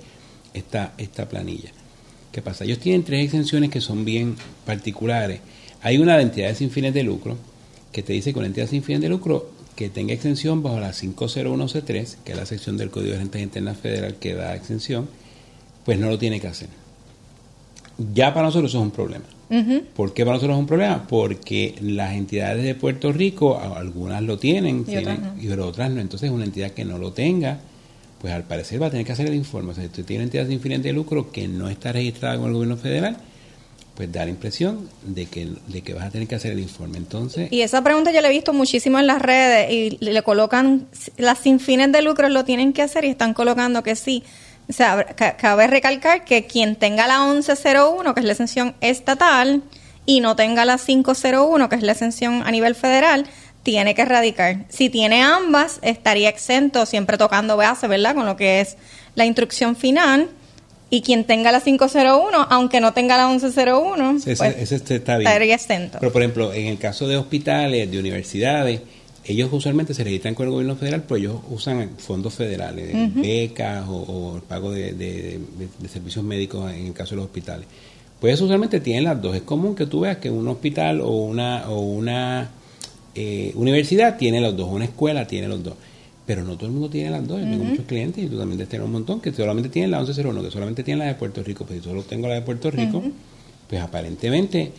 esta, 0.53 0.93
esta 0.97 1.29
planilla. 1.29 1.71
¿Qué 2.33 2.41
pasa? 2.41 2.65
Ellos 2.65 2.79
tienen 2.79 3.03
tres 3.03 3.23
exenciones 3.23 3.69
que 3.69 3.79
son 3.79 4.03
bien 4.03 4.35
particulares. 4.65 5.39
Hay 5.81 5.97
una 5.97 6.17
de 6.17 6.23
entidades 6.23 6.57
sin 6.57 6.71
fines 6.71 6.93
de 6.93 7.03
lucro, 7.03 7.37
que 7.93 8.03
te 8.03 8.11
dice 8.11 8.33
que 8.33 8.39
una 8.39 8.47
entidad 8.47 8.67
sin 8.67 8.83
fines 8.83 9.01
de 9.01 9.07
lucro 9.07 9.49
que 9.77 9.89
tenga 9.89 10.13
exención 10.13 10.61
bajo 10.61 10.79
la 10.79 10.91
501C3, 10.91 12.17
que 12.25 12.31
es 12.33 12.37
la 12.37 12.45
sección 12.45 12.75
del 12.75 12.89
Código 12.89 13.13
de 13.13 13.19
Rentas 13.19 13.41
Internas 13.41 13.77
Federal 13.77 14.15
que 14.15 14.33
da 14.33 14.55
exención, 14.55 15.07
pues 15.85 15.97
no 15.99 16.09
lo 16.09 16.17
tiene 16.17 16.41
que 16.41 16.47
hacer. 16.47 16.67
Ya 18.13 18.33
para 18.33 18.47
nosotros 18.47 18.71
eso 18.71 18.79
es 18.79 18.83
un 18.83 18.91
problema. 18.91 19.25
Ujú. 19.49 19.83
¿Por 19.95 20.13
qué 20.13 20.23
para 20.25 20.35
nosotros 20.37 20.55
es 20.57 20.59
un 20.61 20.67
problema? 20.67 21.05
Porque 21.07 21.75
las 21.81 22.13
entidades 22.15 22.63
de 22.63 22.75
Puerto 22.75 23.11
Rico, 23.11 23.59
algunas 23.59 24.21
lo 24.23 24.37
tienen, 24.39 24.81
Y 24.81 24.83
tienen- 24.85 25.17
otras 25.19 25.35
no. 25.35 25.41
y 25.43 25.47
pero 25.47 25.67
otras 25.67 25.91
no. 25.91 26.01
Entonces, 26.01 26.31
una 26.31 26.45
entidad 26.45 26.71
que 26.71 26.83
no 26.85 26.97
lo 26.97 27.11
tenga, 27.13 27.59
pues 28.21 28.33
al 28.33 28.43
parecer 28.43 28.81
va 28.81 28.87
a 28.87 28.89
tener 28.89 29.05
que 29.05 29.11
hacer 29.11 29.27
el 29.27 29.35
informe. 29.35 29.71
O 29.71 29.75
sea, 29.75 29.83
si 29.83 29.87
usted 29.89 30.05
tiene 30.05 30.21
una 30.23 30.25
entidad 30.25 30.47
sin 30.47 30.59
fines 30.59 30.81
de 30.81 30.93
lucro 30.93 31.31
que 31.31 31.47
no 31.47 31.69
está 31.69 31.91
registrada 31.91 32.37
con 32.37 32.47
el 32.47 32.53
gobierno 32.53 32.77
federal, 32.77 33.17
pues 33.95 34.11
da 34.11 34.25
la 34.25 34.31
impresión 34.31 34.89
de 35.05 35.25
que, 35.27 35.47
de 35.67 35.81
que 35.81 35.93
vas 35.93 36.05
a 36.05 36.09
tener 36.09 36.27
que 36.27 36.35
hacer 36.35 36.51
el 36.51 36.59
informe. 36.59 36.97
Entonces, 36.97 37.49
Y 37.51 37.61
esa 37.61 37.81
pregunta 37.83 38.11
yo 38.11 38.19
la 38.21 38.27
he 38.29 38.31
visto 38.31 38.51
muchísimo 38.51 38.99
en 38.99 39.07
las 39.07 39.21
redes 39.21 39.71
y 39.71 39.97
le 40.03 40.21
colocan, 40.23 40.87
las 41.17 41.37
sin 41.37 41.59
fines 41.61 41.91
de 41.93 42.01
lucro 42.01 42.27
lo 42.27 42.43
tienen 42.43 42.73
que 42.73 42.81
hacer 42.81 43.05
y 43.05 43.09
están 43.09 43.33
colocando 43.33 43.83
que 43.83 43.95
sí. 43.95 44.23
O 44.69 44.73
sea, 44.73 45.03
ca- 45.15 45.37
cabe 45.37 45.67
recalcar 45.67 46.25
que 46.25 46.45
quien 46.45 46.75
tenga 46.75 47.07
la 47.07 47.19
1101, 47.27 48.13
que 48.13 48.19
es 48.19 48.25
la 48.25 48.31
exención 48.31 48.75
estatal, 48.81 49.61
y 50.05 50.19
no 50.21 50.35
tenga 50.35 50.65
la 50.65 50.77
501, 50.77 51.69
que 51.69 51.75
es 51.75 51.83
la 51.83 51.91
exención 51.91 52.43
a 52.45 52.51
nivel 52.51 52.75
federal, 52.75 53.25
tiene 53.63 53.95
que 53.95 54.05
radicar. 54.05 54.57
Si 54.69 54.89
tiene 54.89 55.23
ambas, 55.23 55.79
estaría 55.81 56.29
exento, 56.29 56.85
siempre 56.85 57.17
tocando 57.17 57.57
base, 57.57 57.87
¿verdad? 57.87 58.13
Con 58.15 58.25
lo 58.25 58.35
que 58.37 58.61
es 58.61 58.77
la 59.15 59.25
instrucción 59.25 59.75
final. 59.75 60.29
Y 60.91 61.01
quien 61.01 61.23
tenga 61.25 61.51
la 61.51 61.61
501, 61.61 62.47
aunque 62.51 62.79
no 62.79 62.93
tenga 62.93 63.17
la 63.17 63.27
1101, 63.27 64.17
Ese, 64.17 64.35
pues, 64.35 64.55
ese 64.71 64.75
está 64.95 65.17
bien. 65.17 65.27
estaría 65.27 65.55
exento. 65.55 65.97
Pero, 65.99 66.11
por 66.13 66.21
ejemplo, 66.21 66.53
en 66.53 66.67
el 66.67 66.77
caso 66.77 67.07
de 67.07 67.17
hospitales, 67.17 67.89
de 67.89 67.97
universidades, 67.99 68.81
ellos 69.25 69.49
usualmente 69.51 69.93
se 69.93 70.03
registran 70.03 70.35
con 70.35 70.45
el 70.45 70.51
gobierno 70.51 70.75
federal, 70.75 71.03
pero 71.07 71.15
ellos 71.17 71.35
usan 71.49 71.91
fondos 71.97 72.33
federales, 72.33 72.93
becas 73.15 73.85
o, 73.87 73.95
o 73.95 74.35
el 74.37 74.41
pago 74.43 74.71
de, 74.71 74.93
de- 74.93 75.39
de- 75.57 75.67
de 75.79 75.87
servicios 75.89 76.23
médicos 76.23 76.71
en 76.71 76.87
el 76.87 76.93
caso 76.93 77.11
de 77.11 77.15
los 77.17 77.25
hospitales. 77.25 77.65
Pues 78.19 78.39
usualmente 78.39 78.79
tienen 78.79 79.03
las 79.03 79.21
dos. 79.21 79.35
Es 79.35 79.41
común 79.41 79.75
que 79.75 79.85
tú 79.87 80.01
veas 80.01 80.17
que 80.17 80.29
un 80.31 80.47
hospital 80.47 81.01
o 81.01 81.09
una, 81.25 81.69
o 81.69 81.79
una 81.81 82.49
eh, 83.13 83.51
universidad 83.55 84.17
tiene 84.17 84.41
los 84.41 84.55
dos, 84.55 84.69
una 84.71 84.85
escuela 84.85 85.27
tiene 85.27 85.47
los 85.47 85.63
dos. 85.63 85.73
Pero 86.25 86.43
no 86.43 86.55
todo 86.55 86.65
el 86.67 86.71
mundo 86.71 86.89
tiene 86.89 87.11
las 87.11 87.27
dos. 87.27 87.39
Yo 87.39 87.45
tengo 87.45 87.63
muchos 87.65 87.85
clientes 87.85 88.23
y 88.23 88.27
tú 88.27 88.37
también 88.37 88.57
debes 88.57 88.69
tener 88.69 88.83
un 88.85 88.91
montón 88.93 89.21
que 89.21 89.31
solamente 89.31 89.69
tienen 89.69 89.91
la 89.91 89.97
1101, 89.99 90.41
que 90.43 90.49
solamente 90.51 90.83
tienen 90.83 90.99
la 90.99 91.05
de 91.05 91.15
Puerto 91.15 91.43
Rico. 91.43 91.65
Pues 91.65 91.79
si 91.79 91.85
solo 91.87 92.01
tengo 92.03 92.27
la 92.27 92.33
de 92.35 92.41
Puerto 92.41 92.71
Rico, 92.71 93.03
pues 93.69 93.81
aparentemente 93.81 94.71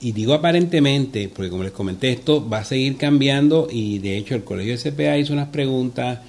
y 0.00 0.12
digo 0.12 0.34
aparentemente, 0.34 1.28
porque 1.28 1.50
como 1.50 1.62
les 1.62 1.72
comenté, 1.72 2.10
esto 2.10 2.46
va 2.48 2.58
a 2.58 2.64
seguir 2.64 2.96
cambiando 2.96 3.68
y 3.70 3.98
de 3.98 4.16
hecho 4.16 4.34
el 4.34 4.44
colegio 4.44 4.76
de 4.76 4.90
CPA 4.90 5.16
hizo 5.18 5.32
unas 5.32 5.48
preguntas. 5.48 6.20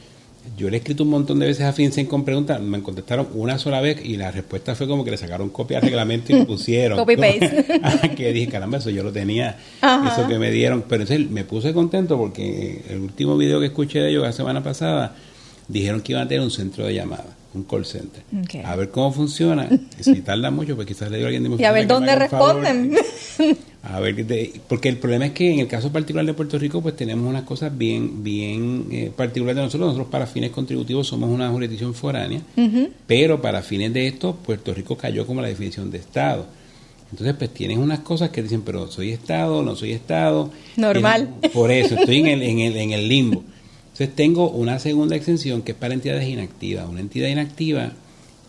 Yo 0.58 0.70
le 0.70 0.78
he 0.78 0.80
escrito 0.80 1.04
un 1.04 1.10
montón 1.10 1.38
de 1.38 1.46
veces 1.46 1.66
a 1.66 1.74
FinCEN 1.74 2.08
con 2.08 2.26
preguntas, 2.26 2.60
me 2.60 2.82
contestaron 2.82 3.28
una 3.36 3.60
sola 3.60 3.82
vez 3.82 4.04
y 4.04 4.18
la 4.18 4.32
respuesta 4.32 4.74
fue 4.74 4.88
como 4.88 5.06
que 5.06 5.12
le 5.12 5.18
sacaron 5.18 5.50
copia 5.50 5.78
al 5.78 5.84
reglamento 5.84 6.34
y 6.34 6.40
lo 6.40 6.48
pusieron. 6.48 6.98
Copy-paste. 6.98 7.66
Ah, 7.84 8.10
que 8.16 8.34
dije, 8.34 8.48
caramba, 8.52 8.80
eso 8.80 8.90
yo 8.90 9.04
lo 9.04 9.12
tenía, 9.12 9.58
Ajá. 9.82 10.12
eso 10.12 10.28
que 10.28 10.40
me 10.40 10.50
dieron. 10.52 10.84
Pero 10.88 11.04
entonces 11.04 11.30
me 11.30 11.44
puse 11.44 11.74
contento 11.74 12.18
porque 12.18 12.82
el 12.90 13.00
último 13.00 13.38
video 13.38 13.60
que 13.60 13.68
escuché 13.68 14.00
de 14.00 14.10
ellos 14.10 14.24
la 14.24 14.32
semana 14.32 14.64
pasada, 14.64 15.16
dijeron 15.68 16.02
que 16.02 16.14
iban 16.14 16.26
a 16.26 16.28
tener 16.28 16.44
un 16.44 16.52
centro 16.52 16.86
de 16.86 16.96
llamada, 16.96 17.38
un 17.54 17.64
call 17.64 17.86
center. 17.86 18.22
A 18.66 18.76
ver 18.76 18.90
cómo 18.90 19.12
funciona. 19.12 19.68
Si 20.00 20.22
tarda 20.22 20.52
mucho, 20.52 20.76
pues 20.76 20.88
quizás 20.88 21.10
le 21.10 21.18
digo 21.18 21.26
a 21.26 21.30
alguien 21.30 21.44
de 21.44 21.50
mi 21.50 21.56
Y 21.62 21.66
a 21.66 21.72
ver 21.72 21.88
dónde 21.88 22.16
responden. 22.16 22.96
A 23.82 24.00
ver, 24.02 24.28
te- 24.28 24.54
porque 24.68 24.90
el 24.90 24.98
problema 24.98 25.28
es 25.28 25.32
que 25.32 25.52
en 25.54 25.60
el 25.60 25.68
caso 25.68 25.92
particular 25.92 26.26
de 26.26 26.34
Puerto 26.34 26.60
Rico, 26.60 26.82
pues 26.82 26.96
tenemos 26.98 27.28
unas 27.28 27.44
cosas 27.44 27.76
bien, 27.76 28.24
bien 28.24 28.88
eh, 28.92 29.12
particulares 29.16 29.56
de 29.56 29.62
nosotros. 29.64 29.88
Nosotros 29.88 30.10
para 30.12 30.28
fines 30.28 30.52
contributivos 30.52 31.08
somos 31.08 31.30
una 31.30 31.50
jurisdicción 31.50 31.94
foránea, 31.94 32.42
pero 33.08 33.42
para 33.42 33.62
fines 33.62 33.94
de 33.94 34.08
esto, 34.08 34.36
Puerto 34.36 34.74
Rico 34.74 34.98
cayó 34.98 35.26
como 35.26 35.42
la 35.42 35.48
definición 35.48 35.90
de 35.90 35.98
Estado. 36.00 36.46
Entonces, 37.12 37.36
pues 37.40 37.52
tienes 37.52 37.78
unas 37.80 38.02
cosas 38.02 38.30
que 38.30 38.44
dicen, 38.44 38.62
pero 38.62 38.92
soy 38.92 39.12
Estado, 39.12 39.64
no 39.64 39.76
soy 39.76 39.94
Estado. 39.94 40.52
Normal. 40.76 41.30
Tienes- 41.42 41.52
Por 41.56 41.72
eso, 41.72 41.96
estoy 41.96 42.20
en 42.20 42.28
el, 42.28 42.44
en, 42.44 42.60
el, 42.60 42.76
en 42.78 42.92
el 42.92 43.08
limbo. 43.08 43.44
Entonces, 44.00 44.16
tengo 44.16 44.50
una 44.50 44.80
segunda 44.80 45.18
exención 45.18 45.62
que 45.62 45.74
es 45.74 45.78
para 45.78 45.94
entidades 45.94 46.26
inactivas. 46.30 46.88
Una 46.88 47.02
entidad 47.02 47.28
inactiva 47.28 47.92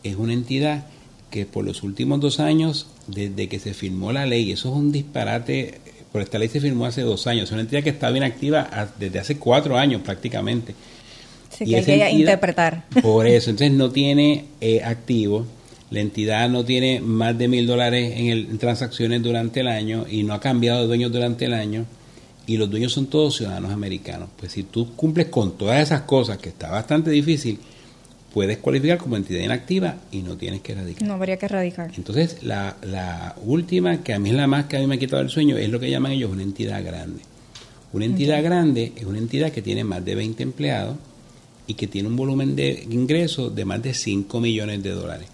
es 0.04 0.14
una 0.14 0.32
entidad 0.32 0.86
que 1.28 1.44
por 1.44 1.64
los 1.64 1.82
últimos 1.82 2.20
dos 2.20 2.38
años, 2.38 2.86
desde 3.08 3.48
que 3.48 3.58
se 3.58 3.74
firmó 3.74 4.12
la 4.12 4.26
ley, 4.26 4.52
eso 4.52 4.68
es 4.70 4.76
un 4.76 4.92
disparate, 4.92 5.80
por 6.12 6.22
esta 6.22 6.38
ley 6.38 6.48
se 6.48 6.60
firmó 6.60 6.86
hace 6.86 7.02
dos 7.02 7.26
años, 7.26 7.44
es 7.44 7.52
una 7.52 7.62
entidad 7.62 7.82
que 7.82 7.90
estaba 7.90 8.16
inactiva 8.16 8.92
desde 8.98 9.18
hace 9.18 9.38
cuatro 9.38 9.76
años 9.76 10.02
prácticamente. 10.02 10.72
Así 11.52 11.64
Y 11.64 11.70
que 11.70 11.76
hay 11.76 11.84
que 11.84 11.92
entidad- 11.94 12.12
interpretar. 12.12 12.84
Por 13.02 13.26
eso, 13.26 13.50
entonces 13.50 13.76
no 13.76 13.90
tiene 13.90 14.44
eh, 14.60 14.82
activo, 14.84 15.46
la 15.90 15.98
entidad 15.98 16.48
no 16.48 16.64
tiene 16.64 17.00
más 17.00 17.36
de 17.36 17.48
mil 17.48 17.66
dólares 17.66 18.12
en, 18.16 18.28
el- 18.28 18.46
en 18.50 18.58
transacciones 18.58 19.20
durante 19.20 19.60
el 19.60 19.66
año 19.68 20.06
y 20.08 20.22
no 20.22 20.32
ha 20.34 20.40
cambiado 20.40 20.82
de 20.82 20.86
dueños 20.86 21.10
durante 21.10 21.46
el 21.46 21.54
año 21.54 21.86
y 22.50 22.56
los 22.56 22.68
dueños 22.68 22.92
son 22.92 23.06
todos 23.06 23.36
ciudadanos 23.36 23.70
americanos. 23.70 24.28
Pues 24.36 24.50
si 24.50 24.64
tú 24.64 24.96
cumples 24.96 25.28
con 25.28 25.56
todas 25.56 25.80
esas 25.80 26.00
cosas, 26.00 26.38
que 26.38 26.48
está 26.48 26.68
bastante 26.68 27.08
difícil, 27.08 27.60
puedes 28.34 28.58
cualificar 28.58 28.98
como 28.98 29.16
entidad 29.16 29.40
inactiva 29.40 29.98
y 30.10 30.22
no 30.22 30.36
tienes 30.36 30.60
que 30.60 30.74
radicar. 30.74 31.06
No 31.06 31.14
habría 31.14 31.36
que 31.36 31.46
erradicar. 31.46 31.92
Entonces, 31.96 32.42
la, 32.42 32.76
la 32.82 33.36
última, 33.44 34.02
que 34.02 34.14
a 34.14 34.18
mí 34.18 34.30
es 34.30 34.34
la 34.34 34.48
más 34.48 34.64
que 34.64 34.76
a 34.76 34.80
mí 34.80 34.88
me 34.88 34.96
ha 34.96 34.98
quitado 34.98 35.22
el 35.22 35.28
sueño, 35.28 35.56
es 35.58 35.68
lo 35.68 35.78
que 35.78 35.88
llaman 35.88 36.10
ellos 36.10 36.32
una 36.32 36.42
entidad 36.42 36.84
grande. 36.84 37.20
Una 37.92 38.04
entidad 38.04 38.42
grande 38.42 38.94
es 38.96 39.04
una 39.04 39.18
entidad 39.18 39.52
que 39.52 39.62
tiene 39.62 39.84
más 39.84 40.04
de 40.04 40.16
20 40.16 40.42
empleados 40.42 40.96
y 41.68 41.74
que 41.74 41.86
tiene 41.86 42.08
un 42.08 42.16
volumen 42.16 42.56
de 42.56 42.84
ingresos 42.90 43.54
de 43.54 43.64
más 43.64 43.80
de 43.80 43.94
5 43.94 44.40
millones 44.40 44.82
de 44.82 44.90
dólares. 44.90 45.28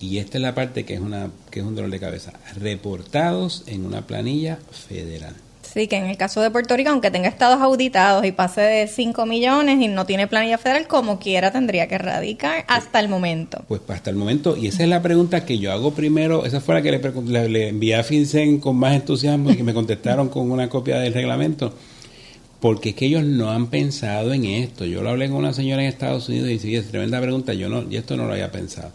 Y 0.00 0.16
esta 0.16 0.38
es 0.38 0.42
la 0.42 0.54
parte 0.54 0.86
que 0.86 0.94
es, 0.94 1.00
una, 1.00 1.28
que 1.50 1.60
es 1.60 1.66
un 1.66 1.74
dolor 1.74 1.90
de 1.90 2.00
cabeza. 2.00 2.32
Reportados 2.58 3.62
en 3.66 3.84
una 3.84 4.06
planilla 4.06 4.58
federal. 4.70 5.34
Sí, 5.76 5.88
que 5.88 5.96
en 5.96 6.06
el 6.06 6.16
caso 6.16 6.40
de 6.40 6.50
Puerto 6.50 6.74
Rico, 6.74 6.88
aunque 6.88 7.10
tenga 7.10 7.28
estados 7.28 7.60
auditados 7.60 8.24
y 8.24 8.32
pase 8.32 8.62
de 8.62 8.86
5 8.88 9.26
millones 9.26 9.78
y 9.78 9.88
no 9.88 10.06
tiene 10.06 10.26
planilla 10.26 10.56
federal, 10.56 10.86
como 10.88 11.18
quiera 11.18 11.50
tendría 11.52 11.86
que 11.86 11.96
erradicar 11.96 12.64
hasta 12.66 12.98
el 12.98 13.10
momento. 13.10 13.62
Pues 13.68 13.82
hasta 13.88 14.08
el 14.08 14.16
momento, 14.16 14.56
y 14.56 14.68
esa 14.68 14.84
es 14.84 14.88
la 14.88 15.02
pregunta 15.02 15.44
que 15.44 15.58
yo 15.58 15.70
hago 15.72 15.92
primero, 15.92 16.46
esa 16.46 16.62
fue 16.62 16.76
la 16.76 16.80
que 16.80 16.92
le, 16.92 17.00
le- 17.26 17.48
le 17.50 17.68
envié 17.68 17.94
a 17.94 18.02
FinCEN 18.02 18.58
con 18.58 18.76
más 18.76 18.94
entusiasmo 18.94 19.50
y 19.50 19.56
que 19.56 19.62
me 19.64 19.74
contestaron 19.74 20.30
con 20.30 20.50
una 20.50 20.70
copia 20.70 20.96
del 20.98 21.12
reglamento, 21.12 21.74
porque 22.58 22.88
es 22.88 22.94
que 22.94 23.04
ellos 23.04 23.24
no 23.24 23.50
han 23.50 23.66
pensado 23.66 24.32
en 24.32 24.46
esto. 24.46 24.86
Yo 24.86 25.02
lo 25.02 25.10
hablé 25.10 25.28
con 25.28 25.36
una 25.36 25.52
señora 25.52 25.82
en 25.82 25.88
Estados 25.88 26.26
Unidos 26.30 26.48
y 26.48 26.52
dice, 26.54 26.68
"Oye, 26.68 26.78
es 26.78 26.88
tremenda 26.88 27.20
pregunta, 27.20 27.52
yo 27.52 27.68
no, 27.68 27.84
y 27.90 27.96
esto 27.96 28.16
no 28.16 28.24
lo 28.26 28.32
había 28.32 28.50
pensado. 28.50 28.92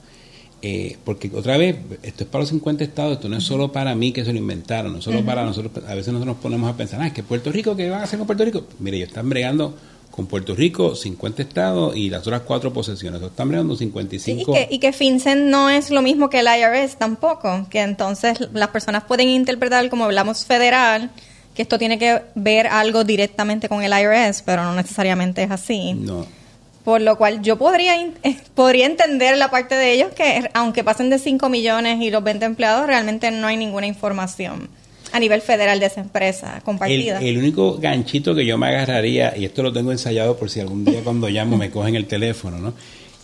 Eh, 0.64 0.98
porque 1.04 1.32
otra 1.34 1.58
vez, 1.58 1.76
esto 2.04 2.24
es 2.24 2.30
para 2.30 2.44
los 2.44 2.50
50 2.50 2.84
estados, 2.84 3.14
esto 3.14 3.28
no 3.28 3.38
es 3.38 3.44
solo 3.44 3.72
para 3.72 3.96
mí 3.96 4.12
que 4.12 4.24
se 4.24 4.32
lo 4.32 4.38
inventaron, 4.38 4.92
no 4.92 5.00
es 5.00 5.04
solo 5.04 5.26
para 5.26 5.44
nosotros, 5.44 5.84
a 5.88 5.96
veces 5.96 6.14
nosotros 6.14 6.36
nos 6.36 6.44
ponemos 6.44 6.70
a 6.70 6.78
pensar, 6.78 7.02
ah, 7.02 7.08
es 7.08 7.14
que 7.14 7.24
Puerto 7.24 7.52
Rico, 7.52 7.76
¿qué 7.76 7.90
van 7.90 8.02
a 8.02 8.04
hacer 8.04 8.20
con 8.20 8.28
Puerto 8.28 8.46
Rico? 8.46 8.66
Mire, 8.80 8.98
ellos 8.98 9.10
están 9.10 9.28
bregando 9.28 9.76
con 10.12 10.28
Puerto 10.28 10.54
Rico, 10.54 10.94
50 10.96 11.42
estados 11.42 11.96
y 11.96 12.12
las 12.12 12.22
otras 12.28 12.42
cuatro 12.42 12.72
posesiones, 12.72 13.20
Ellos 13.20 13.32
están 13.32 13.48
bregando 13.48 13.76
Sí, 13.76 13.86
55. 13.86 14.52
y, 14.52 14.54
que, 14.54 14.76
y 14.76 14.80
que 14.80 14.94
FinCEN 14.94 15.50
no 15.50 15.70
es 15.70 15.90
lo 15.90 16.04
mismo 16.04 16.30
que 16.30 16.42
el 16.42 16.48
IRS 16.48 16.98
tampoco, 16.98 17.66
que 17.72 17.82
entonces 17.82 18.38
las 18.54 18.70
personas 18.70 19.06
pueden 19.06 19.30
interpretar 19.30 19.90
como 19.90 20.06
hablamos 20.06 20.46
federal, 20.46 21.10
que 21.56 21.64
esto 21.64 21.80
tiene 21.80 21.98
que 21.98 22.22
ver 22.36 22.68
algo 22.68 23.04
directamente 23.04 23.68
con 23.68 23.82
el 23.82 23.92
IRS, 23.92 24.44
pero 24.44 24.64
no 24.64 24.76
necesariamente 24.76 25.42
es 25.42 25.50
así. 25.50 25.94
No. 25.96 26.26
Por 26.84 27.02
lo 27.02 27.18
cual 27.18 27.42
yo 27.42 27.58
podría 27.58 27.94
podría 28.56 28.86
entender 28.86 29.38
la 29.38 29.52
parte 29.52 29.76
de 29.76 29.94
ellos 29.94 30.12
que 30.14 30.50
aunque 30.54 30.84
pasen 30.84 31.10
de 31.10 31.20
5 31.20 31.50
millones 31.50 32.02
y 32.02 32.10
los 32.10 32.24
20 32.24 32.46
empleados, 32.46 32.88
realmente 32.88 33.30
no 33.32 33.48
hay 33.48 33.58
ninguna 33.58 33.88
información 33.88 34.70
a 35.12 35.20
nivel 35.20 35.42
federal 35.42 35.80
de 35.80 35.88
esa 35.88 36.02
empresa 36.02 36.56
El, 36.58 36.64
compartida. 36.64 37.20
el 37.20 37.38
único 37.38 37.78
ganchito 37.78 38.34
que 38.34 38.46
yo 38.46 38.58
me 38.58 38.68
agarraría, 38.68 39.38
y 39.38 39.46
esto 39.46 39.62
lo 39.62 39.74
tengo 39.74 39.92
ensayado 39.92 40.38
por 40.38 40.50
si 40.50 40.60
algún 40.60 40.86
día 40.86 41.02
cuando 41.04 41.28
llamo 41.28 41.58
me 41.58 41.70
cogen 41.70 41.96
el 41.96 42.06
teléfono, 42.06 42.60
¿no? 42.60 42.74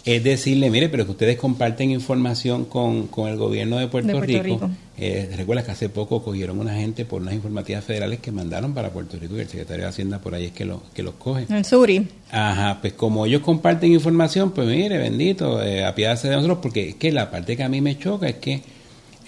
Es 0.08 0.24
decirle, 0.24 0.70
mire, 0.70 0.88
pero 0.88 1.04
que 1.06 1.12
ustedes 1.12 1.38
comparten 1.38 1.91
información 1.91 2.63
con, 2.63 3.08
con 3.08 3.28
el 3.30 3.36
gobierno 3.36 3.78
de 3.78 3.88
Puerto, 3.88 4.08
De 4.08 4.13
Puerto 4.13 4.41
Rico. 4.41 4.56
Rico. 4.65 4.70
Eh, 4.98 5.30
Recuerda 5.36 5.65
que 5.65 5.72
hace 5.72 5.89
poco 5.89 6.24
cogieron 6.24 6.60
una 6.60 6.76
gente 6.76 7.04
por 7.04 7.22
unas 7.22 7.34
informativas 7.34 7.84
federales 7.84 8.20
que 8.20 8.32
mandaron 8.32 8.74
para 8.74 8.91
Puerto 8.91 9.17
Rico 9.20 9.36
y 9.36 9.41
el 9.41 9.50
secretario 9.50 9.84
de 9.84 9.89
Hacienda 9.89 10.20
por 10.20 10.34
ahí 10.34 10.46
es 10.46 10.52
que, 10.54 10.63
lo, 10.63 10.82
que 10.93 11.04
los 11.04 11.15
coge. 11.15 11.46
en 11.50 11.65
Suri. 11.65 12.08
Ajá, 12.32 12.80
pues 12.80 12.93
como 12.93 13.26
ellos 13.26 13.41
comparten 13.41 13.91
información, 13.91 14.52
pues 14.52 14.65
mire, 14.67 14.98
bendito, 14.98 15.62
eh, 15.62 15.84
de 15.93 16.30
nosotros, 16.30 16.60
porque 16.62 16.89
es 16.89 16.96
que 16.96 17.12
la 17.12 17.30
parte 17.30 17.58
que 17.58 17.63
a 17.63 17.70
mí 17.70 17.82
me 17.82 17.98
choca 18.00 18.30
es 18.30 18.36
que 18.36 18.62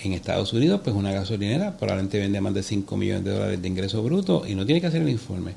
en 0.02 0.14
Estados 0.14 0.54
Unidos, 0.54 0.80
pues 0.82 0.96
una 0.96 1.12
gasolinera 1.12 1.78
probablemente 1.78 2.20
vende 2.20 2.40
más 2.40 2.54
de 2.54 2.64
5 2.64 2.96
millones 2.96 3.26
de 3.26 3.32
dólares 3.32 3.62
de 3.62 3.68
ingreso 3.68 4.02
bruto 4.02 4.44
y 4.48 4.56
no 4.56 4.66
tiene 4.66 4.80
que 4.80 4.88
hacer 4.88 5.02
el 5.02 5.10
informe. 5.10 5.56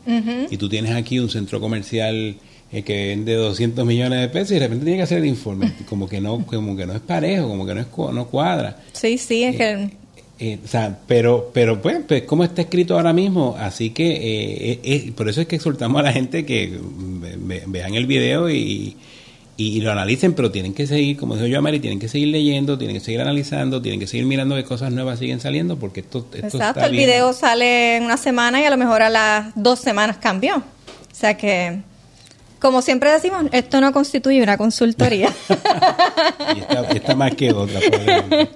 Y 0.50 0.56
tú 0.56 0.68
tienes 0.68 0.92
aquí 0.96 1.20
un 1.20 1.30
centro 1.30 1.60
comercial 1.60 2.34
eh, 2.72 2.82
que 2.82 3.08
vende 3.08 3.34
200 3.34 3.84
millones 3.86 4.20
de 4.20 4.28
pesos 4.28 4.52
y 4.52 4.54
de 4.54 4.60
repente 4.60 4.84
tiene 4.84 4.98
que 4.98 5.02
hacer 5.04 5.18
el 5.18 5.26
informe. 5.26 5.72
Como 5.88 6.08
que 6.08 6.20
no, 6.20 6.44
como 6.46 6.76
que 6.76 6.86
no 6.86 6.94
es 6.94 7.00
parejo, 7.00 7.48
como 7.48 7.66
que 7.66 7.74
no, 7.74 7.80
es, 7.80 7.86
no 8.14 8.26
cuadra. 8.28 8.78
Sí, 8.92 9.18
sí, 9.18 9.44
es 9.44 9.56
que 9.56 9.90
Eh, 10.38 10.58
o 10.64 10.66
sea, 10.66 10.98
pero, 11.06 11.50
pero 11.52 11.80
pues, 11.80 11.98
pues, 12.08 12.22
como 12.22 12.42
está 12.42 12.62
escrito 12.62 12.96
ahora 12.96 13.12
mismo, 13.12 13.54
así 13.58 13.90
que 13.90 14.10
eh, 14.10 14.70
eh, 14.72 14.80
eh, 14.82 15.12
por 15.14 15.28
eso 15.28 15.40
es 15.42 15.46
que 15.46 15.54
exhortamos 15.56 16.00
a 16.00 16.02
la 16.02 16.12
gente 16.12 16.44
que 16.44 16.68
mm, 16.68 17.20
ve- 17.20 17.36
ve- 17.38 17.62
vean 17.66 17.94
el 17.94 18.06
video 18.06 18.50
y, 18.50 18.96
y, 19.56 19.64
y 19.76 19.80
lo 19.82 19.92
analicen, 19.92 20.32
pero 20.32 20.50
tienen 20.50 20.74
que 20.74 20.86
seguir, 20.88 21.16
como 21.16 21.34
dijo 21.36 21.46
yo 21.46 21.62
Mari, 21.62 21.78
tienen 21.78 22.00
que 22.00 22.08
seguir 22.08 22.28
leyendo, 22.28 22.76
tienen 22.76 22.96
que 22.96 23.04
seguir 23.04 23.20
analizando, 23.20 23.80
tienen 23.82 24.00
que 24.00 24.08
seguir 24.08 24.26
mirando 24.26 24.56
qué 24.56 24.64
cosas 24.64 24.90
nuevas 24.92 25.20
siguen 25.20 25.38
saliendo, 25.38 25.78
porque 25.78 26.00
esto, 26.00 26.26
esto 26.34 26.46
Exacto, 26.56 26.80
está 26.80 26.86
el 26.86 26.92
bien. 26.92 27.04
video 27.06 27.32
sale 27.34 27.98
en 27.98 28.04
una 28.04 28.16
semana 28.16 28.60
y 28.60 28.64
a 28.64 28.70
lo 28.70 28.78
mejor 28.78 29.02
a 29.02 29.10
las 29.10 29.52
dos 29.54 29.78
semanas 29.78 30.16
cambió. 30.16 30.56
O 30.56 31.14
sea 31.14 31.36
que, 31.36 31.82
como 32.62 32.80
siempre 32.80 33.10
decimos, 33.10 33.46
esto 33.50 33.80
no 33.80 33.92
constituye 33.92 34.40
una 34.40 34.56
consultoría. 34.56 35.28
y, 36.54 36.94
está, 36.94 37.16
más 37.16 37.34
que 37.34 37.52
otra. 37.52 37.80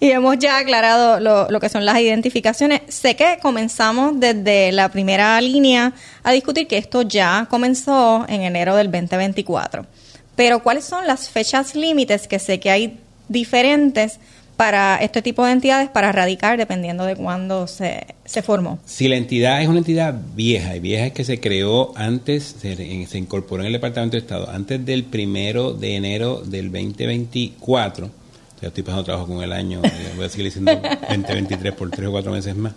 y 0.00 0.10
hemos 0.10 0.36
ya 0.40 0.58
aclarado 0.58 1.20
lo, 1.20 1.48
lo 1.48 1.60
que 1.60 1.68
son 1.68 1.84
las 1.84 2.00
identificaciones. 2.00 2.80
Sé 2.88 3.14
que 3.14 3.38
comenzamos 3.40 4.18
desde 4.18 4.72
la 4.72 4.88
primera 4.88 5.40
línea 5.40 5.92
a 6.24 6.32
discutir 6.32 6.66
que 6.66 6.76
esto 6.76 7.02
ya 7.02 7.46
comenzó 7.48 8.26
en 8.28 8.42
enero 8.42 8.74
del 8.74 8.90
2024. 8.90 9.86
Pero 10.34 10.60
¿cuáles 10.64 10.84
son 10.84 11.06
las 11.06 11.28
fechas 11.28 11.76
límites 11.76 12.26
que 12.26 12.40
sé 12.40 12.58
que 12.58 12.68
hay 12.68 12.98
diferentes 13.28 14.18
para 14.62 14.94
este 14.98 15.22
tipo 15.22 15.44
de 15.44 15.50
entidades 15.50 15.90
para 15.90 16.12
radicar 16.12 16.56
dependiendo 16.56 17.04
de 17.04 17.16
cuándo 17.16 17.66
se, 17.66 18.06
se 18.24 18.42
formó? 18.42 18.78
Si 18.86 19.08
la 19.08 19.16
entidad 19.16 19.60
es 19.60 19.66
una 19.66 19.78
entidad 19.78 20.14
vieja, 20.36 20.76
y 20.76 20.78
vieja 20.78 21.06
es 21.06 21.12
que 21.12 21.24
se 21.24 21.40
creó 21.40 21.92
antes, 21.96 22.54
se, 22.60 22.76
se 23.06 23.18
incorporó 23.18 23.64
en 23.64 23.66
el 23.66 23.72
Departamento 23.72 24.12
de 24.12 24.20
Estado, 24.20 24.48
antes 24.48 24.86
del 24.86 25.02
primero 25.02 25.72
de 25.72 25.96
enero 25.96 26.42
del 26.46 26.70
2024, 26.70 28.08
ya 28.60 28.68
estoy 28.68 28.84
pasando 28.84 29.02
trabajo 29.02 29.26
con 29.26 29.42
el 29.42 29.52
año, 29.52 29.80
eh, 29.82 29.90
voy 30.14 30.26
a 30.26 30.28
seguir 30.28 30.44
diciendo 30.44 30.80
2023 31.08 31.74
por 31.74 31.90
tres 31.90 32.06
o 32.06 32.12
cuatro 32.12 32.30
meses 32.30 32.54
más. 32.54 32.74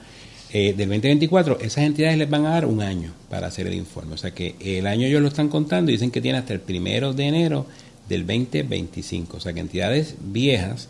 Eh, 0.52 0.74
del 0.76 0.90
2024, 0.90 1.60
esas 1.60 1.84
entidades 1.84 2.18
les 2.18 2.28
van 2.28 2.48
a 2.48 2.50
dar 2.50 2.66
un 2.66 2.82
año 2.82 3.14
para 3.30 3.46
hacer 3.46 3.68
el 3.68 3.76
informe. 3.76 4.16
O 4.16 4.18
sea 4.18 4.32
que 4.32 4.56
el 4.60 4.88
año 4.88 5.06
ellos 5.06 5.22
lo 5.22 5.28
están 5.28 5.50
contando 5.50 5.92
y 5.92 5.94
dicen 5.94 6.10
que 6.10 6.22
tiene 6.22 6.40
hasta 6.40 6.54
el 6.54 6.62
primero 6.62 7.14
de 7.14 7.28
enero 7.28 7.68
del 8.10 8.26
2025. 8.26 9.38
O 9.38 9.40
sea 9.40 9.54
que 9.54 9.60
entidades 9.60 10.16
viejas 10.20 10.90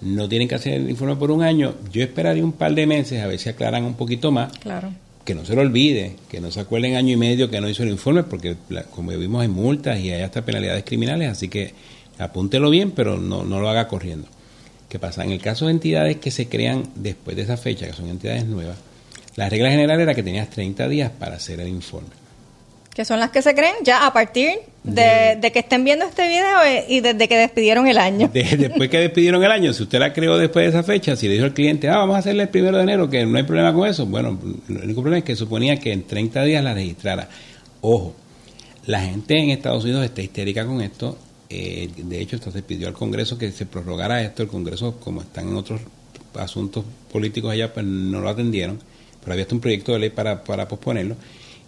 no 0.00 0.28
tienen 0.28 0.48
que 0.48 0.54
hacer 0.54 0.74
el 0.74 0.90
informe 0.90 1.16
por 1.16 1.30
un 1.30 1.42
año. 1.42 1.74
Yo 1.92 2.02
esperaría 2.02 2.44
un 2.44 2.52
par 2.52 2.74
de 2.74 2.86
meses 2.86 3.22
a 3.22 3.26
ver 3.26 3.38
si 3.38 3.48
aclaran 3.48 3.84
un 3.84 3.94
poquito 3.94 4.30
más. 4.30 4.56
Claro. 4.58 4.92
Que 5.24 5.34
no 5.34 5.44
se 5.44 5.54
lo 5.54 5.62
olvide, 5.62 6.16
que 6.28 6.40
no 6.40 6.50
se 6.50 6.60
acuerden 6.60 6.96
año 6.96 7.12
y 7.12 7.16
medio 7.16 7.50
que 7.50 7.60
no 7.60 7.68
hizo 7.68 7.82
el 7.82 7.88
informe, 7.88 8.24
porque 8.24 8.56
como 8.90 9.10
vimos 9.12 9.40
hay 9.40 9.48
multas 9.48 9.98
y 9.98 10.10
hay 10.10 10.20
hasta 10.20 10.44
penalidades 10.44 10.84
criminales, 10.84 11.30
así 11.30 11.48
que 11.48 11.72
apúntelo 12.18 12.68
bien, 12.68 12.90
pero 12.90 13.16
no, 13.16 13.42
no 13.42 13.58
lo 13.58 13.70
haga 13.70 13.88
corriendo. 13.88 14.28
¿Qué 14.90 14.98
pasa? 14.98 15.24
En 15.24 15.32
el 15.32 15.40
caso 15.40 15.64
de 15.64 15.72
entidades 15.72 16.18
que 16.18 16.30
se 16.30 16.48
crean 16.48 16.90
después 16.94 17.36
de 17.36 17.42
esa 17.42 17.56
fecha, 17.56 17.86
que 17.86 17.94
son 17.94 18.08
entidades 18.08 18.44
nuevas, 18.44 18.76
la 19.36 19.48
regla 19.48 19.70
general 19.70 19.98
era 19.98 20.14
que 20.14 20.22
tenías 20.22 20.50
30 20.50 20.88
días 20.88 21.10
para 21.10 21.36
hacer 21.36 21.58
el 21.58 21.68
informe 21.68 22.23
que 22.94 23.04
son 23.04 23.18
las 23.18 23.30
que 23.30 23.42
se 23.42 23.54
creen 23.54 23.74
ya 23.82 24.06
a 24.06 24.12
partir 24.12 24.52
de, 24.84 25.50
que 25.52 25.58
estén 25.58 25.82
viendo 25.82 26.04
este 26.04 26.28
video 26.28 26.58
y 26.88 27.00
desde 27.00 27.26
que 27.28 27.36
despidieron 27.36 27.88
el 27.88 27.98
año. 27.98 28.30
después 28.32 28.88
que 28.88 28.98
despidieron 28.98 29.42
el 29.42 29.50
año, 29.50 29.72
si 29.72 29.82
usted 29.82 29.98
la 29.98 30.12
creó 30.12 30.38
después 30.38 30.64
de 30.64 30.70
esa 30.70 30.84
fecha, 30.84 31.16
si 31.16 31.26
le 31.26 31.34
dijo 31.34 31.44
al 31.44 31.54
cliente, 31.54 31.88
ah, 31.88 31.98
vamos 31.98 32.14
a 32.14 32.18
hacerle 32.20 32.44
el 32.44 32.48
primero 32.50 32.76
de 32.76 32.84
enero, 32.84 33.10
que 33.10 33.26
no 33.26 33.36
hay 33.36 33.42
problema 33.42 33.74
con 33.74 33.88
eso, 33.88 34.06
bueno, 34.06 34.38
el 34.68 34.76
único 34.84 35.02
problema 35.02 35.18
es 35.18 35.24
que 35.24 35.34
suponía 35.34 35.80
que 35.80 35.92
en 35.92 36.04
30 36.04 36.44
días 36.44 36.62
la 36.62 36.72
registrara. 36.72 37.28
Ojo, 37.80 38.14
la 38.86 39.00
gente 39.00 39.38
en 39.38 39.50
Estados 39.50 39.82
Unidos 39.84 40.04
está 40.04 40.22
histérica 40.22 40.64
con 40.64 40.80
esto. 40.80 41.18
Eh, 41.48 41.88
de 41.96 42.20
hecho, 42.20 42.38
se 42.38 42.62
pidió 42.62 42.86
al 42.86 42.94
Congreso 42.94 43.36
que 43.36 43.50
se 43.50 43.66
prorrogara 43.66 44.22
esto. 44.22 44.42
El 44.42 44.48
Congreso, 44.48 44.98
como 45.00 45.22
están 45.22 45.48
en 45.48 45.56
otros 45.56 45.80
asuntos 46.34 46.84
políticos 47.10 47.52
allá, 47.52 47.72
pues 47.72 47.84
no 47.84 48.20
lo 48.20 48.28
atendieron. 48.28 48.78
Pero 49.20 49.32
había 49.32 49.44
hasta 49.44 49.54
un 49.54 49.60
proyecto 49.60 49.92
de 49.92 49.98
ley 50.00 50.10
para, 50.10 50.44
para 50.44 50.68
posponerlo 50.68 51.16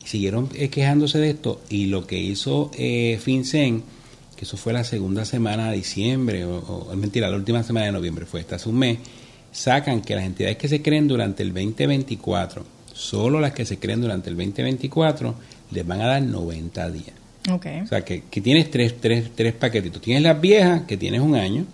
siguieron 0.06 0.48
eh, 0.54 0.68
quejándose 0.68 1.18
de 1.18 1.30
esto 1.30 1.60
y 1.68 1.86
lo 1.86 2.06
que 2.06 2.18
hizo 2.18 2.70
eh, 2.78 3.18
FinCEN, 3.20 3.82
que 4.36 4.44
eso 4.44 4.56
fue 4.56 4.72
la 4.72 4.84
segunda 4.84 5.24
semana 5.24 5.70
de 5.70 5.76
diciembre, 5.76 6.44
o, 6.44 6.88
es 6.90 6.96
mentira, 6.96 7.28
la 7.28 7.36
última 7.36 7.62
semana 7.62 7.86
de 7.86 7.92
noviembre 7.92 8.26
fue 8.26 8.40
esta 8.40 8.56
hace 8.56 8.68
un 8.68 8.78
mes, 8.78 8.98
sacan 9.50 10.02
que 10.02 10.14
las 10.14 10.24
entidades 10.24 10.56
que 10.56 10.68
se 10.68 10.82
creen 10.82 11.08
durante 11.08 11.42
el 11.42 11.52
2024, 11.52 12.64
solo 12.92 13.40
las 13.40 13.52
que 13.52 13.64
se 13.64 13.78
creen 13.78 14.00
durante 14.00 14.30
el 14.30 14.36
2024, 14.36 15.34
les 15.72 15.86
van 15.86 16.00
a 16.00 16.06
dar 16.06 16.22
90 16.22 16.90
días. 16.90 17.12
Okay. 17.50 17.80
O 17.80 17.86
sea, 17.86 18.04
que, 18.04 18.22
tienes 18.42 18.70
tres, 18.70 18.96
tres, 19.00 19.30
tres 19.34 19.54
paquetitos. 19.54 20.02
Tienes 20.02 20.24
las 20.24 20.40
viejas, 20.40 20.82
que 20.82 20.96
tienes 20.96 21.20
un 21.20 21.36
año. 21.36 21.64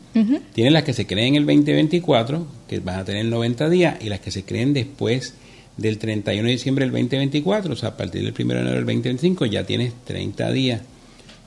Tienes 0.53 0.71
las 0.71 0.83
que 0.83 0.93
se 0.93 1.07
creen 1.07 1.29
en 1.29 1.37
el 1.37 1.47
2024, 1.47 2.47
que 2.69 2.81
van 2.81 2.99
a 2.99 3.05
tener 3.07 3.25
90 3.25 3.71
días. 3.71 3.97
Y 4.03 4.11
las 4.11 4.21
que 4.21 4.31
se 4.31 4.45
creen 4.45 4.75
después 4.75 5.35
del 5.77 5.99
31 5.99 6.47
de 6.47 6.53
diciembre 6.53 6.85
del 6.85 6.93
2024, 6.93 7.73
o 7.73 7.77
sea, 7.77 7.91
a 7.91 7.97
partir 7.97 8.23
del 8.23 8.33
1 8.33 8.55
de 8.55 8.61
enero 8.61 8.77
del 8.77 8.85
2025 8.85 9.47
ya 9.47 9.65
tienes 9.65 9.93
30 10.05 10.51
días 10.53 10.81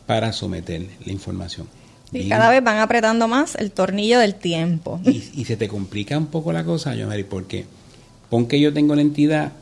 para 0.06 0.34
someter 0.34 0.86
la 1.06 1.12
información. 1.12 1.68
Y 2.12 2.30
cada 2.30 2.50
vez 2.50 2.64
van 2.64 2.78
apretando 2.78 3.28
más 3.28 3.56
el 3.56 3.72
tornillo 3.72 4.20
del 4.20 4.36
tiempo. 4.36 5.02
Y, 5.06 5.46
se 5.46 5.58
te 5.58 5.68
complica 5.68 6.18
un 6.18 6.28
poco 6.28 6.54
la 6.54 6.64
cosa, 6.64 6.96
yo 6.96 7.08
Mari, 7.08 7.24
porque 7.24 7.66
pon 8.30 8.48
que 8.48 8.60
yo 8.60 8.72
tengo 8.74 8.96
la 8.96 9.02
entidad 9.02 9.54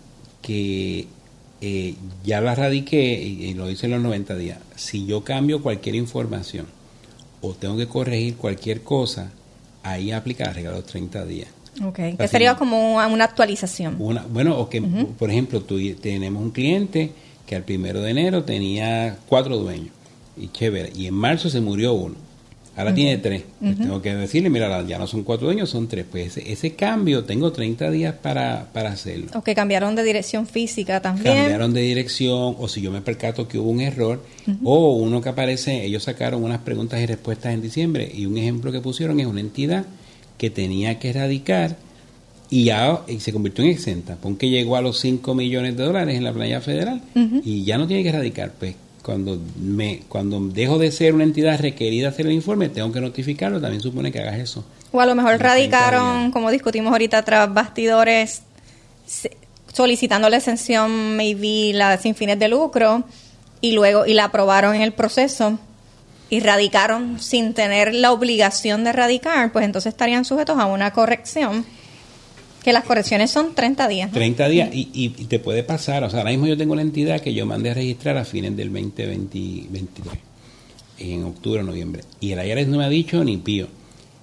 que 0.41 1.07
eh, 1.61 1.95
ya 2.23 2.41
la 2.41 2.53
radiqué 2.53 3.21
y, 3.21 3.53
lo 3.53 3.69
hice 3.69 3.87
en 3.87 3.93
los 3.93 4.01
90 4.01 4.35
días. 4.35 4.59
Si 4.75 5.05
yo 5.05 5.23
cambio 5.23 5.63
cualquier 5.63 5.95
información 5.95 6.67
o 7.41 7.53
tengo 7.53 7.77
que 7.77 7.87
corregir 7.87 8.35
cualquier 8.35 8.81
cosa, 8.81 9.31
ahí 9.81 10.11
aplica 10.11 10.45
la 10.45 10.53
regla 10.53 10.71
de 10.71 10.77
los 10.77 10.85
30 10.85 11.25
días. 11.25 11.49
Que 12.17 12.27
sería 12.27 12.55
como 12.55 12.95
una, 12.95 13.23
actualización. 13.23 13.97
bueno, 13.97 14.57
o 14.57 14.69
que, 14.69 14.81
por 14.81 15.31
ejemplo, 15.31 15.61
tú, 15.61 15.79
tenemos 15.95 16.41
un 16.41 16.51
cliente 16.51 17.11
que 17.47 17.55
al 17.55 17.63
primero 17.63 18.01
de 18.01 18.11
enero 18.11 18.43
tenía 18.43 19.17
cuatro 19.27 19.57
dueños. 19.57 19.89
Y 20.37 20.47
chévere. 20.49 20.91
Y 20.95 21.07
en 21.07 21.13
marzo 21.13 21.49
se 21.49 21.61
murió 21.61 21.93
uno. 21.93 22.15
Ahora 22.75 22.93
tiene 22.93 23.17
tres. 23.19 23.43
Pues 23.59 23.77
tengo 23.77 24.01
que 24.01 24.15
decirle, 24.15 24.49
mira, 24.49 24.83
ya 24.87 24.97
no 24.97 25.05
son 25.05 25.23
cuatro 25.23 25.45
dueños, 25.45 25.69
son 25.69 25.87
tres. 25.87 26.05
Pues 26.09 26.37
ese, 26.37 26.73
cambio 26.73 27.23
tengo 27.23 27.51
30 27.51 27.91
días 27.91 28.15
para, 28.15 28.67
para 28.73 28.89
hacerlo. 28.89 29.27
O 29.35 29.43
que 29.43 29.53
cambiaron 29.53 29.95
de 29.95 30.03
dirección 30.03 30.47
física 30.47 30.99
también. 30.99 31.35
Cambiaron 31.35 31.73
de 31.73 31.81
dirección, 31.81 32.55
o 32.57 32.67
si 32.67 32.81
yo 32.81 32.91
me 32.91 33.01
percato 33.01 33.47
que 33.47 33.59
hubo 33.59 33.69
un 33.69 33.81
error, 33.81 34.23
o 34.63 34.93
uno 34.93 35.21
que 35.21 35.29
aparece, 35.29 35.85
ellos 35.85 36.03
sacaron 36.03 36.43
unas 36.43 36.61
preguntas 36.61 36.99
y 36.99 37.05
respuestas 37.05 37.53
en 37.53 37.61
diciembre, 37.61 38.11
y 38.11 38.25
un 38.25 38.37
ejemplo 38.37 38.71
que 38.71 38.81
pusieron 38.81 39.19
es 39.19 39.27
una 39.27 39.41
entidad 39.41 39.85
que 40.43 40.49
tenía 40.49 40.99
que 40.99 41.11
erradicar 41.11 41.77
y 42.49 42.65
ya 42.65 42.99
se 43.17 43.31
convirtió 43.31 43.63
en 43.63 43.71
exenta. 43.71 44.17
Pon 44.17 44.35
que 44.35 44.49
llegó 44.49 44.75
a 44.75 44.81
los 44.81 44.99
5 44.99 45.33
millones 45.35 45.77
de 45.77 45.85
dólares 45.85 46.17
en 46.17 46.25
la 46.25 46.33
playa 46.33 46.59
federal 46.59 47.01
y 47.45 47.63
ya 47.63 47.77
no 47.77 47.87
tiene 47.87 48.03
que 48.03 48.09
erradicar. 48.09 48.51
Pues 48.59 48.75
cuando 49.01 49.39
me 49.57 50.01
cuando 50.09 50.41
dejo 50.41 50.79
de 50.79 50.91
ser 50.91 51.15
una 51.15 51.23
entidad 51.23 51.61
requerida 51.61 52.09
hacer 52.09 52.25
el 52.25 52.33
informe, 52.33 52.67
tengo 52.67 52.91
que 52.91 52.99
notificarlo, 52.99 53.61
también 53.61 53.81
supone 53.81 54.11
que 54.11 54.19
hagas 54.19 54.37
eso. 54.37 54.65
O 54.91 54.99
a 54.99 55.05
lo 55.05 55.15
mejor 55.15 55.39
radicaron, 55.39 56.31
como 56.31 56.51
discutimos 56.51 56.91
ahorita, 56.91 57.23
tras 57.23 57.53
bastidores, 57.53 58.41
solicitando 59.71 60.27
la 60.27 60.35
exención, 60.35 61.15
maybe 61.15 61.71
la 61.73 61.97
sin 61.97 62.15
fines 62.15 62.37
de 62.37 62.49
lucro, 62.49 63.05
y 63.61 63.71
luego 63.71 64.05
y 64.05 64.13
la 64.13 64.25
aprobaron 64.25 64.75
en 64.75 64.81
el 64.81 64.91
proceso 64.91 65.57
y 66.29 66.39
radicaron 66.39 67.19
sin 67.19 67.53
tener 67.53 67.93
la 67.93 68.11
obligación 68.11 68.83
de 68.83 68.91
radicar, 68.91 69.51
pues 69.51 69.65
entonces 69.65 69.93
estarían 69.93 70.25
sujetos 70.25 70.57
a 70.57 70.65
una 70.65 70.91
corrección, 70.91 71.65
que 72.63 72.73
las 72.73 72.85
correcciones 72.85 73.29
son 73.29 73.53
30 73.53 73.87
días. 73.87 74.11
30 74.11 74.47
días 74.47 74.69
y, 74.73 74.89
y, 74.93 75.09
te 75.09 75.39
puede 75.39 75.63
pasar, 75.63 76.03
o 76.03 76.09
sea, 76.09 76.19
ahora 76.19 76.31
mismo 76.31 76.47
yo 76.47 76.57
tengo 76.57 76.75
la 76.75 76.81
entidad 76.81 77.19
que 77.19 77.33
yo 77.33 77.45
mandé 77.45 77.71
a 77.71 77.73
registrar 77.73 78.17
a 78.17 78.25
fines 78.25 78.55
del 78.55 78.71
2023, 78.71 80.19
en 80.99 81.23
octubre 81.25 81.59
o 81.59 81.63
noviembre, 81.63 82.03
y 82.19 82.31
el 82.31 82.45
IRS 82.45 82.67
no 82.67 82.77
me 82.77 82.85
ha 82.85 82.89
dicho 82.89 83.23
ni 83.23 83.37
pío. 83.37 83.67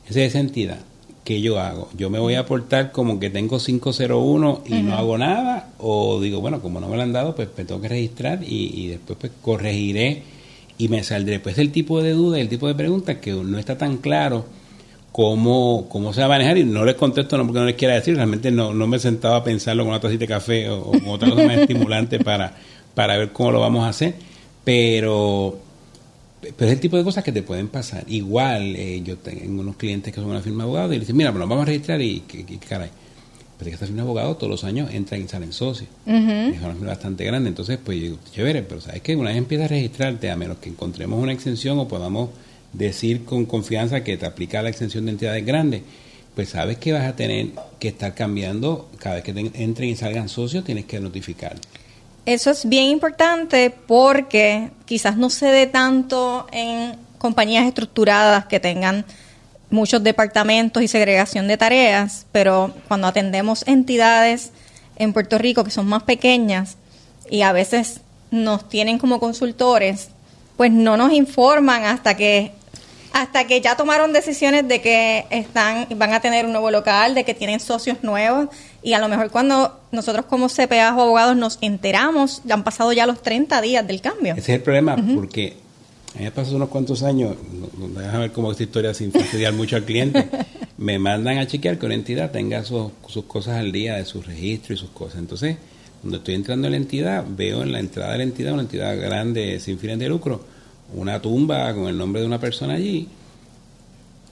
Esa 0.08 0.20
es 0.20 0.30
esa 0.30 0.40
entidad. 0.40 0.78
¿Qué 1.22 1.40
yo 1.40 1.60
hago? 1.60 1.90
¿Yo 1.96 2.10
me 2.10 2.18
voy 2.18 2.34
a 2.34 2.40
aportar 2.40 2.90
como 2.90 3.20
que 3.20 3.30
tengo 3.30 3.58
501 3.58 4.64
y 4.66 4.82
no 4.82 4.96
hago 4.96 5.18
nada? 5.18 5.68
¿O 5.78 6.20
digo, 6.20 6.40
bueno, 6.40 6.60
como 6.60 6.80
no 6.80 6.88
me 6.88 6.96
lo 6.96 7.02
han 7.02 7.12
dado, 7.12 7.36
pues 7.36 7.48
me 7.56 7.64
tengo 7.64 7.80
que 7.80 7.88
registrar 7.88 8.42
y, 8.42 8.72
y 8.74 8.88
después 8.88 9.18
pues 9.20 9.32
corregiré 9.40 10.24
y 10.80 10.88
me 10.88 11.04
saldré. 11.04 11.40
Pues 11.40 11.58
el 11.58 11.72
tipo 11.72 12.02
de 12.02 12.12
duda, 12.12 12.40
el 12.40 12.48
tipo 12.48 12.66
de 12.66 12.74
pregunta 12.74 13.20
que 13.20 13.32
no 13.32 13.58
está 13.58 13.76
tan 13.76 13.98
claro 13.98 14.46
cómo, 15.12 15.88
cómo 15.90 16.14
se 16.14 16.20
va 16.20 16.26
a 16.26 16.28
manejar 16.30 16.56
y 16.56 16.64
no 16.64 16.86
les 16.86 16.94
contesto 16.94 17.36
no 17.36 17.44
porque 17.44 17.60
no 17.60 17.66
les 17.66 17.76
quiera 17.76 17.94
decir, 17.94 18.16
realmente 18.16 18.50
no, 18.50 18.72
no 18.72 18.86
me 18.86 18.98
sentaba 18.98 19.36
a 19.36 19.44
pensarlo 19.44 19.82
con 19.82 19.90
una 19.90 20.00
tacita 20.00 20.20
de 20.20 20.28
café 20.28 20.70
o, 20.70 20.84
con 20.84 21.08
otra 21.08 21.28
cosa 21.28 21.44
más 21.44 21.58
estimulante 21.58 22.18
para, 22.20 22.56
para 22.94 23.18
ver 23.18 23.30
cómo 23.30 23.52
lo 23.52 23.60
vamos 23.60 23.84
a 23.84 23.88
hacer, 23.88 24.14
pero, 24.64 25.58
pero 26.40 26.70
es 26.70 26.72
el 26.72 26.80
tipo 26.80 26.96
de 26.96 27.04
cosas 27.04 27.22
que 27.24 27.32
te 27.32 27.42
pueden 27.42 27.68
pasar. 27.68 28.04
Igual, 28.08 28.74
eh, 28.74 29.02
yo 29.04 29.18
tengo 29.18 29.60
unos 29.60 29.76
clientes 29.76 30.14
que 30.14 30.18
son 30.18 30.30
una 30.30 30.40
firma 30.40 30.64
de 30.64 30.70
abogados 30.70 30.96
y 30.96 31.00
dicen, 31.00 31.14
mira, 31.14 31.30
pues 31.30 31.40
nos 31.40 31.48
vamos 31.50 31.64
a 31.64 31.66
registrar 31.66 32.00
y, 32.00 32.20
que, 32.20 32.58
caray 32.66 32.88
pero 33.61 33.68
que 33.68 33.75
esta 33.75 33.85
firma 33.85 34.01
de 34.01 34.09
abogados 34.09 34.38
todos 34.38 34.51
los 34.51 34.64
años 34.64 34.88
entran 34.90 35.20
y 35.20 35.29
salen 35.29 35.53
socios. 35.53 35.90
Es 36.07 36.62
una 36.62 36.87
bastante 36.87 37.27
grande, 37.27 37.51
entonces 37.51 37.79
pues 37.85 38.01
digo, 38.01 38.16
chévere, 38.33 38.62
pero 38.62 38.81
sabes 38.81 39.03
que 39.03 39.14
una 39.14 39.29
vez 39.29 39.37
empiezas 39.37 39.66
a 39.66 39.68
registrarte, 39.68 40.31
a 40.31 40.37
menos 40.37 40.57
que 40.57 40.70
encontremos 40.70 41.23
una 41.23 41.33
exención 41.33 41.79
o 41.79 41.87
podamos 41.87 42.31
decir 42.73 43.27
con 43.27 43.44
confianza 43.44 44.03
que 44.03 44.16
te 44.16 44.25
aplica 44.25 44.62
la 44.62 44.70
exención 44.70 45.05
de 45.05 45.11
entidades 45.11 45.44
grandes, 45.44 45.83
pues 46.35 46.49
sabes 46.49 46.79
que 46.79 46.92
vas 46.92 47.05
a 47.05 47.14
tener 47.14 47.49
que 47.79 47.88
estar 47.88 48.14
cambiando 48.14 48.88
cada 48.99 49.16
vez 49.16 49.25
que 49.25 49.51
entren 49.53 49.90
y 49.90 49.94
salgan 49.94 50.31
socios, 50.31 50.64
tienes 50.64 50.87
que 50.87 50.99
notificar. 50.99 51.57
Eso 52.25 52.53
es 52.53 52.66
bien 52.66 52.87
importante 52.87 53.75
porque 53.87 54.70
quizás 54.87 55.18
no 55.18 55.29
se 55.29 55.49
dé 55.49 55.66
tanto 55.66 56.46
en 56.51 56.94
compañías 57.18 57.66
estructuradas 57.66 58.46
que 58.46 58.59
tengan 58.59 59.05
muchos 59.70 60.02
departamentos 60.02 60.83
y 60.83 60.88
segregación 60.88 61.48
de 61.48 61.56
tareas, 61.56 62.26
pero 62.33 62.74
cuando 62.88 63.06
atendemos 63.06 63.66
entidades 63.66 64.50
en 64.96 65.12
Puerto 65.12 65.38
Rico 65.38 65.64
que 65.64 65.70
son 65.70 65.87
más 65.87 66.02
pequeñas 66.02 66.76
y 67.30 67.42
a 67.42 67.52
veces 67.52 68.00
nos 68.30 68.68
tienen 68.68 68.98
como 68.98 69.20
consultores, 69.20 70.09
pues 70.56 70.70
no 70.70 70.96
nos 70.96 71.12
informan 71.12 71.85
hasta 71.85 72.16
que 72.16 72.52
hasta 73.12 73.46
que 73.46 73.61
ya 73.61 73.76
tomaron 73.76 74.12
decisiones 74.12 74.68
de 74.68 74.80
que 74.80 75.26
están 75.30 75.87
van 75.96 76.12
a 76.12 76.20
tener 76.20 76.46
un 76.46 76.52
nuevo 76.52 76.70
local, 76.70 77.14
de 77.14 77.24
que 77.24 77.35
tienen 77.35 77.59
socios 77.59 77.98
nuevos 78.02 78.48
y 78.83 78.92
a 78.92 78.98
lo 78.98 79.09
mejor 79.09 79.30
cuando 79.30 79.80
nosotros 79.90 80.26
como 80.26 80.48
CPA 80.48 80.94
o 80.96 81.02
abogados 81.02 81.37
nos 81.37 81.59
enteramos, 81.61 82.42
han 82.48 82.62
pasado 82.62 82.92
ya 82.92 83.06
los 83.06 83.22
30 83.22 83.61
días 83.62 83.87
del 83.87 84.00
cambio. 84.00 84.35
Ese 84.35 84.52
es 84.52 84.59
el 84.59 84.62
problema 84.62 84.96
porque 85.14 85.56
me 86.18 86.31
pasó 86.31 86.57
unos 86.57 86.68
cuantos 86.68 87.03
años, 87.03 87.37
déjame 87.96 88.19
ver 88.19 88.33
cómo 88.33 88.50
esta 88.50 88.63
historia 88.63 88.94
sin 88.94 89.13
fastidiar 89.13 89.52
mucho 89.52 89.77
al 89.77 89.85
cliente, 89.85 90.29
me 90.79 90.98
mandan 90.98 91.38
a 91.38 91.46
chequear 91.46 91.79
que 91.79 91.87
una 91.87 91.94
entidad 91.94 92.31
tenga 92.31 92.65
sus, 92.65 92.92
cosas 93.27 93.58
al 93.58 93.71
día 93.71 93.96
de 93.96 94.04
su 94.04 94.21
registro 94.23 94.75
y 94.75 94.77
sus 94.77 94.90
cosas. 94.90 95.21
Entonces, 95.21 95.56
cuando 96.00 96.19
estoy 96.19 96.35
entrando 96.35 96.67
en 96.67 96.73
la 96.73 96.77
entidad, 96.79 97.25
veo 97.29 97.63
en 97.63 97.73
la 97.73 97.81
entrada 97.81 98.13
de 98.13 98.19
la 98.19 98.25
entidad, 98.25 98.54
una 98.54 98.63
entidad 98.63 98.98
grande 98.98 99.61
sin 99.61 99.79
fines 99.79 99.98
de 99.98 100.08
lucro, 100.08 100.42
una 100.94 101.21
tumba 101.21 101.73
con 101.75 101.87
el 101.87 101.96
nombre 101.96 102.23
de 102.23 102.27
una 102.27 102.40
persona 102.40 102.75
allí. 102.75 103.08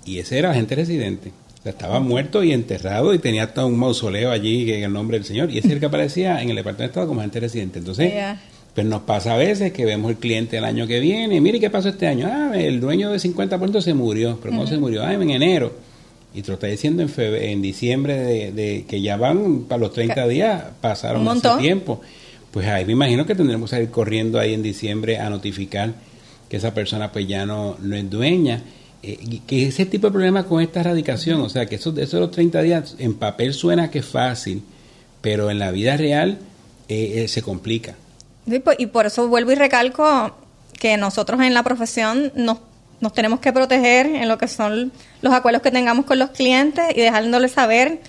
Y 0.05 0.19
ese 0.19 0.39
era 0.39 0.51
agente 0.51 0.75
residente. 0.75 1.33
O 1.59 1.63
sea, 1.63 1.73
estaba 1.73 2.01
muerto 2.01 2.43
y 2.43 2.53
enterrado 2.53 3.13
y 3.13 3.19
tenía 3.19 3.45
hasta 3.45 3.67
un 3.67 3.79
mausoleo 3.79 4.31
allí 4.31 4.73
en 4.73 4.85
el 4.85 4.93
nombre 4.93 5.19
del 5.19 5.27
Señor. 5.27 5.51
Y 5.51 5.59
ese 5.59 5.69
es 5.69 5.75
el 5.75 5.81
que 5.81 5.87
aparecía 5.87 6.41
en 6.43 6.51
el 6.51 6.57
Departamento 6.57 6.83
de 6.83 6.87
Estado 6.87 7.09
como 7.09 7.21
agente 7.21 7.41
residente. 7.41 7.79
Entonces, 7.79 8.13
pues 8.79 8.87
nos 8.87 9.03
pasa 9.03 9.35
a 9.35 9.37
veces 9.37 9.73
que 9.73 9.85
vemos 9.85 10.09
el 10.09 10.19
cliente 10.19 10.57
el 10.57 10.65
año 10.65 10.87
que 10.87 11.01
viene. 11.01 11.41
Mire, 11.41 11.59
¿qué 11.59 11.69
pasó 11.69 11.89
este 11.89 12.07
año? 12.07 12.29
Ah, 12.31 12.53
el 12.55 12.79
dueño 12.79 13.11
de 13.11 13.19
50% 13.19 13.81
se 13.81 13.93
murió. 13.93 14.39
¿Pero 14.41 14.55
cómo 14.55 14.69
se 14.69 14.79
murió? 14.79 15.03
Ah, 15.03 15.13
en 15.13 15.31
enero. 15.31 15.73
Y 16.33 16.43
te 16.43 16.47
lo 16.47 16.55
está 16.55 16.69
diciendo 16.69 17.03
en, 17.03 17.11
en 17.19 17.61
diciembre 17.61 18.53
de, 18.53 18.85
que 18.87 19.03
ya 19.03 19.17
van 19.17 19.65
para 19.65 19.81
los 19.81 19.93
30 19.93 20.29
días, 20.29 20.63
pasaron 20.81 21.25
mucho 21.25 21.57
tiempo. 21.57 22.01
Pues 22.53 22.69
ahí 22.69 22.85
me 22.85 22.93
imagino 22.93 23.27
que 23.27 23.35
tendremos 23.35 23.69
que 23.69 23.75
salir 23.75 23.91
corriendo 23.91 24.39
ahí 24.39 24.55
en 24.55 24.63
diciembre 24.63 25.19
a 25.19 25.29
notificar 25.29 25.95
que 26.49 26.59
esa 26.59 26.73
persona 26.73 27.11
pues 27.11 27.27
ya 27.27 27.47
no, 27.47 27.77
no 27.83 27.97
es 27.97 28.09
dueña. 28.09 28.63
Eh, 29.03 29.41
que 29.45 29.67
ese 29.67 29.87
tipo 29.87 30.07
de 30.07 30.13
problema 30.13 30.45
con 30.45 30.63
esta 30.63 30.79
erradicación, 30.79 31.41
o 31.41 31.49
sea, 31.49 31.67
que 31.67 31.75
eso, 31.75 31.93
eso 31.99 32.17
de 32.19 32.21
los 32.21 32.31
30 32.31 32.63
días 32.63 32.95
en 33.01 33.15
papel 33.15 33.55
suena 33.55 33.91
que 33.91 33.99
es 33.99 34.07
fácil, 34.07 34.63
pero 35.21 35.51
en 35.51 35.59
la 35.59 35.73
vida 35.73 35.97
real 35.97 36.39
eh, 36.89 37.25
eh, 37.25 37.27
se 37.27 37.43
complica. 37.43 37.97
Pues, 38.65 38.77
y 38.79 38.87
por 38.87 39.07
eso 39.07 39.29
vuelvo 39.29 39.53
y 39.53 39.55
recalco 39.55 40.35
que 40.79 40.97
nosotros 40.97 41.41
en 41.41 41.55
la 41.55 41.63
profesión 41.63 42.33
nos, 42.35 42.59
nos 43.01 43.13
tenemos 43.13 43.41
que 43.41 43.53
proteger 43.53 44.07
en 44.07 44.29
lo 44.29 44.39
que 44.39 44.49
son 44.49 44.93
los 45.23 45.33
acuerdos 45.33 45.63
que 45.63 45.71
tengamos 45.71 46.07
con 46.07 46.19
los 46.19 46.31
clientes 46.31 46.85
y 46.95 47.01
dejándoles 47.01 47.53
saber 47.53 48.01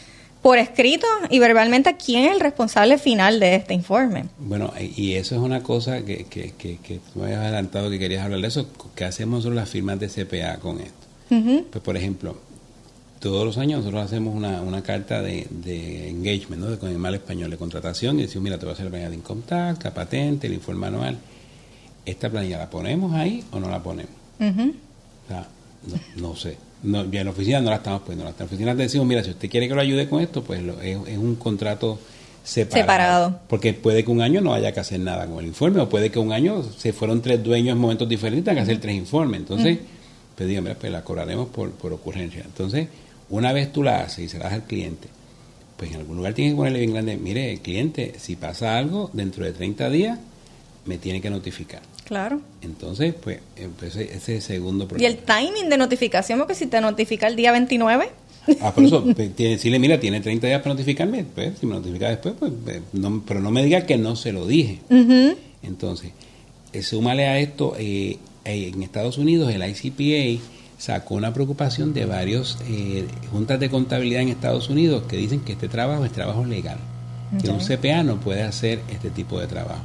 por 0.41 0.57
escrito 0.57 1.05
y 1.29 1.39
verbalmente 1.39 1.97
quién 1.97 2.25
es 2.25 2.31
el 2.31 2.39
responsable 2.39 2.97
final 2.97 3.39
de 3.39 3.55
este 3.55 3.73
informe. 3.73 4.25
Bueno, 4.37 4.71
y 4.79 5.15
eso 5.15 5.35
es 5.35 5.41
una 5.41 5.61
cosa 5.61 6.05
que, 6.05 6.25
que, 6.25 6.53
que, 6.57 6.77
que 6.77 6.99
me 7.15 7.25
habías 7.25 7.39
adelantado 7.39 7.89
que 7.89 7.99
querías 7.99 8.23
hablar 8.23 8.39
de 8.39 8.47
eso, 8.47 8.67
¿qué 8.95 9.05
hacemos 9.05 9.39
nosotros 9.39 9.55
las 9.55 9.69
firmas 9.69 9.99
de 9.99 10.07
CPA 10.07 10.57
con 10.59 10.79
esto? 10.79 10.93
Pues, 11.29 11.83
por 11.83 11.95
ejemplo, 11.95 12.37
todos 13.19 13.45
los 13.45 13.57
años 13.57 13.79
nosotros 13.79 14.03
hacemos 14.03 14.35
una, 14.35 14.61
una 14.61 14.81
carta 14.81 15.21
de, 15.21 15.47
de 15.49 16.09
engagement, 16.09 16.61
¿no? 16.61 16.71
De, 16.71 16.77
con 16.77 16.89
el 16.89 16.97
mal 16.97 17.15
español, 17.15 17.51
de 17.51 17.57
contratación, 17.57 18.19
y 18.19 18.23
decimos, 18.23 18.43
mira, 18.43 18.57
te 18.57 18.65
voy 18.65 18.71
a 18.71 18.73
hacer 18.73 18.85
la 18.85 18.91
planilla 18.91 19.09
de 19.09 19.15
income 19.15 19.43
la 19.49 19.93
patente, 19.93 20.47
el 20.47 20.53
informe 20.53 20.87
anual. 20.87 21.17
¿Esta 22.05 22.29
planilla 22.29 22.57
la 22.57 22.69
ponemos 22.69 23.13
ahí 23.13 23.43
o 23.51 23.59
no 23.59 23.69
la 23.69 23.83
ponemos? 23.83 24.11
O 24.39 25.27
sea, 25.27 25.47
no 26.15 26.35
sé 26.35 26.69
no, 26.83 27.09
ya 27.09 27.21
en 27.21 27.25
la 27.25 27.31
oficina 27.31 27.59
no 27.61 27.69
la 27.69 27.77
estamos 27.77 28.01
poniendo. 28.01 28.27
En 28.27 28.35
la 28.37 28.45
oficina 28.45 28.73
le 28.73 28.83
decimos, 28.83 29.07
mira, 29.07 29.23
si 29.23 29.31
usted 29.31 29.49
quiere 29.49 29.67
que 29.67 29.75
lo 29.75 29.81
ayude 29.81 30.07
con 30.07 30.21
esto, 30.21 30.43
pues 30.43 30.61
es, 30.81 31.17
un 31.17 31.35
contrato 31.35 31.99
separado, 32.43 33.39
Porque 33.47 33.73
puede 33.73 34.03
que 34.03 34.11
un 34.11 34.21
año 34.21 34.41
no 34.41 34.53
haya 34.53 34.71
que 34.71 34.79
hacer 34.79 34.99
nada 34.99 35.25
con 35.27 35.39
el 35.39 35.47
informe, 35.47 35.81
o 35.81 35.89
puede 35.89 36.09
que 36.09 36.19
un 36.19 36.31
año 36.31 36.63
se 36.63 36.93
fueron 36.93 37.21
tres 37.21 37.43
dueños 37.43 37.73
en 37.73 37.81
momentos 37.81 38.07
diferentes, 38.07 38.45
tengan 38.45 38.65
que 38.65 38.71
hacer 38.71 38.81
tres 38.81 38.95
informes. 38.95 39.41
Entonces, 39.41 39.79
pues 40.35 40.47
digo, 40.47 40.61
mira, 40.61 40.75
pues 40.75 40.91
la 40.91 41.03
cobraremos 41.03 41.49
por, 41.49 41.71
por 41.71 41.91
ocurrencia. 41.91 42.43
Entonces, 42.45 42.87
una 43.29 43.53
vez 43.53 43.71
tú 43.71 43.83
la 43.83 44.01
haces 44.01 44.25
y 44.25 44.29
se 44.29 44.37
la 44.37 44.45
das 44.45 44.53
al 44.53 44.63
cliente, 44.63 45.07
pues 45.77 45.91
en 45.91 45.97
algún 45.97 46.17
lugar 46.17 46.33
tienes 46.33 46.53
que 46.53 46.57
ponerle 46.57 46.79
bien 46.79 46.93
grande, 46.93 47.17
mire, 47.17 47.51
el 47.51 47.59
cliente, 47.61 48.15
si 48.19 48.35
pasa 48.35 48.77
algo, 48.77 49.09
dentro 49.13 49.45
de 49.45 49.53
30 49.53 49.89
días, 49.89 50.19
me 50.85 50.97
tiene 50.97 51.21
que 51.21 51.29
notificar. 51.29 51.81
Claro. 52.05 52.41
Entonces, 52.61 53.13
pues, 53.13 53.39
pues 53.77 53.95
ese 53.95 54.15
es 54.15 54.29
el 54.29 54.41
segundo 54.41 54.87
problema. 54.87 55.09
¿Y 55.09 55.13
el 55.13 55.19
timing 55.23 55.69
de 55.69 55.77
notificación? 55.77 56.39
Porque 56.39 56.55
si 56.55 56.67
te 56.67 56.81
notifica 56.81 57.27
el 57.27 57.35
día 57.35 57.51
29... 57.51 58.09
Ah, 58.61 58.73
por 58.73 58.83
eso, 58.83 59.01
decirle, 59.37 59.77
mira, 59.77 59.99
tiene 59.99 60.19
30 60.19 60.47
días 60.47 60.61
para 60.61 60.73
notificarme, 60.73 61.23
pues, 61.23 61.59
si 61.59 61.65
me 61.65 61.75
notifica 61.75 62.09
después, 62.09 62.33
pues, 62.39 62.51
pues 62.63 62.81
no, 62.93 63.23
pero 63.27 63.39
no 63.39 63.51
me 63.51 63.63
diga 63.63 63.85
que 63.85 63.97
no 63.97 64.15
se 64.15 64.31
lo 64.33 64.47
dije. 64.47 64.79
Entonces, 65.61 66.11
eh, 66.73 66.81
súmale 66.81 67.27
a 67.27 67.39
esto, 67.39 67.75
eh, 67.77 68.17
eh, 68.45 68.71
en 68.73 68.83
Estados 68.83 69.17
Unidos 69.17 69.53
el 69.53 69.63
ICPA 69.63 70.43
sacó 70.79 71.15
una 71.15 71.31
preocupación 71.33 71.93
de 71.93 72.05
varios 72.05 72.57
juntas 73.31 73.59
de 73.59 73.69
contabilidad 73.69 74.23
en 74.23 74.29
Estados 74.29 74.69
Unidos 74.69 75.03
que 75.07 75.17
dicen 75.17 75.41
que 75.41 75.51
este 75.51 75.67
trabajo 75.67 76.05
es 76.05 76.11
trabajo 76.11 76.43
legal, 76.45 76.79
que 77.39 77.49
un 77.49 77.59
CPA 77.59 78.01
no 78.01 78.19
puede 78.19 78.41
hacer 78.41 78.81
este 78.89 79.11
tipo 79.11 79.39
de 79.39 79.45
trabajo. 79.45 79.83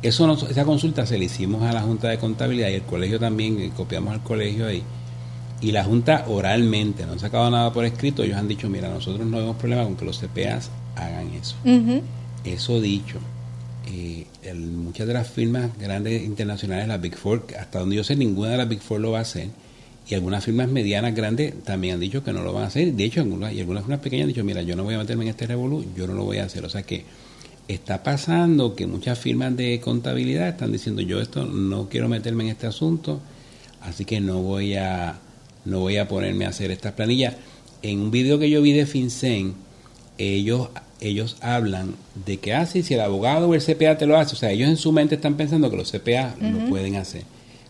Eso 0.00 0.32
esa 0.48 0.64
consulta 0.64 1.06
se 1.06 1.18
la 1.18 1.24
hicimos 1.24 1.62
a 1.62 1.72
la 1.72 1.80
Junta 1.80 2.08
de 2.08 2.18
Contabilidad 2.18 2.68
y 2.68 2.74
el 2.74 2.82
colegio 2.82 3.18
también, 3.18 3.58
eh, 3.58 3.72
copiamos 3.76 4.14
al 4.14 4.22
colegio 4.22 4.66
ahí. 4.66 4.82
Y 5.60 5.72
la 5.72 5.82
Junta 5.82 6.24
oralmente, 6.28 7.04
no 7.04 7.12
han 7.12 7.18
sacado 7.18 7.50
nada 7.50 7.72
por 7.72 7.84
escrito, 7.84 8.22
ellos 8.22 8.36
han 8.36 8.46
dicho, 8.46 8.68
mira, 8.68 8.88
nosotros 8.88 9.26
no 9.26 9.38
tenemos 9.38 9.56
problema 9.56 9.82
con 9.82 9.96
que 9.96 10.04
los 10.04 10.20
CPAs 10.20 10.70
hagan 10.94 11.32
eso. 11.34 11.56
Eso 12.44 12.80
dicho, 12.80 13.18
eh, 13.92 14.26
muchas 14.54 15.08
de 15.08 15.14
las 15.14 15.28
firmas 15.28 15.76
grandes 15.78 16.22
internacionales, 16.22 16.86
las 16.86 17.00
Big 17.00 17.16
Four, 17.16 17.46
hasta 17.58 17.80
donde 17.80 17.96
yo 17.96 18.04
sé, 18.04 18.14
ninguna 18.14 18.50
de 18.50 18.56
las 18.58 18.68
Big 18.68 18.80
Four 18.80 19.00
lo 19.00 19.10
va 19.12 19.18
a 19.18 19.22
hacer. 19.22 19.48
Y 20.08 20.14
algunas 20.14 20.44
firmas 20.44 20.68
medianas 20.68 21.14
grandes 21.14 21.62
también 21.64 21.94
han 21.94 22.00
dicho 22.00 22.24
que 22.24 22.32
no 22.32 22.42
lo 22.42 22.52
van 22.52 22.64
a 22.64 22.66
hacer. 22.68 22.94
De 22.94 23.04
hecho, 23.04 23.20
algunas, 23.20 23.52
y 23.52 23.60
algunas 23.60 23.84
firmas 23.84 24.00
pequeñas 24.00 24.24
han 24.24 24.28
dicho, 24.28 24.44
mira, 24.44 24.62
yo 24.62 24.74
no 24.74 24.84
voy 24.84 24.94
a 24.94 24.98
meterme 24.98 25.24
en 25.24 25.30
este 25.30 25.46
revolú, 25.46 25.84
yo 25.94 26.06
no 26.06 26.14
lo 26.14 26.24
voy 26.24 26.38
a 26.38 26.44
hacer. 26.44 26.64
O 26.64 26.70
sea 26.70 26.82
que 26.82 27.04
está 27.68 28.02
pasando 28.02 28.74
que 28.74 28.86
muchas 28.86 29.18
firmas 29.18 29.54
de 29.56 29.78
contabilidad 29.80 30.48
están 30.48 30.72
diciendo 30.72 31.02
yo 31.02 31.20
esto 31.20 31.44
no 31.44 31.90
quiero 31.90 32.08
meterme 32.08 32.44
en 32.44 32.50
este 32.50 32.66
asunto, 32.66 33.20
así 33.82 34.06
que 34.06 34.20
no 34.20 34.40
voy 34.42 34.74
a 34.74 35.18
no 35.66 35.80
voy 35.80 35.98
a 35.98 36.08
ponerme 36.08 36.46
a 36.46 36.48
hacer 36.48 36.70
estas 36.70 36.94
planillas. 36.94 37.34
En 37.82 38.00
un 38.00 38.10
video 38.10 38.38
que 38.38 38.48
yo 38.48 38.62
vi 38.62 38.72
de 38.72 38.86
FinCEN, 38.86 39.54
ellos 40.16 40.70
ellos 41.00 41.36
hablan 41.40 41.94
de 42.26 42.38
que 42.38 42.54
ah, 42.54 42.66
si 42.66 42.82
el 42.92 43.00
abogado 43.00 43.48
o 43.48 43.54
el 43.54 43.62
CPA 43.62 43.98
te 43.98 44.06
lo 44.06 44.16
hace, 44.16 44.34
o 44.34 44.38
sea, 44.38 44.50
ellos 44.50 44.68
en 44.68 44.78
su 44.78 44.90
mente 44.90 45.16
están 45.16 45.36
pensando 45.36 45.70
que 45.70 45.76
los 45.76 45.92
CPA 45.92 46.34
lo 46.40 46.70
pueden 46.70 46.96
hacer. 46.96 47.22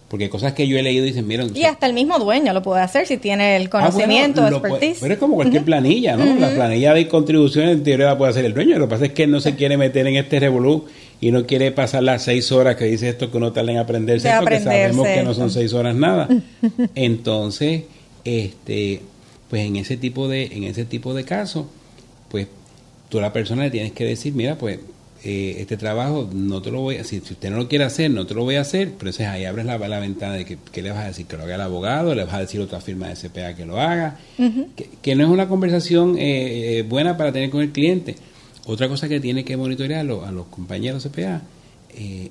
Porque 0.08 0.30
cosas 0.30 0.54
que 0.54 0.66
yo 0.66 0.78
he 0.78 0.82
leído 0.82 1.04
dicen, 1.04 1.26
miren... 1.26 1.54
Y 1.54 1.64
hasta 1.64 1.86
el 1.86 1.92
mismo 1.92 2.18
dueño 2.18 2.54
lo 2.54 2.62
puede 2.62 2.80
hacer 2.80 3.06
si 3.06 3.18
tiene 3.18 3.56
el 3.56 3.68
conocimiento, 3.68 4.42
ah, 4.42 4.48
expertise. 4.48 4.98
pero 5.00 5.12
es 5.12 5.20
como 5.20 5.34
cualquier 5.34 5.64
planilla, 5.64 6.16
¿no? 6.16 6.34
La 6.36 6.48
planilla 6.48 6.94
de 6.94 7.06
contribuciones 7.08 7.72
en 7.72 7.82
teoría 7.82 8.06
la 8.06 8.18
puede 8.18 8.30
hacer 8.30 8.46
el 8.46 8.54
dueño. 8.54 8.78
Lo 8.78 8.86
que 8.86 8.90
pasa 8.90 9.04
es 9.06 9.12
que 9.12 9.24
él 9.24 9.30
no 9.30 9.40
se 9.40 9.54
quiere 9.54 9.76
meter 9.76 10.06
en 10.06 10.16
este 10.16 10.40
revolú 10.40 10.86
y 11.20 11.30
no 11.30 11.44
quiere 11.44 11.72
pasar 11.72 12.04
las 12.04 12.22
seis 12.22 12.50
horas 12.52 12.76
que 12.76 12.86
dice 12.86 13.10
esto 13.10 13.30
que 13.30 13.36
uno 13.36 13.52
tarda 13.52 13.72
en 13.72 13.78
aprenderse, 13.78 14.28
esto, 14.28 14.40
porque 14.40 14.60
sabemos 14.60 15.06
que 15.06 15.22
no 15.22 15.34
son 15.34 15.50
seis 15.50 15.74
horas 15.74 15.94
nada. 15.94 16.28
Entonces, 16.94 17.82
este 18.24 19.02
pues 19.50 19.66
en 19.66 19.76
ese 19.76 19.96
tipo 19.96 20.28
de 20.28 20.44
en 20.44 20.64
ese 20.64 20.84
tipo 20.84 21.14
de 21.14 21.24
casos, 21.24 21.66
pues 22.30 22.46
tú 23.08 23.18
a 23.18 23.22
la 23.22 23.32
persona 23.32 23.64
le 23.64 23.70
tienes 23.70 23.92
que 23.92 24.04
decir, 24.04 24.32
mira, 24.34 24.56
pues 24.56 24.78
eh, 25.24 25.56
este 25.58 25.76
trabajo 25.76 26.30
no 26.32 26.62
te 26.62 26.70
lo 26.70 26.80
voy 26.80 26.96
a 26.96 27.04
si, 27.04 27.18
si 27.18 27.32
usted 27.32 27.50
no 27.50 27.56
lo 27.56 27.68
quiere 27.68 27.84
hacer, 27.84 28.08
no 28.08 28.24
te 28.24 28.34
lo 28.34 28.44
voy 28.44 28.54
a 28.54 28.60
hacer, 28.60 28.92
pero 28.96 29.10
entonces 29.10 29.26
ahí 29.26 29.44
abres 29.46 29.66
la, 29.66 29.76
la 29.76 29.98
ventana 29.98 30.34
de 30.34 30.44
que, 30.44 30.58
¿qué 30.70 30.80
le 30.80 30.90
vas 30.90 31.00
a 31.00 31.06
decir? 31.08 31.26
Que 31.26 31.36
lo 31.36 31.42
haga 31.42 31.56
el 31.56 31.60
abogado, 31.60 32.14
le 32.14 32.24
vas 32.24 32.34
a 32.34 32.38
decir 32.38 32.60
a 32.60 32.64
otra 32.64 32.80
firma 32.80 33.08
de 33.08 33.14
CPA 33.16 33.54
que 33.56 33.66
lo 33.66 33.80
haga, 33.80 34.16
que, 35.02 35.16
no 35.16 35.24
es 35.24 35.28
una 35.28 35.48
conversación 35.48 36.16
eh, 36.18 36.78
eh, 36.78 36.82
buena 36.82 37.16
para 37.16 37.32
tener 37.32 37.50
con 37.50 37.62
el 37.62 37.72
cliente. 37.72 38.14
Otra 38.66 38.88
cosa 38.88 39.08
que 39.08 39.18
tiene 39.18 39.44
que 39.44 39.56
monitorear 39.56 40.00
a 40.00 40.04
los 40.04 40.46
compañeros 40.50 41.04
CPA 41.04 41.42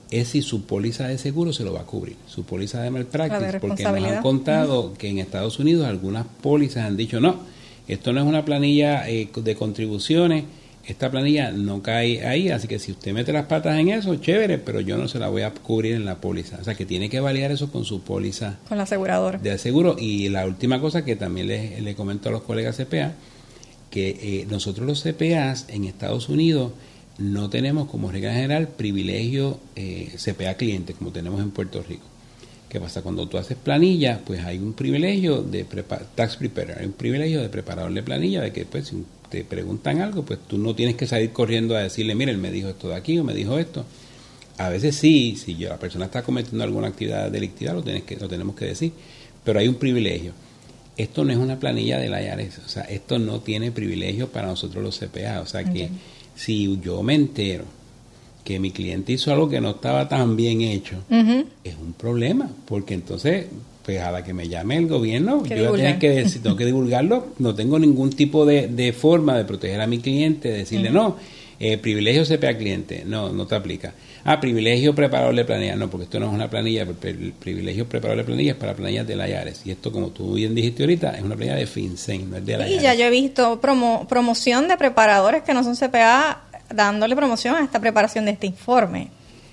es 0.09 0.27
si 0.29 0.41
su 0.41 0.63
póliza 0.65 1.09
de 1.09 1.17
seguro 1.17 1.51
se 1.51 1.65
lo 1.65 1.73
va 1.73 1.81
a 1.81 1.85
cubrir, 1.85 2.15
su 2.25 2.45
póliza 2.45 2.81
de 2.81 2.89
malpractice, 2.89 3.59
porque 3.59 3.83
nos 3.83 4.03
han 4.03 4.21
contado 4.21 4.93
que 4.93 5.09
en 5.09 5.17
Estados 5.17 5.59
Unidos 5.59 5.85
algunas 5.85 6.25
pólizas 6.41 6.85
han 6.85 6.95
dicho, 6.95 7.19
no, 7.19 7.41
esto 7.89 8.13
no 8.13 8.21
es 8.21 8.25
una 8.25 8.45
planilla 8.45 9.03
de 9.03 9.55
contribuciones, 9.57 10.45
esta 10.87 11.11
planilla 11.11 11.51
no 11.51 11.81
cae 11.81 12.25
ahí, 12.25 12.49
así 12.49 12.67
que 12.67 12.79
si 12.79 12.91
usted 12.91 13.13
mete 13.13 13.33
las 13.33 13.45
patas 13.45 13.77
en 13.77 13.89
eso, 13.89 14.15
chévere, 14.15 14.57
pero 14.57 14.79
yo 14.79 14.97
no 14.97 15.07
se 15.07 15.19
la 15.19 15.27
voy 15.27 15.41
a 15.41 15.51
cubrir 15.51 15.95
en 15.95 16.05
la 16.05 16.21
póliza. 16.21 16.57
O 16.61 16.63
sea 16.63 16.75
que 16.75 16.85
tiene 16.85 17.09
que 17.09 17.19
validar 17.19 17.51
eso 17.51 17.71
con 17.71 17.85
su 17.85 18.01
póliza. 18.01 18.57
Con 18.67 18.77
la 18.77 18.83
aseguradora. 18.83 19.37
De 19.37 19.57
seguro. 19.57 19.97
Y 19.99 20.29
la 20.29 20.45
última 20.45 20.79
cosa 20.79 21.03
que 21.03 21.15
también 21.15 21.47
le, 21.47 21.81
le 21.81 21.95
comento 21.95 22.29
a 22.29 22.31
los 22.31 22.43
colegas 22.43 22.77
CPA, 22.77 23.13
que 23.89 24.09
eh, 24.09 24.47
nosotros 24.49 24.87
los 24.87 25.03
CPAs 25.03 25.65
en 25.69 25.83
Estados 25.83 26.29
Unidos 26.29 26.71
no 27.17 27.49
tenemos 27.49 27.89
como 27.89 28.11
regla 28.11 28.33
general 28.33 28.67
privilegio 28.67 29.59
eh, 29.75 30.13
CPA 30.17 30.53
cliente 30.55 30.93
como 30.93 31.11
tenemos 31.11 31.41
en 31.41 31.51
Puerto 31.51 31.83
Rico. 31.87 32.05
¿Qué 32.69 32.81
pasa? 32.81 33.01
Cuando 33.01 33.27
tú 33.27 33.37
haces 33.37 33.57
planilla, 33.57 34.19
pues 34.25 34.43
hay 34.43 34.57
un 34.57 34.73
privilegio 34.73 35.41
de 35.41 35.65
tax 36.15 36.35
preparer, 36.35 36.79
hay 36.79 36.85
un 36.85 36.93
privilegio 36.93 37.41
de 37.41 37.47
preparador 37.47 37.93
de 37.93 38.03
planilla, 38.03 38.41
de 38.41 38.51
que 38.51 38.65
pues 38.65 38.87
si 38.87 39.05
te 39.29 39.45
preguntan 39.45 40.01
algo, 40.01 40.25
pues 40.25 40.39
tú 40.47 40.57
no 40.57 40.75
tienes 40.75 40.95
que 40.95 41.07
salir 41.07 41.31
corriendo 41.31 41.77
a 41.77 41.81
decirle, 41.81 42.13
mire, 42.13 42.31
él 42.31 42.37
me 42.37 42.51
dijo 42.51 42.67
esto 42.67 42.89
de 42.89 42.95
aquí 42.95 43.17
o 43.19 43.23
me 43.23 43.33
dijo 43.33 43.57
esto. 43.57 43.85
A 44.57 44.69
veces 44.69 44.95
sí, 44.95 45.37
si 45.37 45.55
yo, 45.55 45.69
la 45.69 45.77
persona 45.77 46.05
está 46.05 46.23
cometiendo 46.23 46.63
alguna 46.63 46.87
actividad 46.87 47.31
delictiva, 47.31 47.73
lo, 47.73 47.83
tienes 47.83 48.03
que, 48.03 48.17
lo 48.17 48.27
tenemos 48.27 48.55
que 48.55 48.65
decir, 48.65 48.91
pero 49.45 49.59
hay 49.59 49.67
un 49.69 49.75
privilegio. 49.75 50.33
Esto 50.97 51.23
no 51.23 51.31
es 51.31 51.37
una 51.37 51.59
planilla 51.59 51.99
de 51.99 52.09
la 52.09 52.21
IARES, 52.21 52.59
o 52.65 52.67
sea, 52.67 52.83
esto 52.83 53.19
no 53.19 53.39
tiene 53.39 53.71
privilegio 53.71 54.29
para 54.29 54.47
nosotros 54.47 54.83
los 54.83 54.99
CPA, 54.99 55.41
o 55.41 55.45
sea 55.45 55.63
que 55.63 55.89
si 56.35 56.79
yo 56.81 57.01
me 57.03 57.13
entero 57.13 57.76
que 58.47 58.59
mi 58.59 58.71
cliente 58.71 59.11
hizo 59.11 59.29
algo 59.33 59.49
que 59.49 59.59
no 59.59 59.71
estaba 59.71 60.07
tan 60.07 60.37
bien 60.37 60.61
hecho, 60.61 60.95
es 61.09 61.75
un 61.75 61.91
problema, 61.91 62.49
porque 62.65 62.93
entonces 62.93 63.47
pues 63.83 63.99
a 63.99 64.09
la 64.09 64.23
que 64.23 64.33
me 64.33 64.47
llame 64.47 64.77
el 64.77 64.87
gobierno, 64.87 65.45
yo 65.45 65.69
voy 65.69 65.81
a 65.81 65.97
tener 65.97 65.99
que, 65.99 66.29
si 66.29 66.39
tengo 66.39 66.55
que 66.55 66.65
divulgarlo, 66.65 67.27
no 67.39 67.53
tengo 67.53 67.77
ningún 67.77 68.11
tipo 68.11 68.45
de, 68.45 68.69
de 68.69 68.93
forma 68.93 69.37
de 69.37 69.43
proteger 69.43 69.81
a 69.81 69.87
mi 69.87 69.99
cliente, 69.99 70.47
de 70.47 70.59
decirle, 70.59 70.91
no, 70.91 71.17
eh, 71.59 71.77
privilegio 71.77 72.23
CPA 72.23 72.57
cliente, 72.57 73.03
no, 73.05 73.33
no 73.33 73.47
te 73.47 73.55
aplica. 73.55 73.93
Ah, 74.23 74.39
privilegio 74.39 74.93
preparador 74.93 75.35
de 75.35 75.43
planilla, 75.43 75.75
no, 75.75 75.89
porque 75.89 76.03
esto 76.03 76.19
no 76.19 76.27
es 76.27 76.33
una 76.33 76.49
planilla, 76.49 76.83
el 76.83 77.33
privilegio 77.33 77.87
preparador 77.87 78.19
de 78.19 78.25
planilla 78.25 78.51
es 78.51 78.57
para 78.57 78.75
planillas 78.75 79.07
de 79.07 79.15
la 79.15 79.27
IARES. 79.27 79.65
Y 79.65 79.71
esto, 79.71 79.91
como 79.91 80.09
tú 80.09 80.33
bien 80.33 80.53
dijiste 80.53 80.83
ahorita, 80.83 81.11
es 81.11 81.23
una 81.23 81.35
planilla 81.35 81.57
de 81.57 81.65
FinCEN, 81.65 82.29
no 82.29 82.37
es 82.37 82.45
de 82.45 82.57
la 82.57 82.69
Y 82.69 82.79
ya 82.79 82.93
yo 82.93 83.05
he 83.05 83.09
visto 83.09 83.59
promo, 83.59 84.05
promoción 84.07 84.67
de 84.67 84.77
preparadores 84.77 85.43
que 85.43 85.53
no 85.53 85.63
son 85.63 85.75
CPA 85.75 86.41
dándole 86.73 87.15
promoción 87.15 87.55
a 87.55 87.63
esta 87.63 87.79
preparación 87.79 88.25
de 88.25 88.31
este 88.31 88.47
informe. 88.47 89.09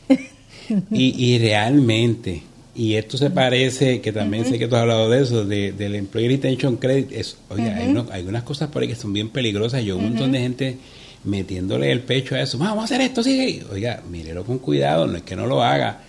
y, 0.91 1.35
y 1.35 1.39
realmente, 1.39 2.43
y 2.75 2.95
esto 2.95 3.17
se 3.17 3.31
parece, 3.31 4.01
que 4.01 4.12
también 4.12 4.45
sé 4.45 4.59
que 4.59 4.67
tú 4.67 4.75
has 4.75 4.83
hablado 4.83 5.09
de 5.09 5.23
eso, 5.23 5.45
de, 5.45 5.73
del 5.73 5.95
Employee 5.95 6.29
Retention 6.29 6.77
Credit, 6.77 7.12
es, 7.12 7.37
oye, 7.49 7.71
hay, 7.71 8.27
unas 8.27 8.43
cosas 8.43 8.69
por 8.69 8.83
ahí 8.83 8.89
que 8.89 8.97
son 8.97 9.12
bien 9.12 9.31
peligrosas. 9.31 9.85
Yo, 9.85 9.97
un 9.97 10.05
montón 10.11 10.33
de 10.33 10.41
gente 10.41 10.77
metiéndole 11.23 11.91
el 11.93 12.01
pecho 12.01 12.35
a 12.35 12.43
eso, 12.43 12.59
vamos 12.59 12.83
a 12.83 12.85
hacer 12.85 13.01
esto, 13.01 13.23
sigue. 13.23 13.62
Oiga, 13.71 14.03
mírelo 14.11 14.45
con 14.45 14.59
cuidado, 14.59 15.07
no 15.07 15.17
es 15.17 15.23
que 15.23 15.37
no 15.37 15.47
lo 15.47 15.62
haga, 15.62 16.01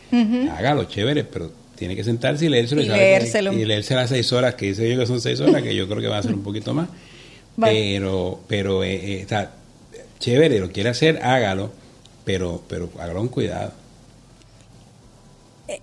hágalo 0.51 0.85
chévere, 0.85 1.23
pero 1.23 1.51
tiene 1.75 1.95
que 1.95 2.03
sentarse 2.03 2.45
y 2.45 2.49
leérselo. 2.49 2.81
Y, 2.81 2.85
y, 2.85 3.65
leerse 3.65 3.93
las 3.93 4.09
seis 4.09 4.31
horas, 4.33 4.55
que 4.55 4.67
dice 4.67 4.89
yo 4.89 4.99
que 4.99 5.05
son 5.05 5.21
seis 5.21 5.39
horas, 5.41 5.61
que 5.61 5.75
yo 5.75 5.87
creo 5.87 6.01
que 6.01 6.07
va 6.07 6.17
a 6.17 6.23
ser 6.23 6.33
un 6.33 6.43
poquito 6.43 6.73
más. 6.73 6.89
Pero, 7.57 8.41
pero 8.49 8.83
eh, 8.83 8.95
eh, 8.95 9.21
está 9.21 9.53
chévere, 10.25 10.59
lo 10.59 10.71
quiere 10.71 10.89
hacer, 10.89 11.19
hágalo, 11.23 11.69
pero, 12.23 12.63
pero 12.67 12.89
hágalo 12.99 13.19
con 13.19 13.27
cuidado. 13.27 13.71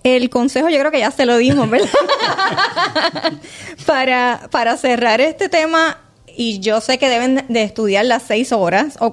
El 0.02 0.30
consejo 0.30 0.68
yo 0.68 0.80
creo 0.80 0.90
que 0.90 0.98
ya 0.98 1.12
se 1.12 1.26
lo 1.26 1.36
dimos, 1.36 1.70
¿verdad? 1.70 1.88
para, 3.86 4.48
para 4.50 4.76
cerrar 4.76 5.20
este 5.20 5.48
tema, 5.48 5.98
y 6.26 6.58
yo 6.58 6.80
sé 6.80 6.98
que 6.98 7.08
deben 7.08 7.44
de 7.48 7.62
estudiar 7.62 8.04
las 8.04 8.24
seis 8.24 8.50
horas 8.50 8.96
o, 8.98 9.12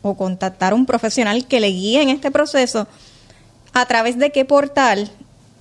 o 0.00 0.16
contactar 0.16 0.72
a 0.72 0.76
un 0.76 0.86
profesional 0.86 1.46
que 1.46 1.60
le 1.60 1.68
guíe 1.68 2.00
en 2.00 2.08
este 2.08 2.30
proceso. 2.30 2.86
¿A 3.74 3.84
través 3.84 4.18
de 4.18 4.30
qué 4.30 4.46
portal 4.46 5.10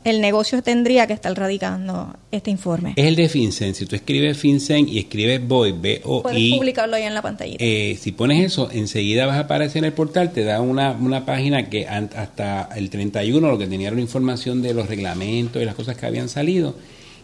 el 0.04 0.22
negocio 0.22 0.62
tendría 0.62 1.08
que 1.08 1.14
estar 1.14 1.38
radicando 1.38 2.16
este 2.32 2.52
informe? 2.52 2.94
Es 2.96 3.06
el 3.06 3.16
de 3.16 3.30
FinCEN. 3.30 3.76
Si 3.76 3.86
tú 3.86 3.96
escribes 3.96 4.38
FinCEN 4.38 4.88
y 4.88 5.00
escribes 5.00 5.46
BOI, 5.46 5.74
b 5.74 6.02
o 6.06 6.24
Puedes 6.24 6.54
publicarlo 6.54 6.96
ahí 6.96 7.04
en 7.04 7.14
la 7.14 7.22
pantalla. 7.22 7.56
Eh, 7.60 7.98
si 8.00 8.12
pones 8.12 8.44
eso, 8.44 8.70
enseguida 8.72 9.26
vas 9.26 9.38
a 9.38 9.42
aparecer 9.42 9.80
en 9.80 9.86
el 9.86 9.94
portal, 9.94 10.32
te 10.32 10.44
da 10.44 10.62
una, 10.62 10.92
una 10.92 11.26
página 11.26 11.70
que 11.70 11.88
hasta 11.88 12.70
el 12.76 12.90
31 12.90 13.50
lo 13.50 13.58
que 13.58 13.68
tenía 13.68 13.88
era 13.88 13.96
la 13.96 14.02
información 14.02 14.62
de 14.62 14.74
los 14.74 14.88
reglamentos 14.88 15.62
y 15.62 15.66
las 15.66 15.76
cosas 15.76 15.98
que 15.98 16.06
habían 16.06 16.30
salido 16.30 16.76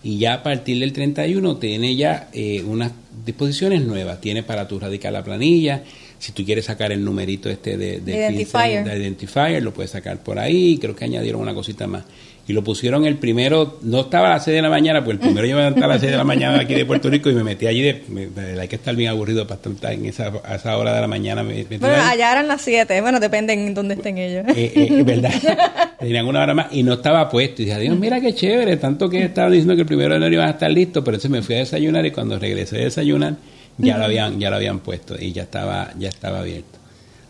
y 0.05 0.19
ya 0.19 0.35
a 0.35 0.43
partir 0.43 0.79
del 0.79 0.93
31 0.93 1.57
tiene 1.57 1.95
ya 1.95 2.29
eh, 2.31 2.61
unas 2.63 2.91
disposiciones 3.25 3.81
nuevas. 3.81 4.21
Tiene 4.21 4.43
para 4.43 4.67
tu 4.67 4.79
radicar 4.79 5.11
la 5.11 5.23
planilla, 5.23 5.81
si 6.19 6.31
tú 6.31 6.45
quieres 6.45 6.65
sacar 6.65 6.91
el 6.91 7.03
numerito 7.03 7.49
este 7.49 7.75
de, 7.75 8.01
de, 8.01 8.15
identifier. 8.15 9.63
lo 9.63 9.73
puedes 9.73 9.89
sacar 9.89 10.19
por 10.19 10.37
ahí, 10.37 10.77
creo 10.77 10.95
que 10.95 11.05
añadieron 11.05 11.41
una 11.41 11.55
cosita 11.55 11.87
más 11.87 12.03
y 12.47 12.53
lo 12.53 12.63
pusieron 12.63 13.05
el 13.05 13.17
primero, 13.17 13.79
no 13.81 14.01
estaba 14.01 14.27
a 14.27 14.31
las 14.31 14.43
6 14.43 14.55
de 14.55 14.61
la 14.61 14.69
mañana, 14.69 15.03
pues 15.03 15.15
el 15.15 15.19
primero 15.19 15.47
yo 15.47 15.55
me 15.55 15.61
levanté 15.61 15.83
a 15.83 15.87
las 15.87 15.99
6 15.99 16.11
de 16.11 16.17
la 16.17 16.23
mañana 16.23 16.59
aquí 16.59 16.75
de 16.75 16.85
Puerto 16.85 17.09
Rico 17.09 17.29
y 17.29 17.33
me 17.33 17.43
metí 17.43 17.65
allí, 17.65 17.81
de, 17.81 18.59
hay 18.59 18.67
que 18.67 18.75
estar 18.75 18.95
bien 18.95 19.09
aburrido 19.09 19.47
para 19.47 19.59
estar 19.61 19.91
en 19.93 20.05
esa, 20.05 20.31
a 20.43 20.55
esa 20.55 20.77
hora 20.77 20.93
de 20.93 21.01
la 21.01 21.07
mañana. 21.07 21.41
bueno, 21.43 22.03
allá 22.03 22.31
eran 22.31 22.47
las 22.47 22.61
7, 22.61 23.01
bueno, 23.01 23.19
depende 23.19 23.53
en 23.53 23.73
dónde 23.73 23.95
estén 23.95 24.19
ellos. 24.19 24.45
Eh, 24.55 24.71
eh, 24.75 25.03
verdad, 25.03 25.33
tenían 25.99 26.27
una 26.27 26.43
hora 26.43 26.53
más 26.53 26.67
y 26.71 26.83
no 26.83 26.93
estaba 26.93 27.27
puesto. 27.29 27.63
Y 27.63 27.65
dije, 27.65 27.79
Dios, 27.79 27.97
mira 27.97 28.21
qué 28.21 28.33
chévere, 28.33 28.77
tanto 28.77 29.09
que 29.09 29.23
estaban 29.23 29.51
diciendo 29.51 29.75
que 29.75 29.81
el 29.81 29.87
primero 29.87 30.11
de 30.11 30.17
enero 30.17 30.33
iban 30.33 30.47
a 30.47 30.51
estar 30.51 30.69
listos, 30.69 31.03
pero 31.03 31.15
entonces 31.15 31.31
me 31.31 31.41
fui 31.41 31.55
a 31.55 31.59
desayunar 31.59 32.05
y 32.05 32.11
cuando 32.11 32.37
regresé 32.37 32.77
a 32.77 32.83
desayunar 32.83 33.35
ya 33.77 33.97
lo 33.97 34.05
habían, 34.05 34.39
ya 34.39 34.49
lo 34.51 34.57
habían 34.57 34.79
puesto 34.79 35.19
y 35.19 35.31
ya 35.31 35.43
estaba, 35.43 35.91
ya 35.97 36.09
estaba 36.09 36.39
abierto. 36.39 36.79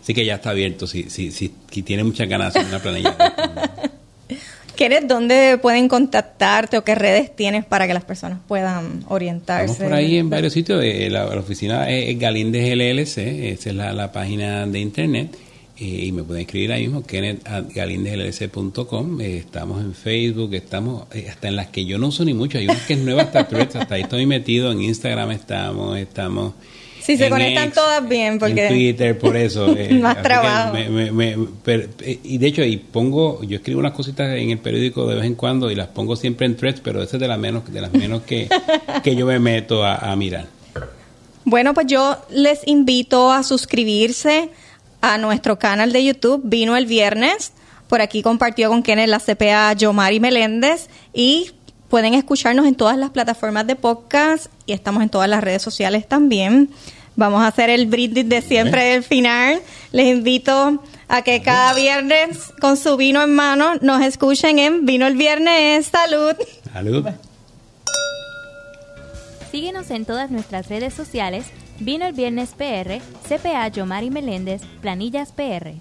Así 0.01 0.13
que 0.13 0.25
ya 0.25 0.35
está 0.35 0.51
abierto, 0.51 0.85
si, 0.85 1.09
si, 1.09 1.31
si, 1.31 1.51
si 1.71 1.81
tiene 1.83 2.03
muchas 2.03 2.27
ganas 2.27 2.53
de 2.53 2.59
hacer 2.59 2.69
una 2.71 2.81
planilla. 2.81 3.15
¿Quieres 4.75 5.07
dónde 5.07 5.57
pueden 5.61 5.87
contactarte 5.87 6.77
o 6.77 6.83
qué 6.83 6.95
redes 6.95 7.33
tienes 7.35 7.65
para 7.65 7.87
que 7.87 7.93
las 7.93 8.03
personas 8.03 8.39
puedan 8.47 9.05
orientarse? 9.07 9.71
Estamos 9.71 9.91
por 9.91 9.97
ahí 9.97 10.17
en 10.17 10.29
varios 10.29 10.51
sitios. 10.53 10.83
Eh, 10.83 11.09
la, 11.09 11.27
oficina 11.27 11.89
es 11.89 12.19
Galíndez 12.19 12.75
LLC, 12.75 13.17
esa 13.53 13.69
es 13.69 13.75
la, 13.75 14.11
página 14.11 14.65
de 14.65 14.79
internet. 14.79 15.37
Eh, 15.77 16.05
y 16.05 16.11
me 16.11 16.23
pueden 16.23 16.41
escribir 16.43 16.71
ahí 16.71 16.83
mismo, 16.83 17.05
kenneth.galindezllc.com. 17.05 19.21
Eh, 19.21 19.37
estamos 19.37 19.81
en 19.81 19.93
Facebook, 19.93 20.53
estamos 20.53 21.07
hasta 21.29 21.47
en 21.47 21.55
las 21.55 21.67
que 21.67 21.85
yo 21.85 21.97
no 21.97 22.07
uso 22.07 22.25
ni 22.25 22.33
mucho. 22.33 22.57
Hay 22.57 22.65
unas 22.65 22.85
que 22.85 22.93
es 22.93 22.99
nueva 22.99 23.23
hasta, 23.23 23.39
hasta 23.79 23.95
ahí 23.95 24.01
estoy 24.01 24.25
metido. 24.25 24.71
En 24.71 24.81
Instagram 24.81 25.31
estamos, 25.31 25.97
estamos 25.97 26.53
si 27.05 27.17
se 27.17 27.29
conectan 27.29 27.71
todas 27.71 28.07
bien, 28.07 28.39
porque... 28.39 28.65
En 28.65 28.73
Twitter, 28.73 29.17
por 29.17 29.37
eso. 29.37 29.75
Eh, 29.85 29.99
más 29.99 30.21
trabajo. 30.21 30.75
Eh, 30.77 32.19
y 32.23 32.37
de 32.37 32.47
hecho, 32.47 32.63
y 32.63 32.77
pongo, 32.77 33.43
yo 33.43 33.57
escribo 33.57 33.79
unas 33.79 33.91
cositas 33.91 34.35
en 34.37 34.51
el 34.51 34.57
periódico 34.57 35.05
de 35.05 35.15
vez 35.15 35.25
en 35.25 35.35
cuando 35.35 35.69
y 35.69 35.75
las 35.75 35.87
pongo 35.87 36.15
siempre 36.15 36.45
en 36.45 36.55
threads, 36.55 36.79
pero 36.81 37.03
esa 37.03 37.17
es 37.17 37.21
de 37.21 37.27
las 37.27 37.37
menos, 37.37 37.71
de 37.71 37.81
las 37.81 37.91
menos 37.91 38.23
que, 38.23 38.47
que 39.03 39.15
yo 39.15 39.25
me 39.25 39.37
meto 39.37 39.85
a, 39.85 40.15
mirar. 40.15 40.47
Bueno, 41.43 41.73
pues 41.73 41.87
yo 41.87 42.17
les 42.29 42.65
invito 42.67 43.31
a 43.31 43.43
suscribirse 43.43 44.49
a 45.01 45.17
nuestro 45.17 45.59
canal 45.59 45.91
de 45.91 46.05
YouTube, 46.05 46.41
Vino 46.45 46.77
el 46.77 46.85
Viernes. 46.85 47.51
Por 47.89 48.01
aquí 48.01 48.21
compartió 48.21 48.69
con 48.69 48.81
quienes 48.81 49.09
la 49.09 49.19
CPA 49.19 49.73
Yomari 49.73 50.19
Meléndez 50.19 50.89
y 51.13 51.51
pueden 51.89 52.13
escucharnos 52.13 52.65
en 52.65 52.75
todas 52.75 52.97
las 52.97 53.11
plataformas 53.11 53.67
de 53.67 53.75
podcast 53.75 54.47
y 54.65 54.73
estamos 54.73 55.03
en 55.03 55.09
todas 55.09 55.29
las 55.29 55.43
redes 55.43 55.61
sociales 55.61 56.07
también. 56.07 56.69
Vamos 57.15 57.41
a 57.41 57.47
hacer 57.47 57.69
el 57.69 57.85
brindis 57.85 58.27
de 58.27 58.41
siempre 58.41 58.83
del 58.85 59.03
final. 59.03 59.61
Les 59.91 60.07
invito 60.07 60.83
a 61.07 61.21
que 61.21 61.41
cada 61.41 61.73
viernes 61.73 62.53
con 62.59 62.77
su 62.77 62.97
vino 62.97 63.21
en 63.23 63.33
mano 63.33 63.75
nos 63.81 64.01
escuchen 64.01 64.59
en 64.59 64.85
Vino 64.85 65.07
el 65.07 65.15
Viernes. 65.15 65.87
Salud. 65.87 66.35
Salud. 66.73 67.05
Síguenos 69.51 69.89
en 69.91 70.05
todas 70.05 70.31
nuestras 70.31 70.67
redes 70.67 70.93
sociales. 70.93 71.45
Vino 71.79 72.05
el 72.05 72.13
Viernes 72.13 72.53
PR, 72.57 72.99
CPA 73.27 73.67
Yomari 73.69 74.09
Meléndez, 74.09 74.61
Planillas 74.81 75.31
PR. 75.31 75.73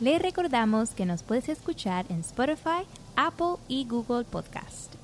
Le 0.00 0.18
recordamos 0.18 0.90
que 0.90 1.04
nos 1.04 1.22
puedes 1.22 1.48
escuchar 1.48 2.06
en 2.08 2.20
Spotify, 2.20 2.84
Apple 3.16 3.56
y 3.68 3.84
Google 3.84 4.24
Podcast. 4.24 4.99